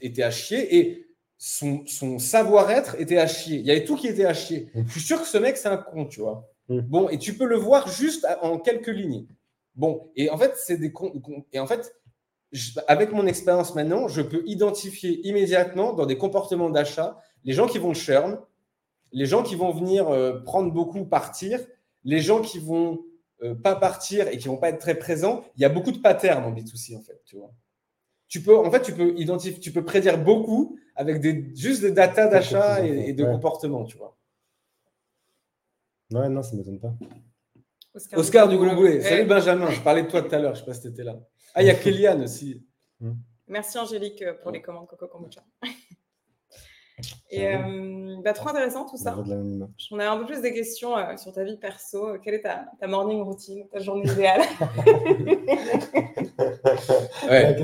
[0.00, 1.07] était à chier et
[1.38, 3.58] son, son savoir-être était à chier.
[3.58, 4.70] Il y avait tout qui était à chier.
[4.74, 6.50] Je suis sûr que ce mec, c'est un con, tu vois.
[6.68, 6.80] Mm.
[6.80, 9.26] Bon, et tu peux le voir juste en quelques lignes.
[9.76, 11.12] Bon, et en fait, c'est des cons.
[11.52, 11.94] Et en fait,
[12.88, 17.78] avec mon expérience maintenant, je peux identifier immédiatement dans des comportements d'achat les gens qui
[17.78, 18.38] vont churn,
[19.12, 21.60] les gens qui vont venir euh, prendre beaucoup, partir,
[22.04, 22.98] les gens qui vont
[23.42, 25.44] euh, pas partir et qui vont pas être très présents.
[25.56, 27.52] Il y a beaucoup de patterns en B2C en fait, tu vois.
[28.28, 31.92] Tu peux, en fait, tu peux identifier, tu peux prédire beaucoup avec des, juste des
[31.92, 34.16] datas d'achat et, de comportement, tu vois.
[36.12, 36.94] Ouais, non, ça ne m'étonne pas.
[38.12, 39.00] Oscar, du Gouloué.
[39.00, 40.88] Salut Benjamin, je parlais de toi tout à l'heure, je ne sais pas si tu
[40.88, 41.18] étais là.
[41.54, 42.64] Ah, il y a Kéliane aussi.
[43.00, 43.14] Hmm.
[43.46, 45.42] Merci Angélique pour les commandes Coco Kombucha.
[47.30, 49.16] Et euh, bah, trop intéressant tout ça.
[49.16, 52.18] J'en ai un peu plus des questions euh, sur ta vie perso.
[52.22, 54.42] Quelle est ta, ta morning routine, ta journée idéale?
[57.28, 57.56] Ouais.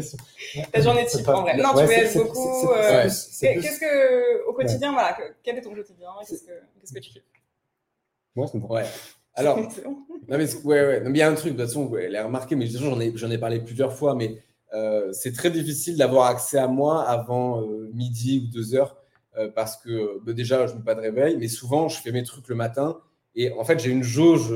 [0.73, 1.57] Ta journée type en vrai.
[1.57, 2.71] Non, tu voyages beaucoup.
[2.73, 7.23] Euh, qu'est-ce que, au quotidien, voilà, quel est ton quotidien Qu'est-ce que, tu fais
[8.35, 8.69] Moi, c'est bon.
[8.69, 8.85] Ouais.
[9.35, 9.67] Alors, non,
[10.29, 11.03] mais, ouais, ouais.
[11.07, 13.31] il y a un truc, de toute façon, elle a remarqué, mais j'en ai, j'en
[13.31, 14.43] ai parlé plusieurs fois, mais
[15.13, 17.63] c'est très difficile d'avoir accès à moi avant
[17.93, 19.04] midi ou deux heures
[19.37, 22.23] euh, parce que bah, déjà, je n'ai pas de réveil, mais souvent, je fais mes
[22.23, 23.01] trucs le matin.
[23.35, 24.55] Et en fait, j'ai une jauge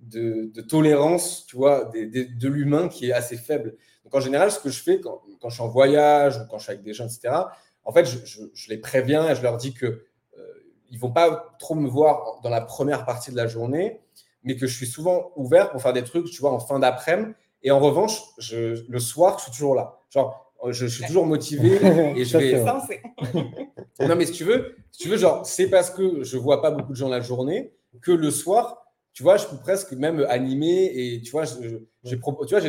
[0.00, 3.76] de, tolérance, tu vois, de l'humain qui est assez faible.
[4.04, 6.64] Donc, en général, ce que je fais quand, je suis en voyage ou quand je
[6.64, 7.34] suis avec des gens, etc.,
[7.84, 10.02] en fait, je, les préviens et je leur dis que euh,
[10.90, 14.00] ils vont pas trop me voir dans la première partie de la journée,
[14.44, 17.32] mais que je suis souvent ouvert pour faire des trucs, tu vois, en fin d'après-midi.
[17.64, 18.20] Et en revanche,
[18.50, 19.98] le soir, je suis toujours là.
[20.70, 21.74] Je, suis toujours motivé
[22.16, 22.64] et je vais.
[24.08, 26.70] non, mais si tu veux, si tu veux, genre, c'est parce que je vois pas
[26.70, 30.90] beaucoup de gens la journée que le soir, tu vois, je peux presque même animer
[30.94, 32.18] et tu vois, j'ai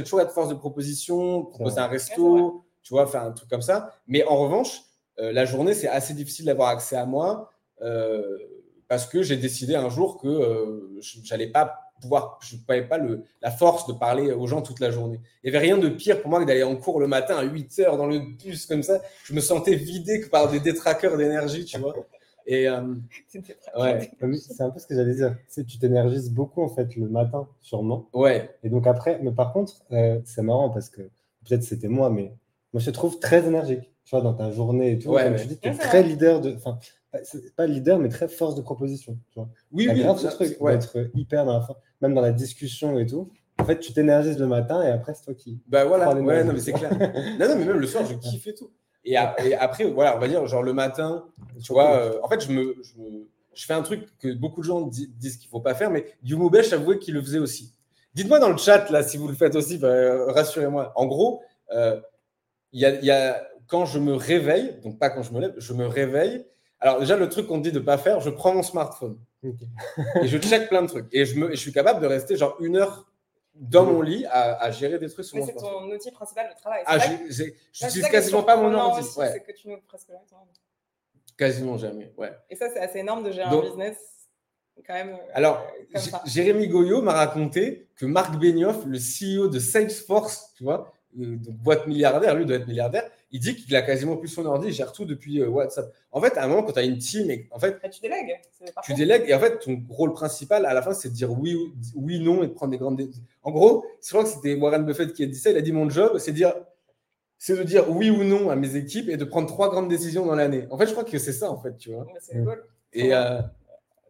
[0.04, 3.94] toujours la force de proposition, proposer un resto, tu vois, faire un truc comme ça.
[4.08, 4.82] Mais en revanche,
[5.20, 7.52] euh, la journée, c'est assez difficile d'avoir accès à moi
[7.82, 8.38] euh,
[8.88, 12.98] parce que j'ai décidé un jour que euh, je n'allais pas pouvoir, je n'avais pas
[12.98, 15.20] le, la force de parler aux gens toute la journée.
[15.44, 17.44] Il n'y avait rien de pire pour moi que d'aller en cours le matin à
[17.44, 19.02] 8 heures dans le bus comme ça.
[19.24, 21.94] Je me sentais vidé par des détraqueurs d'énergie, tu vois.
[22.46, 22.82] Et euh,
[23.80, 24.12] ouais.
[24.38, 25.36] c'est un peu ce que j'allais dire.
[25.48, 28.10] C'est tu t'énergises beaucoup en fait le matin, sûrement.
[28.14, 28.50] Ouais.
[28.64, 31.02] Et donc après, mais par contre, euh, c'est marrant parce que
[31.48, 32.34] peut-être c'était moi, mais
[32.74, 33.90] moi je te trouve très énergique.
[34.06, 35.12] Tu vois, dans ta journée et tout.
[35.12, 36.54] Ouais, comme tu dis, tu es très leader de.
[36.56, 36.78] Enfin,
[37.56, 39.18] pas leader, mais très force de proposition.
[39.32, 39.50] Tu vois.
[39.72, 40.02] Oui, oui.
[40.02, 40.74] grave ce truc, ouais.
[40.74, 43.32] être hyper dans la fin même dans la discussion et tout.
[43.58, 45.60] En fait, tu t'énergises le matin et après, c'est toi qui.
[45.68, 46.92] Bah voilà, ouais, non, mais c'est clair.
[47.40, 48.72] non, non, mais même le soir, je kiffe et tout.
[49.06, 51.26] Et, après, voilà, on va dire, genre le matin,
[51.62, 52.76] tu vois, euh, en fait, je me,
[53.54, 56.06] je fais un truc que beaucoup de gens disent qu'il ne faut pas faire, mais
[56.24, 57.74] Yumoubesh avouait qu'il le faisait aussi.
[58.14, 60.94] Dites-moi dans le chat, là, si vous le faites aussi, bah, rassurez-moi.
[60.96, 61.42] En gros,
[61.74, 62.00] euh,
[62.72, 65.54] il y, a, y, a, quand je me réveille, donc pas quand je me lève,
[65.58, 66.46] je me réveille.
[66.84, 70.28] Alors, déjà, le truc qu'on dit de ne pas faire, je prends mon smartphone et
[70.28, 71.08] je check plein de trucs.
[71.14, 73.10] Et je, me, je suis capable de rester genre une heure
[73.56, 76.84] dans mon lit à, gérer des trucs sur Mais c'est ton outil principal de travail.
[76.86, 77.44] Ah, je
[77.86, 79.08] n'utilise quasiment pas mon ordi.
[79.18, 79.32] Ouais.
[79.32, 80.10] C'est que tu presque
[81.38, 82.32] Quasiment jamais, ouais.
[82.50, 83.98] Et ça, c'est assez énorme de gérer un business
[84.86, 85.14] quand même.
[85.14, 85.66] Euh, Alors,
[86.26, 91.56] Jérémy Goyot m'a raconté que Marc Benioff, le CEO de Salesforce, tu vois, euh, donc
[91.56, 94.74] boîte milliardaire, lui doit être milliardaire, il dit qu'il a quasiment plus son ordi, il
[94.74, 95.92] gère tout depuis euh, WhatsApp.
[96.12, 98.00] En fait, à un moment, quand tu as une team, et, en fait, ah, tu
[98.00, 98.40] délègues.
[98.84, 101.58] Tu délègues, et en fait, ton rôle principal, à la fin, c'est de dire oui,
[101.96, 103.24] oui, non, et de prendre des grandes décisions.
[103.42, 105.50] En gros, je crois que c'était Warren Buffett qui a dit ça.
[105.50, 106.54] Il a dit mon job, c'est dire,
[107.40, 110.28] c'est de dire oui ou non à mes équipes et de prendre trois grandes décisions
[110.28, 110.68] dans l'année.
[110.70, 112.06] En fait, je crois que c'est ça, en fait, tu vois.
[112.20, 112.64] c'est cool.
[112.94, 113.42] Et euh,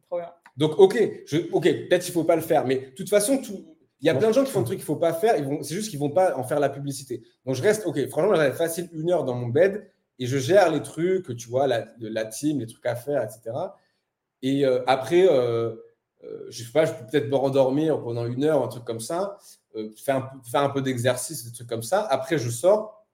[0.10, 0.32] Trop bien.
[0.58, 3.73] Donc, ok, je, ok, peut-être il faut pas le faire, mais de toute façon, tout,
[4.04, 5.36] il y a plein de gens qui font des trucs qu'il ne faut pas faire.
[5.62, 7.24] C'est juste qu'ils ne vont pas en faire la publicité.
[7.46, 9.90] Donc, je reste, OK, franchement, j'avais facile une heure dans mon bed
[10.20, 13.56] et je gère les trucs, tu vois, la, la team, les trucs à faire, etc.
[14.42, 15.74] Et euh, après, euh,
[16.50, 19.38] je sais pas, je peux peut-être me rendormir pendant une heure, un truc comme ça,
[19.96, 22.02] faire, un, faire un peu d'exercice, des trucs comme ça.
[22.02, 23.08] Après, je sors.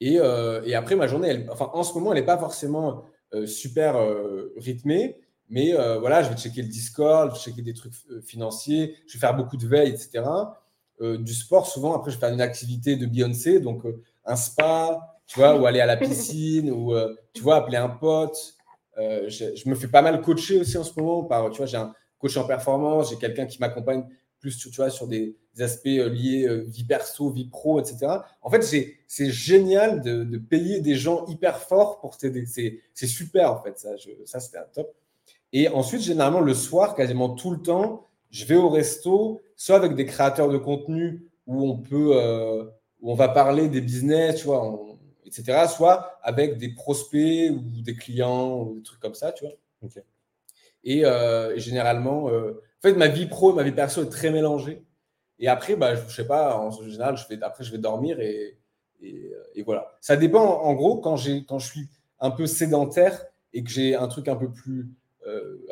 [0.00, 3.06] Et, et après, ma journée, elle, enfin, en ce moment, elle n'est pas forcément
[3.46, 3.96] super
[4.56, 5.21] rythmée.
[5.52, 7.92] Mais voilà, je vais checker le Discord, je vais checker des trucs
[8.24, 10.24] financiers, je vais faire beaucoup de veille, etc.
[11.00, 13.82] du sport, souvent, après, je vais faire une activité de Beyoncé, donc
[14.24, 16.94] un spa, tu vois, ou aller à la piscine, ou
[17.34, 18.54] tu vois, appeler un pote.
[18.96, 21.92] Je, me fais pas mal coacher aussi en ce moment par, tu vois, j'ai un
[22.18, 24.04] coach en performance, j'ai quelqu'un qui m'accompagne
[24.40, 28.06] plus, tu vois, sur des, aspects liés vie perso, vie pro, etc.
[28.40, 32.46] En fait, c'est génial de, payer des gens hyper forts pour t'aider.
[32.46, 33.90] C'est super, en fait, ça,
[34.24, 34.94] ça c'était un top.
[35.52, 39.94] Et ensuite, généralement, le soir, quasiment tout le temps, je vais au resto, soit avec
[39.94, 42.64] des créateurs de contenu où on peut, euh,
[43.00, 44.80] où on va parler des business, tu vois,
[45.26, 45.66] etc.
[45.68, 49.54] Soit avec des prospects ou des clients ou des trucs comme ça, tu vois.
[50.84, 54.30] Et, euh, généralement, euh, en fait, ma vie pro et ma vie perso est très
[54.30, 54.82] mélangée.
[55.38, 58.20] Et après, bah, je, ne sais pas, en général, je vais, après, je vais dormir
[58.20, 58.58] et,
[59.02, 59.96] et, voilà.
[60.00, 61.16] Ça dépend, en gros, quand,
[61.48, 61.88] quand je suis
[62.20, 64.88] un peu sédentaire et que j'ai un truc un peu plus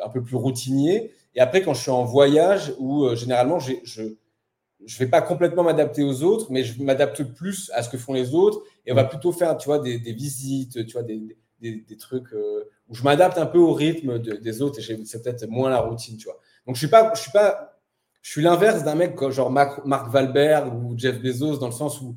[0.03, 1.11] un peu plus routinier.
[1.35, 5.63] Et après, quand je suis en voyage, où euh, généralement, je ne vais pas complètement
[5.63, 8.61] m'adapter aux autres, mais je m'adapte plus à ce que font les autres.
[8.85, 12.65] Et on va plutôt faire, tu vois, des, visites, tu vois, des, des, trucs euh,
[12.89, 16.17] où je m'adapte un peu au rythme des autres et c'est peut-être moins la routine,
[16.17, 16.39] tu vois.
[16.65, 17.79] Donc, je suis pas, je suis pas,
[18.21, 20.13] je suis l'inverse d'un mec genre Mark, Mark
[20.73, 22.15] ou Jeff Bezos dans le sens où,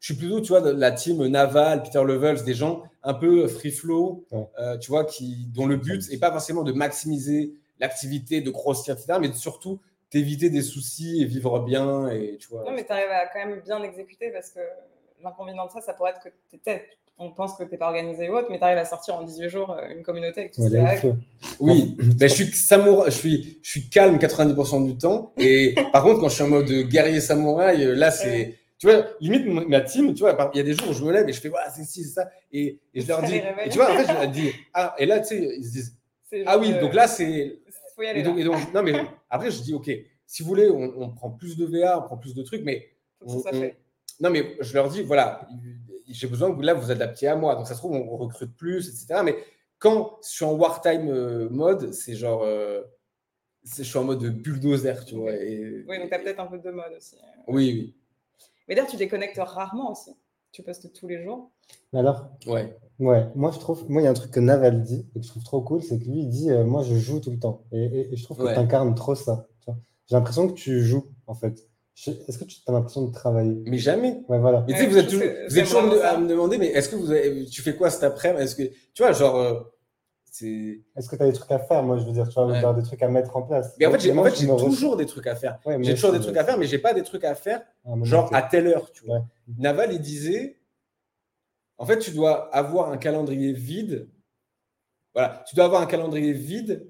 [0.00, 3.48] je suis plutôt, tu vois, de la team Naval, Peter Levels, des gens un peu
[3.48, 4.26] free flow,
[4.58, 8.94] euh, tu vois, qui, dont le but n'est pas forcément de maximiser l'activité, de grossir,
[8.94, 9.80] etc., mais surtout
[10.10, 12.08] d'éviter des soucis et vivre bien.
[12.08, 14.60] Et, tu vois, non, mais tu arrives à quand même bien exécuter parce que
[15.22, 16.58] l'inconvénient de ça, ça pourrait être que tu
[17.20, 19.24] on pense que tu n'es pas organisé ou autre, mais tu arrives à sortir en
[19.24, 21.08] 18 jours euh, une communauté avec tout ça.
[21.58, 25.32] Oui, ben, je, suis samouraï, je, suis, je suis calme 90% du temps.
[25.36, 28.57] Et par contre, quand je suis en mode guerrier samouraï, là, c'est.
[28.78, 31.12] Tu vois, limite, ma team, tu vois, il y a des jours où je me
[31.12, 32.30] lève et je fais, voilà, c'est ci, c'est ça.
[32.52, 35.06] Et, et, je leur dis, et tu vois, en fait, je leur dis, ah, et
[35.06, 35.98] là, tu sais, ils se disent,
[36.46, 37.58] ah oui, donc là, c'est.
[38.00, 38.94] Et donc, et donc, non, mais
[39.28, 39.90] après, je dis, OK,
[40.26, 42.88] si vous voulez, on, on, prend plus de VA, on prend plus de trucs, mais.
[43.20, 43.76] On, ça fait.
[44.20, 45.48] Non, mais je leur dis, voilà,
[46.08, 47.56] j'ai besoin que vous, là, vous adaptiez à moi.
[47.56, 49.22] Donc, ça se trouve, on recrute plus, etc.
[49.24, 49.36] Mais
[49.78, 52.42] quand je suis en wartime euh, mode, c'est genre.
[52.44, 52.82] Euh,
[53.76, 55.32] je suis en mode bulldozer, tu vois.
[55.32, 57.16] Et, oui, donc tu as peut-être un peu de mode aussi.
[57.48, 57.94] Oui, oui.
[58.68, 60.10] Mais d'ailleurs, tu déconnectes rarement aussi.
[60.52, 61.50] Tu postes tous les jours.
[61.92, 62.28] Alors?
[62.46, 62.76] Ouais.
[62.98, 65.24] Ouais, moi je trouve, moi il y a un truc que Naval dit et que
[65.24, 67.38] je trouve trop cool, c'est que lui il dit, euh, moi je joue tout le
[67.38, 67.62] temps.
[67.70, 69.46] Et, je trouve que tu incarnes trop ça.
[69.66, 71.68] J'ai l'impression que tu joues en fait.
[72.06, 73.62] Est-ce que tu as l'impression de travailler?
[73.66, 74.22] Mais jamais.
[74.28, 74.64] Ouais, voilà.
[74.66, 76.96] Mais tu sais, vous êtes toujours, vous êtes toujours à me demander, mais est-ce que
[76.96, 78.42] vous avez, tu fais quoi cet après-midi?
[78.42, 78.62] Est-ce que
[78.94, 79.66] tu vois, genre,
[80.42, 81.82] est-ce que tu as des trucs à faire?
[81.82, 83.74] Moi, je veux dire, tu vois, des trucs à mettre en place.
[83.78, 85.58] Mais en fait, j'ai en fait, toujours des trucs à faire.
[85.80, 87.62] j'ai toujours des trucs à faire, mais j'ai pas des trucs à faire,
[88.02, 89.24] genre à telle heure, tu vois.
[89.58, 90.58] Naval, il disait,
[91.78, 94.08] en fait, tu dois avoir un calendrier vide.
[95.14, 96.86] Voilà, tu dois avoir un calendrier vide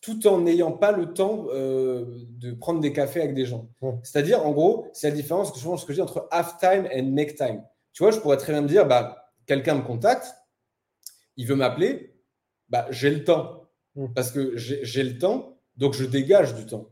[0.00, 3.68] tout en n'ayant pas le temps euh, de prendre des cafés avec des gens.
[4.02, 7.02] C'est-à-dire, en gros, c'est la différence que je ce que dis entre half time et
[7.02, 7.62] make time.
[7.92, 10.34] Tu vois, je pourrais très bien me dire, bah, quelqu'un me contacte,
[11.36, 12.09] il veut m'appeler,
[12.70, 13.68] bah, j'ai le temps.
[13.96, 14.06] Mm.
[14.14, 16.88] Parce que j'ai le temps, donc je dégage du temps.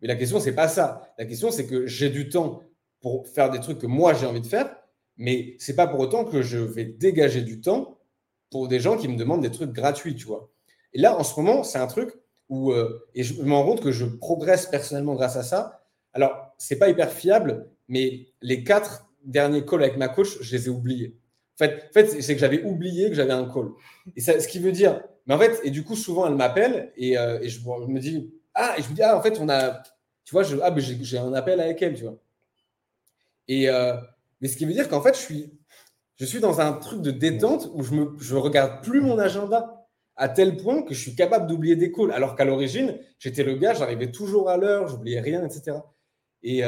[0.00, 1.12] Mais la question, c'est pas ça.
[1.18, 2.62] La question, c'est que j'ai du temps
[3.00, 4.74] pour faire des trucs que moi j'ai envie de faire,
[5.16, 7.98] mais c'est pas pour autant que je vais dégager du temps
[8.50, 10.50] pour des gens qui me demandent des trucs gratuits, tu vois.
[10.92, 12.12] Et là, en ce moment, c'est un truc
[12.48, 15.84] où, euh, et je me rends compte que je progresse personnellement grâce à ça.
[16.12, 20.66] Alors, c'est pas hyper fiable, mais les quatre derniers calls avec ma coach, je les
[20.66, 21.16] ai oubliés.
[21.66, 23.70] En fait, c'est que j'avais oublié que j'avais un call.
[24.16, 27.18] Et ce qui veut dire, mais en fait, et du coup, souvent, elle m'appelle et,
[27.18, 29.82] euh, je, me dis, ah, et je me dis, ah, en fait, on a,
[30.24, 32.16] tu vois, ah, j'ai un appel avec elle, tu vois.
[33.48, 33.94] Et, euh,
[34.40, 35.52] mais ce qui veut dire qu'en fait, je suis,
[36.16, 39.86] je suis dans un truc de détente où je ne je regarde plus mon agenda
[40.16, 42.12] à tel point que je suis capable d'oublier des calls.
[42.12, 45.78] Alors qu'à l'origine, j'étais le gars, j'arrivais toujours à l'heure, j'oubliais rien, etc.
[46.42, 46.62] Et.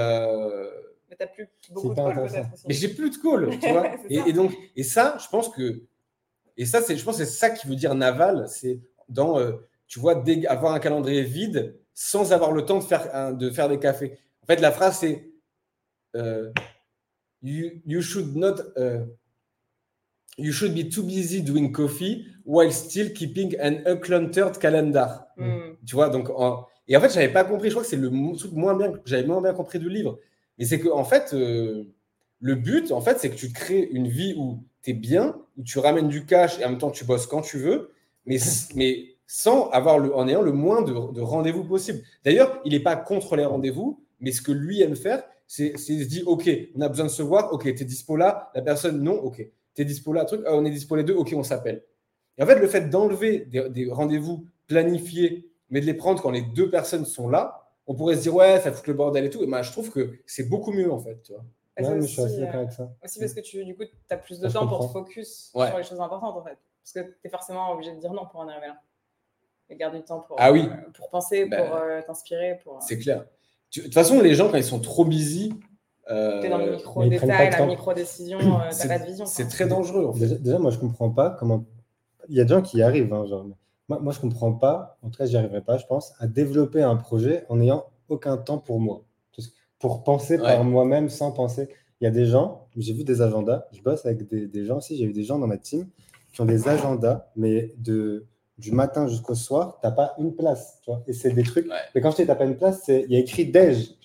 [1.27, 3.87] Plus beaucoup de calls Mais j'ai plus de calls, tu vois.
[4.09, 5.83] et, et, donc, et ça, je pense que
[6.57, 9.53] et ça, c'est, je pense que c'est ça qui veut dire naval, c'est dans, euh,
[9.87, 13.79] tu vois, avoir un calendrier vide sans avoir le temps de faire, de faire des
[13.79, 14.19] cafés.
[14.43, 15.31] En fait, la phrase, c'est
[16.17, 16.53] euh,
[17.43, 19.05] you, should not, uh,
[20.39, 25.27] you should be too busy doing coffee while still keeping an uncluttered calendar.
[25.37, 25.75] Hmm.
[25.87, 26.29] Tu vois, donc,
[26.89, 28.93] et en fait, je n'avais pas compris, je crois que c'est le truc moins bien,
[29.05, 30.19] j'avais moins bien compris du livre.
[30.59, 34.35] Mais c'est que, en fait, le but, en fait, c'est que tu crées une vie
[34.37, 37.27] où tu es bien, où tu ramènes du cash et en même temps tu bosses
[37.27, 37.91] quand tu veux,
[38.27, 38.39] mais,
[38.75, 42.03] mais sans avoir le, en ayant le moins de, rendez-vous possible.
[42.25, 46.05] D'ailleurs, il n'est pas contre les rendez-vous, mais ce que lui aime faire, c'est se
[46.05, 49.03] dit, OK, on a besoin de se voir, OK, tu es dispo là, la personne,
[49.03, 49.37] non, OK,
[49.75, 51.83] tu es dispo là, truc, ah, on est dispo les deux, OK, on s'appelle.
[52.39, 56.43] Et en fait, le fait d'enlever des, rendez-vous planifiés, mais de les prendre quand les
[56.43, 59.43] deux personnes sont là, on pourrait se dire, ouais, ça fout le bordel et tout.
[59.43, 61.23] Et moi, je trouve que c'est beaucoup mieux, en fait.
[61.23, 61.45] Tu vois.
[61.81, 62.93] Ouais, mais je suis assez d'accord avec ça.
[63.03, 65.79] Aussi parce que tu, du coup, tu as plus de temps pour te focus sur
[65.79, 66.59] les choses importantes, en fait.
[66.83, 68.81] Parce que tu es forcément obligé de dire non pour en arriver là.
[69.69, 70.69] Et garder du temps pour, ah oui.
[70.69, 72.59] Euh, pour penser, bah, pour euh, t'inspirer.
[72.63, 72.75] Pour...
[72.75, 73.25] Euh, c'est clair.
[73.75, 75.55] De toute façon, les gens, quand ils sont trop busy,
[76.11, 79.25] euh, tu es dans le micro-détail, la micro-décision, euh, tu pas de vision.
[79.25, 80.05] C'est très dangereux.
[80.05, 80.43] En fait.
[80.43, 81.65] déjà, moi, je comprends pas comment.
[82.29, 83.13] Il y a des gens qui y arrivent.
[83.13, 83.47] Hein, genre...
[83.93, 86.83] moi, moi, je comprends pas, en tout cas, j'y arriverai pas, je pense, à développer
[86.83, 89.05] un projet en n'ayant aucun temps pour moi.
[89.79, 91.69] Pour penser par moi-même sans penser.
[92.01, 94.79] Il y a des gens, j'ai vu des agendas, je bosse avec des, des gens
[94.79, 95.89] aussi, j'ai eu des gens dans ma team
[96.33, 98.27] qui ont des agendas, mais de,
[98.59, 100.79] du matin jusqu'au soir, tu n'as pas une place.
[100.83, 101.69] Tu vois et c'est des trucs.
[101.95, 103.99] Mais quand je dis tu n'as pas une place, il y a écrit déj.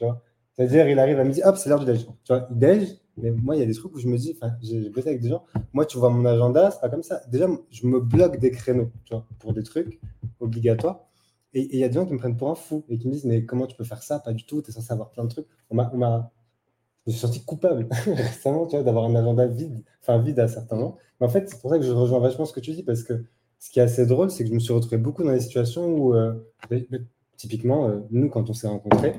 [0.54, 2.06] C'est-à-dire, il arrive à me dire, hop, c'est l'heure du déj.
[2.06, 2.98] Tu vois, il déj.
[3.18, 5.22] Mais moi, il y a des trucs où je me dis, enfin, j'ai bossé avec
[5.22, 5.44] des gens.
[5.74, 7.22] Moi, tu vois mon agenda, c'est pas comme ça.
[7.28, 10.00] Déjà, je me bloque des créneaux, tu vois, pour des trucs
[10.40, 11.08] obligatoires.
[11.54, 13.14] Et il y a des gens qui me prennent pour un fou et qui me
[13.14, 14.20] disent, mais comment tu peux faire ça?
[14.20, 15.48] Pas du tout, tu es censé avoir plein de trucs.
[15.70, 20.20] On m'a, je me suis senti coupable récemment, tu vois, d'avoir un agenda vide, enfin
[20.20, 20.98] vide à certains moments.
[21.20, 23.04] Mais en fait, c'est pour ça que je rejoins vachement ce que tu dis, parce
[23.04, 23.24] que
[23.60, 25.88] ce qui est assez drôle, c'est que je me suis retrouvé beaucoup dans des situations
[25.88, 26.34] où, euh,
[27.38, 29.16] typiquement, euh, nous, quand on s'est rencontrés,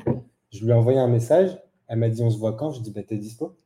[0.50, 1.58] je lui ai envoyé un message,
[1.88, 2.70] elle m'a dit on se voit quand?
[2.70, 3.56] Je dis bah, t'es dispo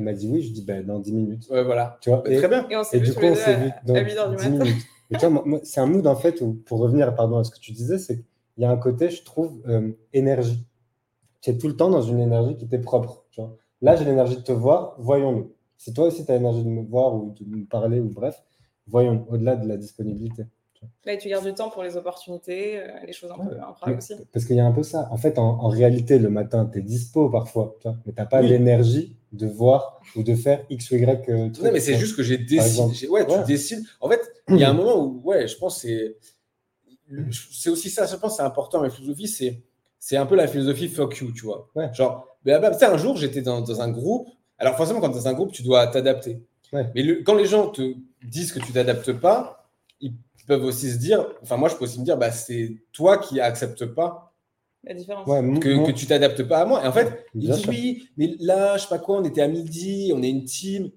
[0.00, 1.46] Elle m'a dit oui, je dis bah, dans 10 minutes.
[1.50, 1.98] Ouais, voilà.
[2.00, 2.66] Tu vois, bah, très bien.
[2.92, 4.86] Et, du coup, on s'est vu dans 10 minutes.
[5.64, 8.16] c'est un mood en fait où, pour revenir pardon, à ce que tu disais, c'est
[8.16, 10.66] qu'il y a un côté, je trouve, euh, énergie.
[11.42, 13.26] Tu es tout le temps dans une énergie qui t'est propre.
[13.30, 13.58] Tu vois.
[13.82, 15.52] Là, j'ai l'énergie de te voir, voyons-nous.
[15.76, 18.42] Si toi aussi tu as l'énergie de me voir ou de me parler, ou bref,
[18.86, 20.44] voyons, au-delà de la disponibilité.
[21.04, 24.14] Là, tu gardes du temps pour les opportunités, euh, les choses un peu improbables aussi.
[24.32, 25.08] Parce qu'il y a un peu ça.
[25.10, 28.26] En fait, en, réalité, le matin, tu es dispo parfois, tu vois, mais tu n'as
[28.26, 31.28] pas l'énergie de voir ou de faire X ou Y.
[31.28, 33.08] Euh, non, mais c'est juste que j'ai décidé.
[33.08, 33.84] Ouais, tu décides.
[34.00, 36.16] En fait, il y a un moment où, ouais, je pense que c'est.
[37.30, 39.64] C'est aussi ça, je pense c'est important, la philosophie, c'est,
[39.98, 41.68] c'est un peu la philosophie fuck you, tu vois.
[41.92, 44.28] Genre, bah, bah, un jour, j'étais dans, dans, un groupe.
[44.58, 46.40] Alors, forcément, quand tu es dans un groupe, tu dois t'adapter.
[46.72, 49.59] Mais le, quand les gens te disent que tu t'adaptes pas,
[50.50, 53.40] peuvent aussi se dire, enfin moi je peux aussi me dire, bah, c'est toi qui
[53.40, 54.34] acceptes pas
[54.82, 55.26] la différence.
[55.60, 56.84] que, que, tu t'adaptes pas à moi.
[56.84, 59.48] Et en fait, ils disent oui, mais là, je sais pas quoi, on était à
[59.48, 60.90] midi, on est une team.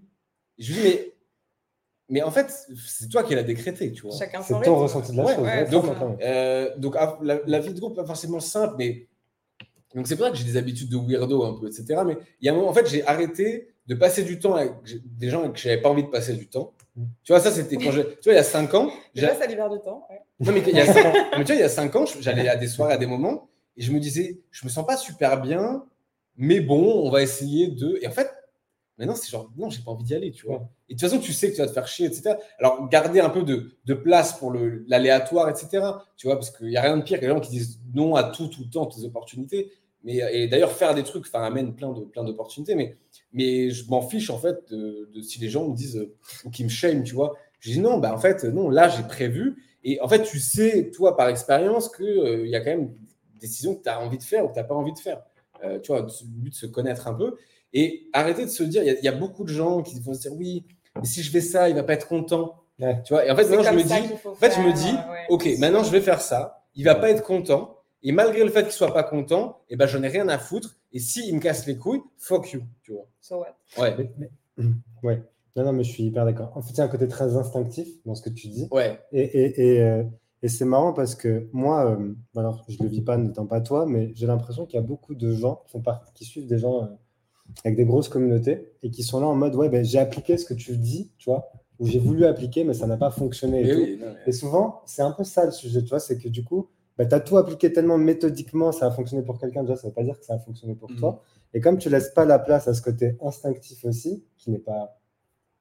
[0.57, 1.13] je lui dis, mais,
[2.09, 2.51] mais en fait,
[2.87, 4.17] c'est toi qui l'as décrété, tu vois.
[4.17, 5.69] Chacun C'est ton ressenti de la chose.
[5.69, 5.85] donc,
[6.21, 9.07] euh, donc ah, la, vie de groupe, pas forcément simple, mais
[9.93, 12.01] donc c'est pour ça que j'ai des habitudes de weirdo un peu, etc.
[12.07, 14.71] Mais il y a un moment, en fait, j'ai arrêté de passer du temps avec
[15.05, 16.73] des gens avec qui j'avais pas envie de passer du temps.
[17.23, 18.01] Tu vois, ça, c'était quand je.
[18.01, 18.91] Tu vois, il y a 5 ans.
[19.15, 20.07] Déjà, ça libère du temps.
[20.39, 22.47] Non, mais il y a 5 mais tu vois, il y a 5 ans, j'allais
[22.47, 25.41] à des soirées, à des moments, et je me disais, je me sens pas super
[25.41, 25.85] bien,
[26.37, 27.97] mais bon, on va essayer de.
[28.01, 28.29] Et en fait,
[28.97, 30.69] maintenant, c'est genre, non, j'ai pas envie d'y aller, tu vois.
[30.87, 32.35] Et de toute façon, tu sais que tu vas te faire chier, etc.
[32.59, 35.83] Alors, garder un peu de, de place pour l'aléatoire, etc.
[36.15, 38.15] Tu vois, parce qu'il n'y a rien de pire que les gens qui disent non
[38.15, 39.71] à tout, tout le temps, toutes les opportunités.
[40.03, 42.05] Mais, et d'ailleurs, faire des trucs amène plein d'opportunités.
[42.05, 42.97] De, plein d'opportunités mais,
[43.31, 46.07] mais je m'en fiche, en fait, de, si les gens me disent
[46.43, 47.35] ou qui me shame, tu vois.
[47.59, 49.55] Je dis non, bah, en fait, non, là, j'ai prévu.
[49.83, 52.87] Et en fait, tu sais, toi, par expérience, qu'il euh, y a quand même
[53.33, 54.99] des décisions que tu as envie de faire ou que tu n'as pas envie de
[54.99, 55.21] faire.
[55.63, 57.35] Euh, tu vois, le but de se connaître un peu.
[57.73, 60.33] Et arrêter de se dire, il y, a beaucoup de gens qui vont se dire,
[60.33, 60.65] oui,
[60.95, 62.63] mais si je fais ça, il va pas être content.
[62.77, 64.93] Tu vois, et en fait, maintenant, je me dis, en fait, je me dis,
[65.29, 66.65] ok, maintenant, je vais faire ça.
[66.75, 67.82] Il va pas être content.
[68.03, 70.37] Et malgré le fait qu'il soit pas content, et eh ben, je n'ai rien à
[70.37, 70.75] foutre.
[70.91, 73.07] Et s'il me casse les couilles, fuck you, tu vois.
[73.21, 73.55] So what?
[73.81, 74.11] Ouais.
[75.03, 75.23] ouais.
[75.55, 76.51] Non, non, mais je suis hyper d'accord.
[76.55, 78.67] En fait, il y a un côté très instinctif dans ce que tu dis.
[78.71, 78.99] Ouais.
[79.11, 80.03] Et, et, et, euh,
[80.41, 83.61] et c'est marrant parce que moi, euh, alors je ne le vis pas n'étant pas
[83.61, 86.57] toi, mais j'ai l'impression qu'il y a beaucoup de gens qui, font qui suivent des
[86.57, 86.87] gens euh,
[87.63, 90.45] avec des grosses communautés et qui sont là en mode Ouais, ben, j'ai appliqué ce
[90.45, 93.61] que tu dis, tu vois, ou j'ai voulu appliquer, mais ça n'a pas fonctionné.
[93.61, 96.67] Et, et souvent, c'est un peu ça le sujet, tu vois, c'est que du coup,
[96.97, 99.91] bah, tu as tout appliqué tellement méthodiquement, ça a fonctionné pour quelqu'un, déjà, ça ne
[99.91, 101.11] veut pas dire que ça a fonctionné pour toi.
[101.11, 101.57] Mm.
[101.57, 104.99] Et comme tu laisses pas la place à ce côté instinctif aussi, qui n'est pas.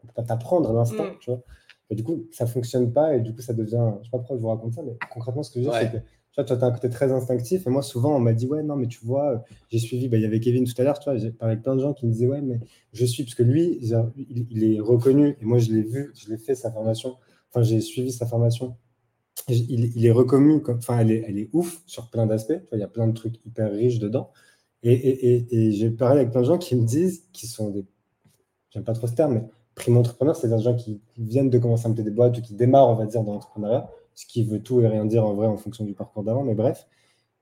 [0.02, 1.18] On peut pas t'apprendre à l'instant, mm.
[1.20, 1.42] tu vois.
[1.90, 3.92] Et du coup, ça fonctionne pas et du coup, ça devient.
[4.00, 5.80] Je sais pas pourquoi je vous raconte ça, mais concrètement, ce que je veux dire,
[5.80, 7.66] c'est que tu vois, tu as un côté très instinctif.
[7.66, 10.22] Et moi, souvent, on m'a dit, ouais, non, mais tu vois, j'ai suivi, bah, il
[10.22, 12.06] y avait Kevin tout à l'heure, tu vois, j'ai parlé avec plein de gens qui
[12.06, 12.60] me disaient, ouais, mais
[12.94, 16.30] je suis, parce que lui, il, il est reconnu, et moi, je l'ai vu, je
[16.30, 17.16] l'ai fait sa formation,
[17.50, 18.76] enfin, j'ai suivi sa formation
[19.48, 22.60] il, est reconnu comme, enfin, elle est, elle est ouf sur plein d'aspects.
[22.73, 24.31] Il y a plein de trucs hyper riches dedans.
[24.82, 27.85] Et, et, et, j'ai parlé avec plein de gens qui me disent, qui sont des,
[28.70, 29.44] j'aime pas trop ce terme, mais
[29.74, 32.55] primo entrepreneurs, c'est-à-dire des gens qui, viennent de commencer à monter des boîtes ou qui
[32.55, 35.47] démarrent, on va dire, dans l'entrepreneuriat, ce qui veut tout et rien dire en vrai
[35.47, 36.86] en fonction du parcours d'avant, mais bref.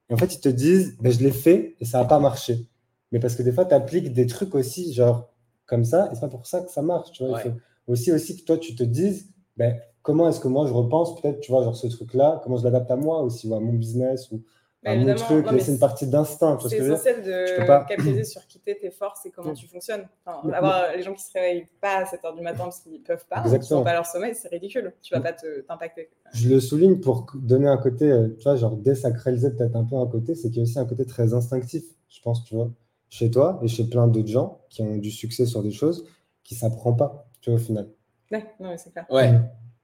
[0.08, 2.66] Et en fait, ils te disent, ben, je l'ai fait et ça n'a pas marché.
[3.12, 5.32] Mais parce que des fois, tu appliques des trucs aussi, genre
[5.66, 7.12] comme ça, et c'est pas pour ça que ça marche.
[7.12, 7.56] Tu vois, Il faut
[7.86, 11.40] aussi, aussi que toi, tu te dises, ben, comment est-ce que moi je repense peut-être,
[11.40, 14.30] tu vois, genre ce truc-là, comment je l'adapte à moi aussi, ou à mon business,
[14.30, 14.42] ou
[14.84, 16.58] à mon truc, laisser une partie d'instinct.
[16.66, 17.84] C'est essentiel de pas...
[17.88, 20.06] capitaliser sur qui t'es, tes forces et comment tu fonctionnes.
[20.24, 23.02] Enfin, avoir les gens qui se réveillent pas à 7 h du matin parce qu'ils
[23.02, 24.94] peuvent pas, ils n'ont pas leur sommeil, c'est ridicule.
[25.02, 26.08] Tu vas pas t'impacter.
[26.32, 29.96] Je le souligne pour donner un côté, euh, tu vois, genre désacraliser peut-être un peu
[29.96, 32.70] un côté, c'est qu'il y a aussi un côté très instinctif, je pense, tu vois,
[33.10, 36.06] chez toi et chez plein d'autres gens qui ont du succès sur des choses
[36.42, 37.90] qui s'apprend pas, tu vois, au final.
[38.30, 39.06] Ouais, non, c'est clair.
[39.10, 39.40] Ouais.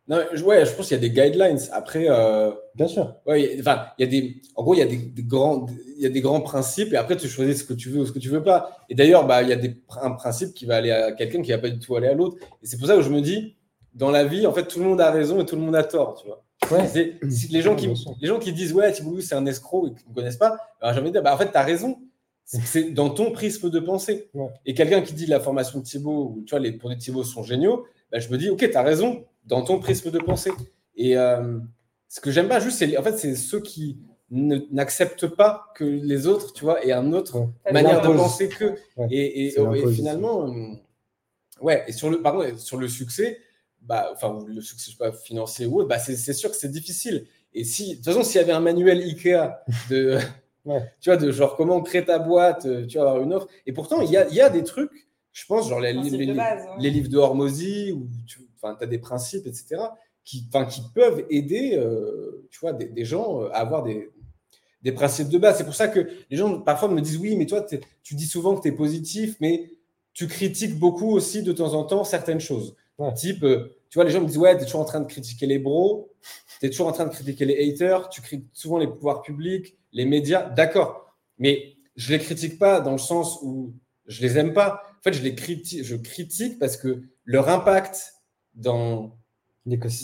[0.08, 1.58] Non, ouais, je pense qu'il y a des guidelines.
[1.72, 3.16] Après, euh, bien sûr.
[3.26, 5.66] Ouais, enfin, il y a des, en gros, il y a des, grands,
[5.96, 8.06] il y a des grands principes et après tu choisis ce que tu veux ou
[8.06, 8.78] ce que tu veux pas.
[8.88, 11.50] Et d'ailleurs, bah, il y a des, un principe qui va aller à quelqu'un qui
[11.50, 12.36] va pas du tout aller à l'autre.
[12.62, 13.56] Et c'est pour ça que je me dis,
[13.94, 15.82] dans la vie, en fait, tout le monde a raison et tout le monde a
[15.82, 16.44] tort, tu vois.
[16.70, 16.86] Ouais.
[16.86, 17.18] C'est,
[17.50, 17.88] les gens qui,
[18.20, 20.92] les gens qui disent ouais, Thibault c'est un escroc et qui ne connaissent pas, bah,
[20.92, 21.98] j'ai envie de dire, bah, en fait, tu as raison.
[22.44, 24.30] C'est dans ton prisme de pensée.
[24.64, 27.24] Et quelqu'un qui dit la formation de Thibault, ou tu vois, les produits de Thibault
[27.24, 30.50] sont géniaux, bah, je me dis, ok, tu as raison dans ton prisme de pensée.
[30.96, 31.58] Et euh,
[32.08, 33.98] ce que j'aime pas juste, c'est en fait, c'est ceux qui
[34.30, 38.74] n'acceptent pas que les autres, tu vois, aient un autre manière de penser qu'eux.
[39.10, 39.54] Et,
[39.94, 40.74] finalement, euh,
[41.60, 43.38] ouais, et sur le, pardon, sur le succès,
[43.82, 47.26] bah, enfin, le succès pas, financier ou autre, bah, c'est sûr que c'est difficile.
[47.54, 50.18] Et si, de toute façon, s'il y avait un manuel IKEA de,
[51.00, 53.46] tu vois, de genre comment créer ta boîte, euh, tu vas avoir une offre.
[53.64, 56.34] Et pourtant, il y a, y a des trucs, je pense, genre les, les,
[56.80, 58.40] les livres de Hormozy, où tu
[58.74, 59.76] tu as des principes, etc.,
[60.24, 64.10] qui, qui peuvent aider euh, tu vois, des, gens euh, à avoir des,
[64.82, 65.58] des principes de base.
[65.58, 67.64] C'est pour ça que les gens parfois me disent oui, mais toi,
[68.02, 69.70] tu dis souvent que tu es positif, mais
[70.12, 72.74] tu critiques beaucoup aussi de temps en temps certaines choses.
[73.14, 75.06] Type, euh, tu vois, les gens me disent ouais, tu es toujours en train de
[75.06, 76.10] critiquer les bros,
[76.60, 79.76] tu es toujours en train de critiquer les haters, tu critiques souvent les pouvoirs publics,
[79.92, 80.48] les médias.
[80.48, 83.74] D'accord, mais je les critique pas dans le sens où
[84.06, 84.82] je les aime pas.
[84.98, 88.14] En fait, je les critique, je critique parce que leur impact
[88.56, 89.16] dans,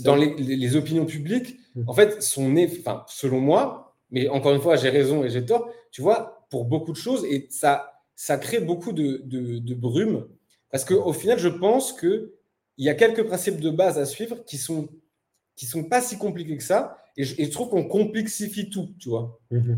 [0.04, 1.88] dans les, les, opinions publiques, mmh.
[1.88, 5.44] en fait, sont nées, enfin, selon moi, mais encore une fois, j'ai raison et j'ai
[5.44, 10.28] tort, tu vois, pour beaucoup de choses, et ça, ça crée beaucoup de, de, brume,
[10.70, 12.30] parce qu'au final, je pense qu'il
[12.78, 14.88] y a quelques principes de base à suivre qui sont
[15.54, 19.38] qui sont pas si compliqués que ça, et je, trouve qu'on complexifie tout, tu vois.
[19.50, 19.74] Mmh.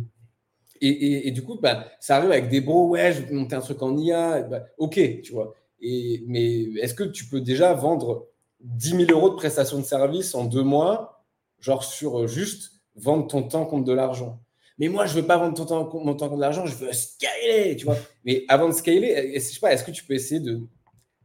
[0.81, 3.61] Et, et, du coup, bah, ça arrive avec des bros, ouais, je vais monter un
[3.61, 5.55] truc en IA, bah, ok, tu vois.
[5.81, 8.29] Et, mais est-ce que tu peux déjà vendre
[8.65, 11.25] 10 000 euros de prestation de service en deux mois,
[11.61, 14.41] genre sur euh, juste vendre ton temps contre de l'argent.
[14.79, 16.93] Mais moi, je veux pas vendre ton temps, mon temps contre de l'argent, je veux
[16.93, 17.97] scaler, tu vois.
[18.25, 20.61] Mais avant de scaler, je sais pas, est-ce que tu peux essayer de,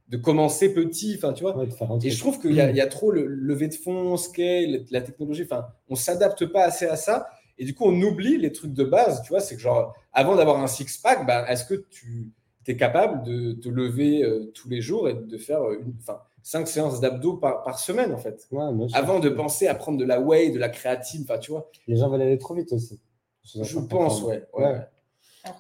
[0.09, 1.55] de commencer petit, enfin, tu vois.
[2.03, 5.43] et je trouve qu'il y, y, a trop le lever de fonds, scale, la technologie,
[5.43, 7.27] enfin, on s'adapte pas assez à ça.
[7.57, 9.41] Et du coup, on oublie les trucs de base, tu vois.
[9.41, 12.31] C'est que genre, avant d'avoir un six-pack, bah, est-ce que tu
[12.67, 16.67] es capable de te lever euh, tous les jours et de faire une, enfin, cinq
[16.67, 18.49] séances d'abdos par, semaine, en fait.
[18.93, 21.69] Avant de penser à prendre de la whey, de la créatine, enfin, tu vois.
[21.87, 22.99] Les gens veulent aller trop vite aussi.
[23.43, 24.43] Je pense, ouais.
[24.57, 24.81] ouais.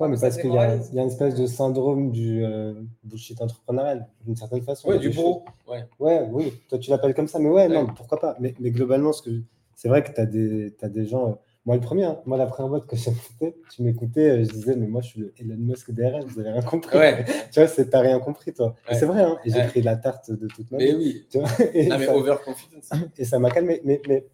[0.01, 4.63] mais parce qu'il y, a une espèce de syndrome du euh, bullshit entrepreneurial, d'une certaine
[4.63, 4.89] façon.
[4.89, 5.45] Ouais, du bro.
[5.67, 5.85] Ouais.
[5.99, 6.53] ouais, oui.
[6.69, 8.35] Toi, tu l'appelles comme ça, mais ouais, non, pourquoi pas.
[8.39, 9.29] Mais, mais globalement, ce que
[9.75, 11.39] c'est vrai que tu as des, as des gens.
[11.65, 12.19] Moi, le premier, hein.
[12.25, 15.09] moi, la première boîte que j'ai écouté, tu m'écoutais, euh, je disais, mais moi, je
[15.09, 16.97] suis le Elon Musk derrière, vous n'avez rien compris.
[16.97, 17.25] Ouais.
[17.51, 18.75] tu vois, t'as rien compris, toi.
[18.91, 19.37] C'est vrai, hein.
[19.43, 20.85] et j'ai pris la tarte de toute ma vie.
[20.85, 21.27] Mais oui.
[21.29, 22.89] Tu vois et mais overconfidence.
[23.17, 23.81] Et ça m'a calmé.
[23.83, 24.25] Mais, mais,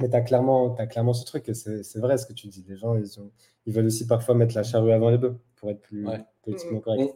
[0.00, 2.64] mais tu as clairement, as clairement ce truc, c'est vrai ce que tu dis.
[2.68, 3.30] Les gens, ils, ont,
[3.66, 6.04] ils veulent aussi parfois mettre la charrue avant les bœufs pour être plus
[6.42, 7.14] politiquement correct.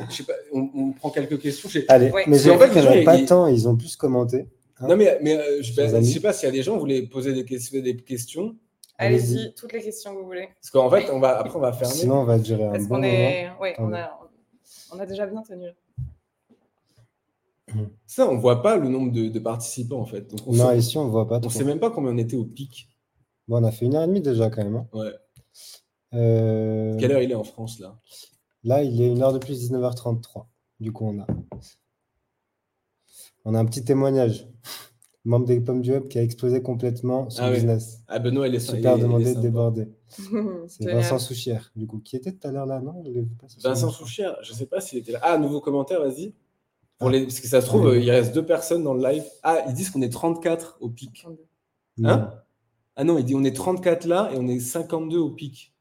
[0.00, 1.68] On, je sais pas, on, prend quelques questions.
[1.88, 4.46] Allez, mais j'ai en fait, ils pas tant, ils ont plus commenté.
[4.80, 4.88] Hein.
[4.88, 7.02] non, mais, mais euh, je ne sais pas s'il y a des gens qui voulaient
[7.02, 8.56] poser des, des questions.
[8.98, 10.48] Allez-y, toutes les questions que vous voulez.
[10.60, 11.94] Parce qu'en fait, on va, après, on va fermer.
[11.94, 13.48] Sinon, on va durer un Parce bon est...
[13.60, 14.18] Ouais, on a...
[14.92, 15.68] on a déjà bien tenu.
[18.06, 20.22] Ça, on ne voit pas le nombre de, participants, en fait.
[20.22, 21.38] Donc, non, ici, on ne voit pas.
[21.38, 22.88] On ne sait même pas combien on était au pic.
[23.46, 24.76] Bon, on a fait une heure et demie déjà, quand même.
[24.76, 24.88] Hein.
[24.92, 25.12] Ouais.
[26.14, 26.96] Euh...
[26.98, 27.98] Quelle heure il est en France, là?
[28.64, 30.46] Là, il est une heure de plus, 19h33.
[30.80, 31.26] Du coup, on a...
[33.44, 34.48] On a un petit témoignage
[35.28, 38.02] membre des pommes du web qui a explosé complètement son ah business.
[38.08, 39.88] Ah Benoît, il est super demandé de déborder.
[40.68, 43.04] C'est Vincent Souchière, du coup, qui était tout à l'heure là, non?
[43.62, 45.20] Vincent Souchière, je ne sais pas s'il était là.
[45.22, 46.34] Ah, nouveau commentaire, vas-y.
[46.98, 47.12] Pour ah.
[47.12, 47.22] les...
[47.22, 49.24] Parce que ça se trouve, il reste deux personnes dans le live.
[49.42, 51.26] Ah, ils disent qu'on est 34 au pic.
[52.02, 52.32] Hein?
[52.96, 55.74] Ah non, il dit on est 34 là et on est 52 au pic.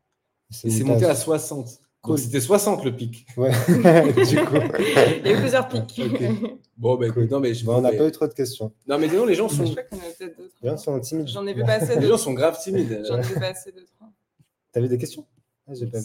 [0.64, 1.82] Et c'est monté à 60.
[2.16, 3.26] C'était 60 le pic.
[3.36, 4.56] Ouais, du coup.
[4.80, 6.02] Il y a eu plusieurs pics.
[6.78, 8.72] Bon, bah écoute, non, mais je on n'a pas eu trop de questions.
[8.88, 9.66] Non, mais disons, les gens sont.
[9.66, 10.56] Je crois qu'on a peut-être d'autres.
[10.62, 11.28] Les gens sont timides.
[11.28, 12.00] J'en ai vu passer.
[12.00, 13.04] Les gens sont grave timides.
[13.08, 14.10] J'en ai vu passer deux, trois.
[14.72, 15.26] T'avais des questions?
[15.68, 16.00] Ah, J'ai pas.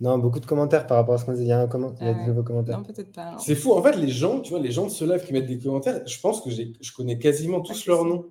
[0.00, 1.44] Non, beaucoup de commentaires par rapport à ce qu'on disait.
[1.44, 1.92] Il y a, un comment...
[2.00, 2.78] Il y a des nouveaux commentaires.
[2.78, 3.36] Non, peut-être pas.
[3.38, 3.72] C'est fou.
[3.72, 6.06] En fait, les gens, tu vois, les gens de ce live qui mettent des commentaires,
[6.06, 8.30] je pense que je connais quasiment tous leurs noms.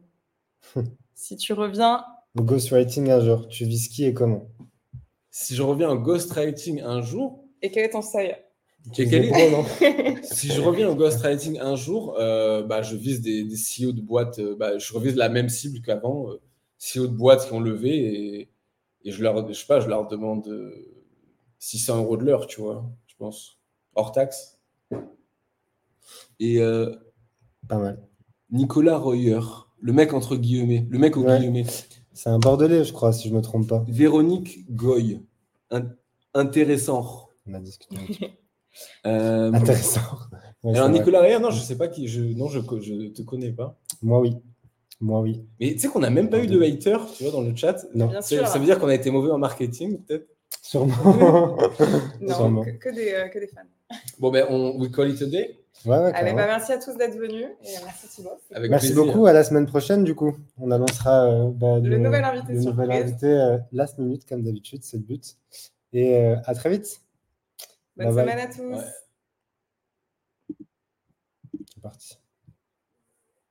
[1.20, 2.06] si tu reviens.
[2.38, 4.50] Au ghostwriting un jour, tu vis qui et comment
[5.32, 7.44] Si je reviens en ghostwriting un jour.
[7.62, 8.36] Et quel est ton seuil
[8.94, 14.00] si je reviens au ghostwriting un jour, euh, bah, je vise des, des CEO de
[14.00, 16.40] boîtes, euh, bah, je revise la même cible qu'avant, euh,
[16.80, 18.50] CEO de boîtes qui ont levé et,
[19.04, 20.50] et, je leur, je sais pas, je leur demande
[21.60, 23.60] 600 euros de l'heure, tu vois, je pense,
[23.96, 24.62] hors taxe.
[26.40, 26.60] Et
[27.68, 28.02] pas mal.
[28.50, 29.42] Nicolas Royer,
[29.82, 31.66] le mec entre guillemets, le mec au guillemets.
[32.14, 33.86] C'est un Bordelais, je crois, si je me trompe pas.
[33.88, 35.22] Véronique Goy,
[36.34, 37.30] intéressant.
[37.48, 37.98] On a discuté.
[39.06, 40.02] Euh, Intéressant.
[40.64, 42.08] alors, Nicolas Royer, non, je sais pas qui.
[42.08, 43.78] Je, non, je ne te connais pas.
[44.02, 44.38] Moi, oui.
[45.02, 45.46] Moi, oui.
[45.60, 47.86] Mais tu sais qu'on n'a même pas eu de haters, tu vois, dans le chat.
[47.96, 48.12] Non.
[48.22, 50.28] Ça veut dire qu'on a été mauvais en marketing, peut-être?
[50.62, 50.94] Sûrement.
[52.22, 53.62] non, Que, des, euh, que, des, fans.
[54.20, 55.59] Bon, ben, on we call it a day.
[55.86, 58.38] Ouais, ouais, Allez, bah, merci à tous d'être venus et merci Thibaut.
[58.70, 59.26] merci beaucoup.
[59.26, 60.36] À la semaine prochaine, du coup.
[60.60, 62.54] On annoncera euh, bah, le, nouvel invité.
[62.54, 65.38] Le nouvel invité last minute, comme d'habitude, c'est le but.
[65.94, 67.02] Et à très vite.
[67.96, 68.82] Bonne semaine à tous.
[71.74, 72.18] C'est parti.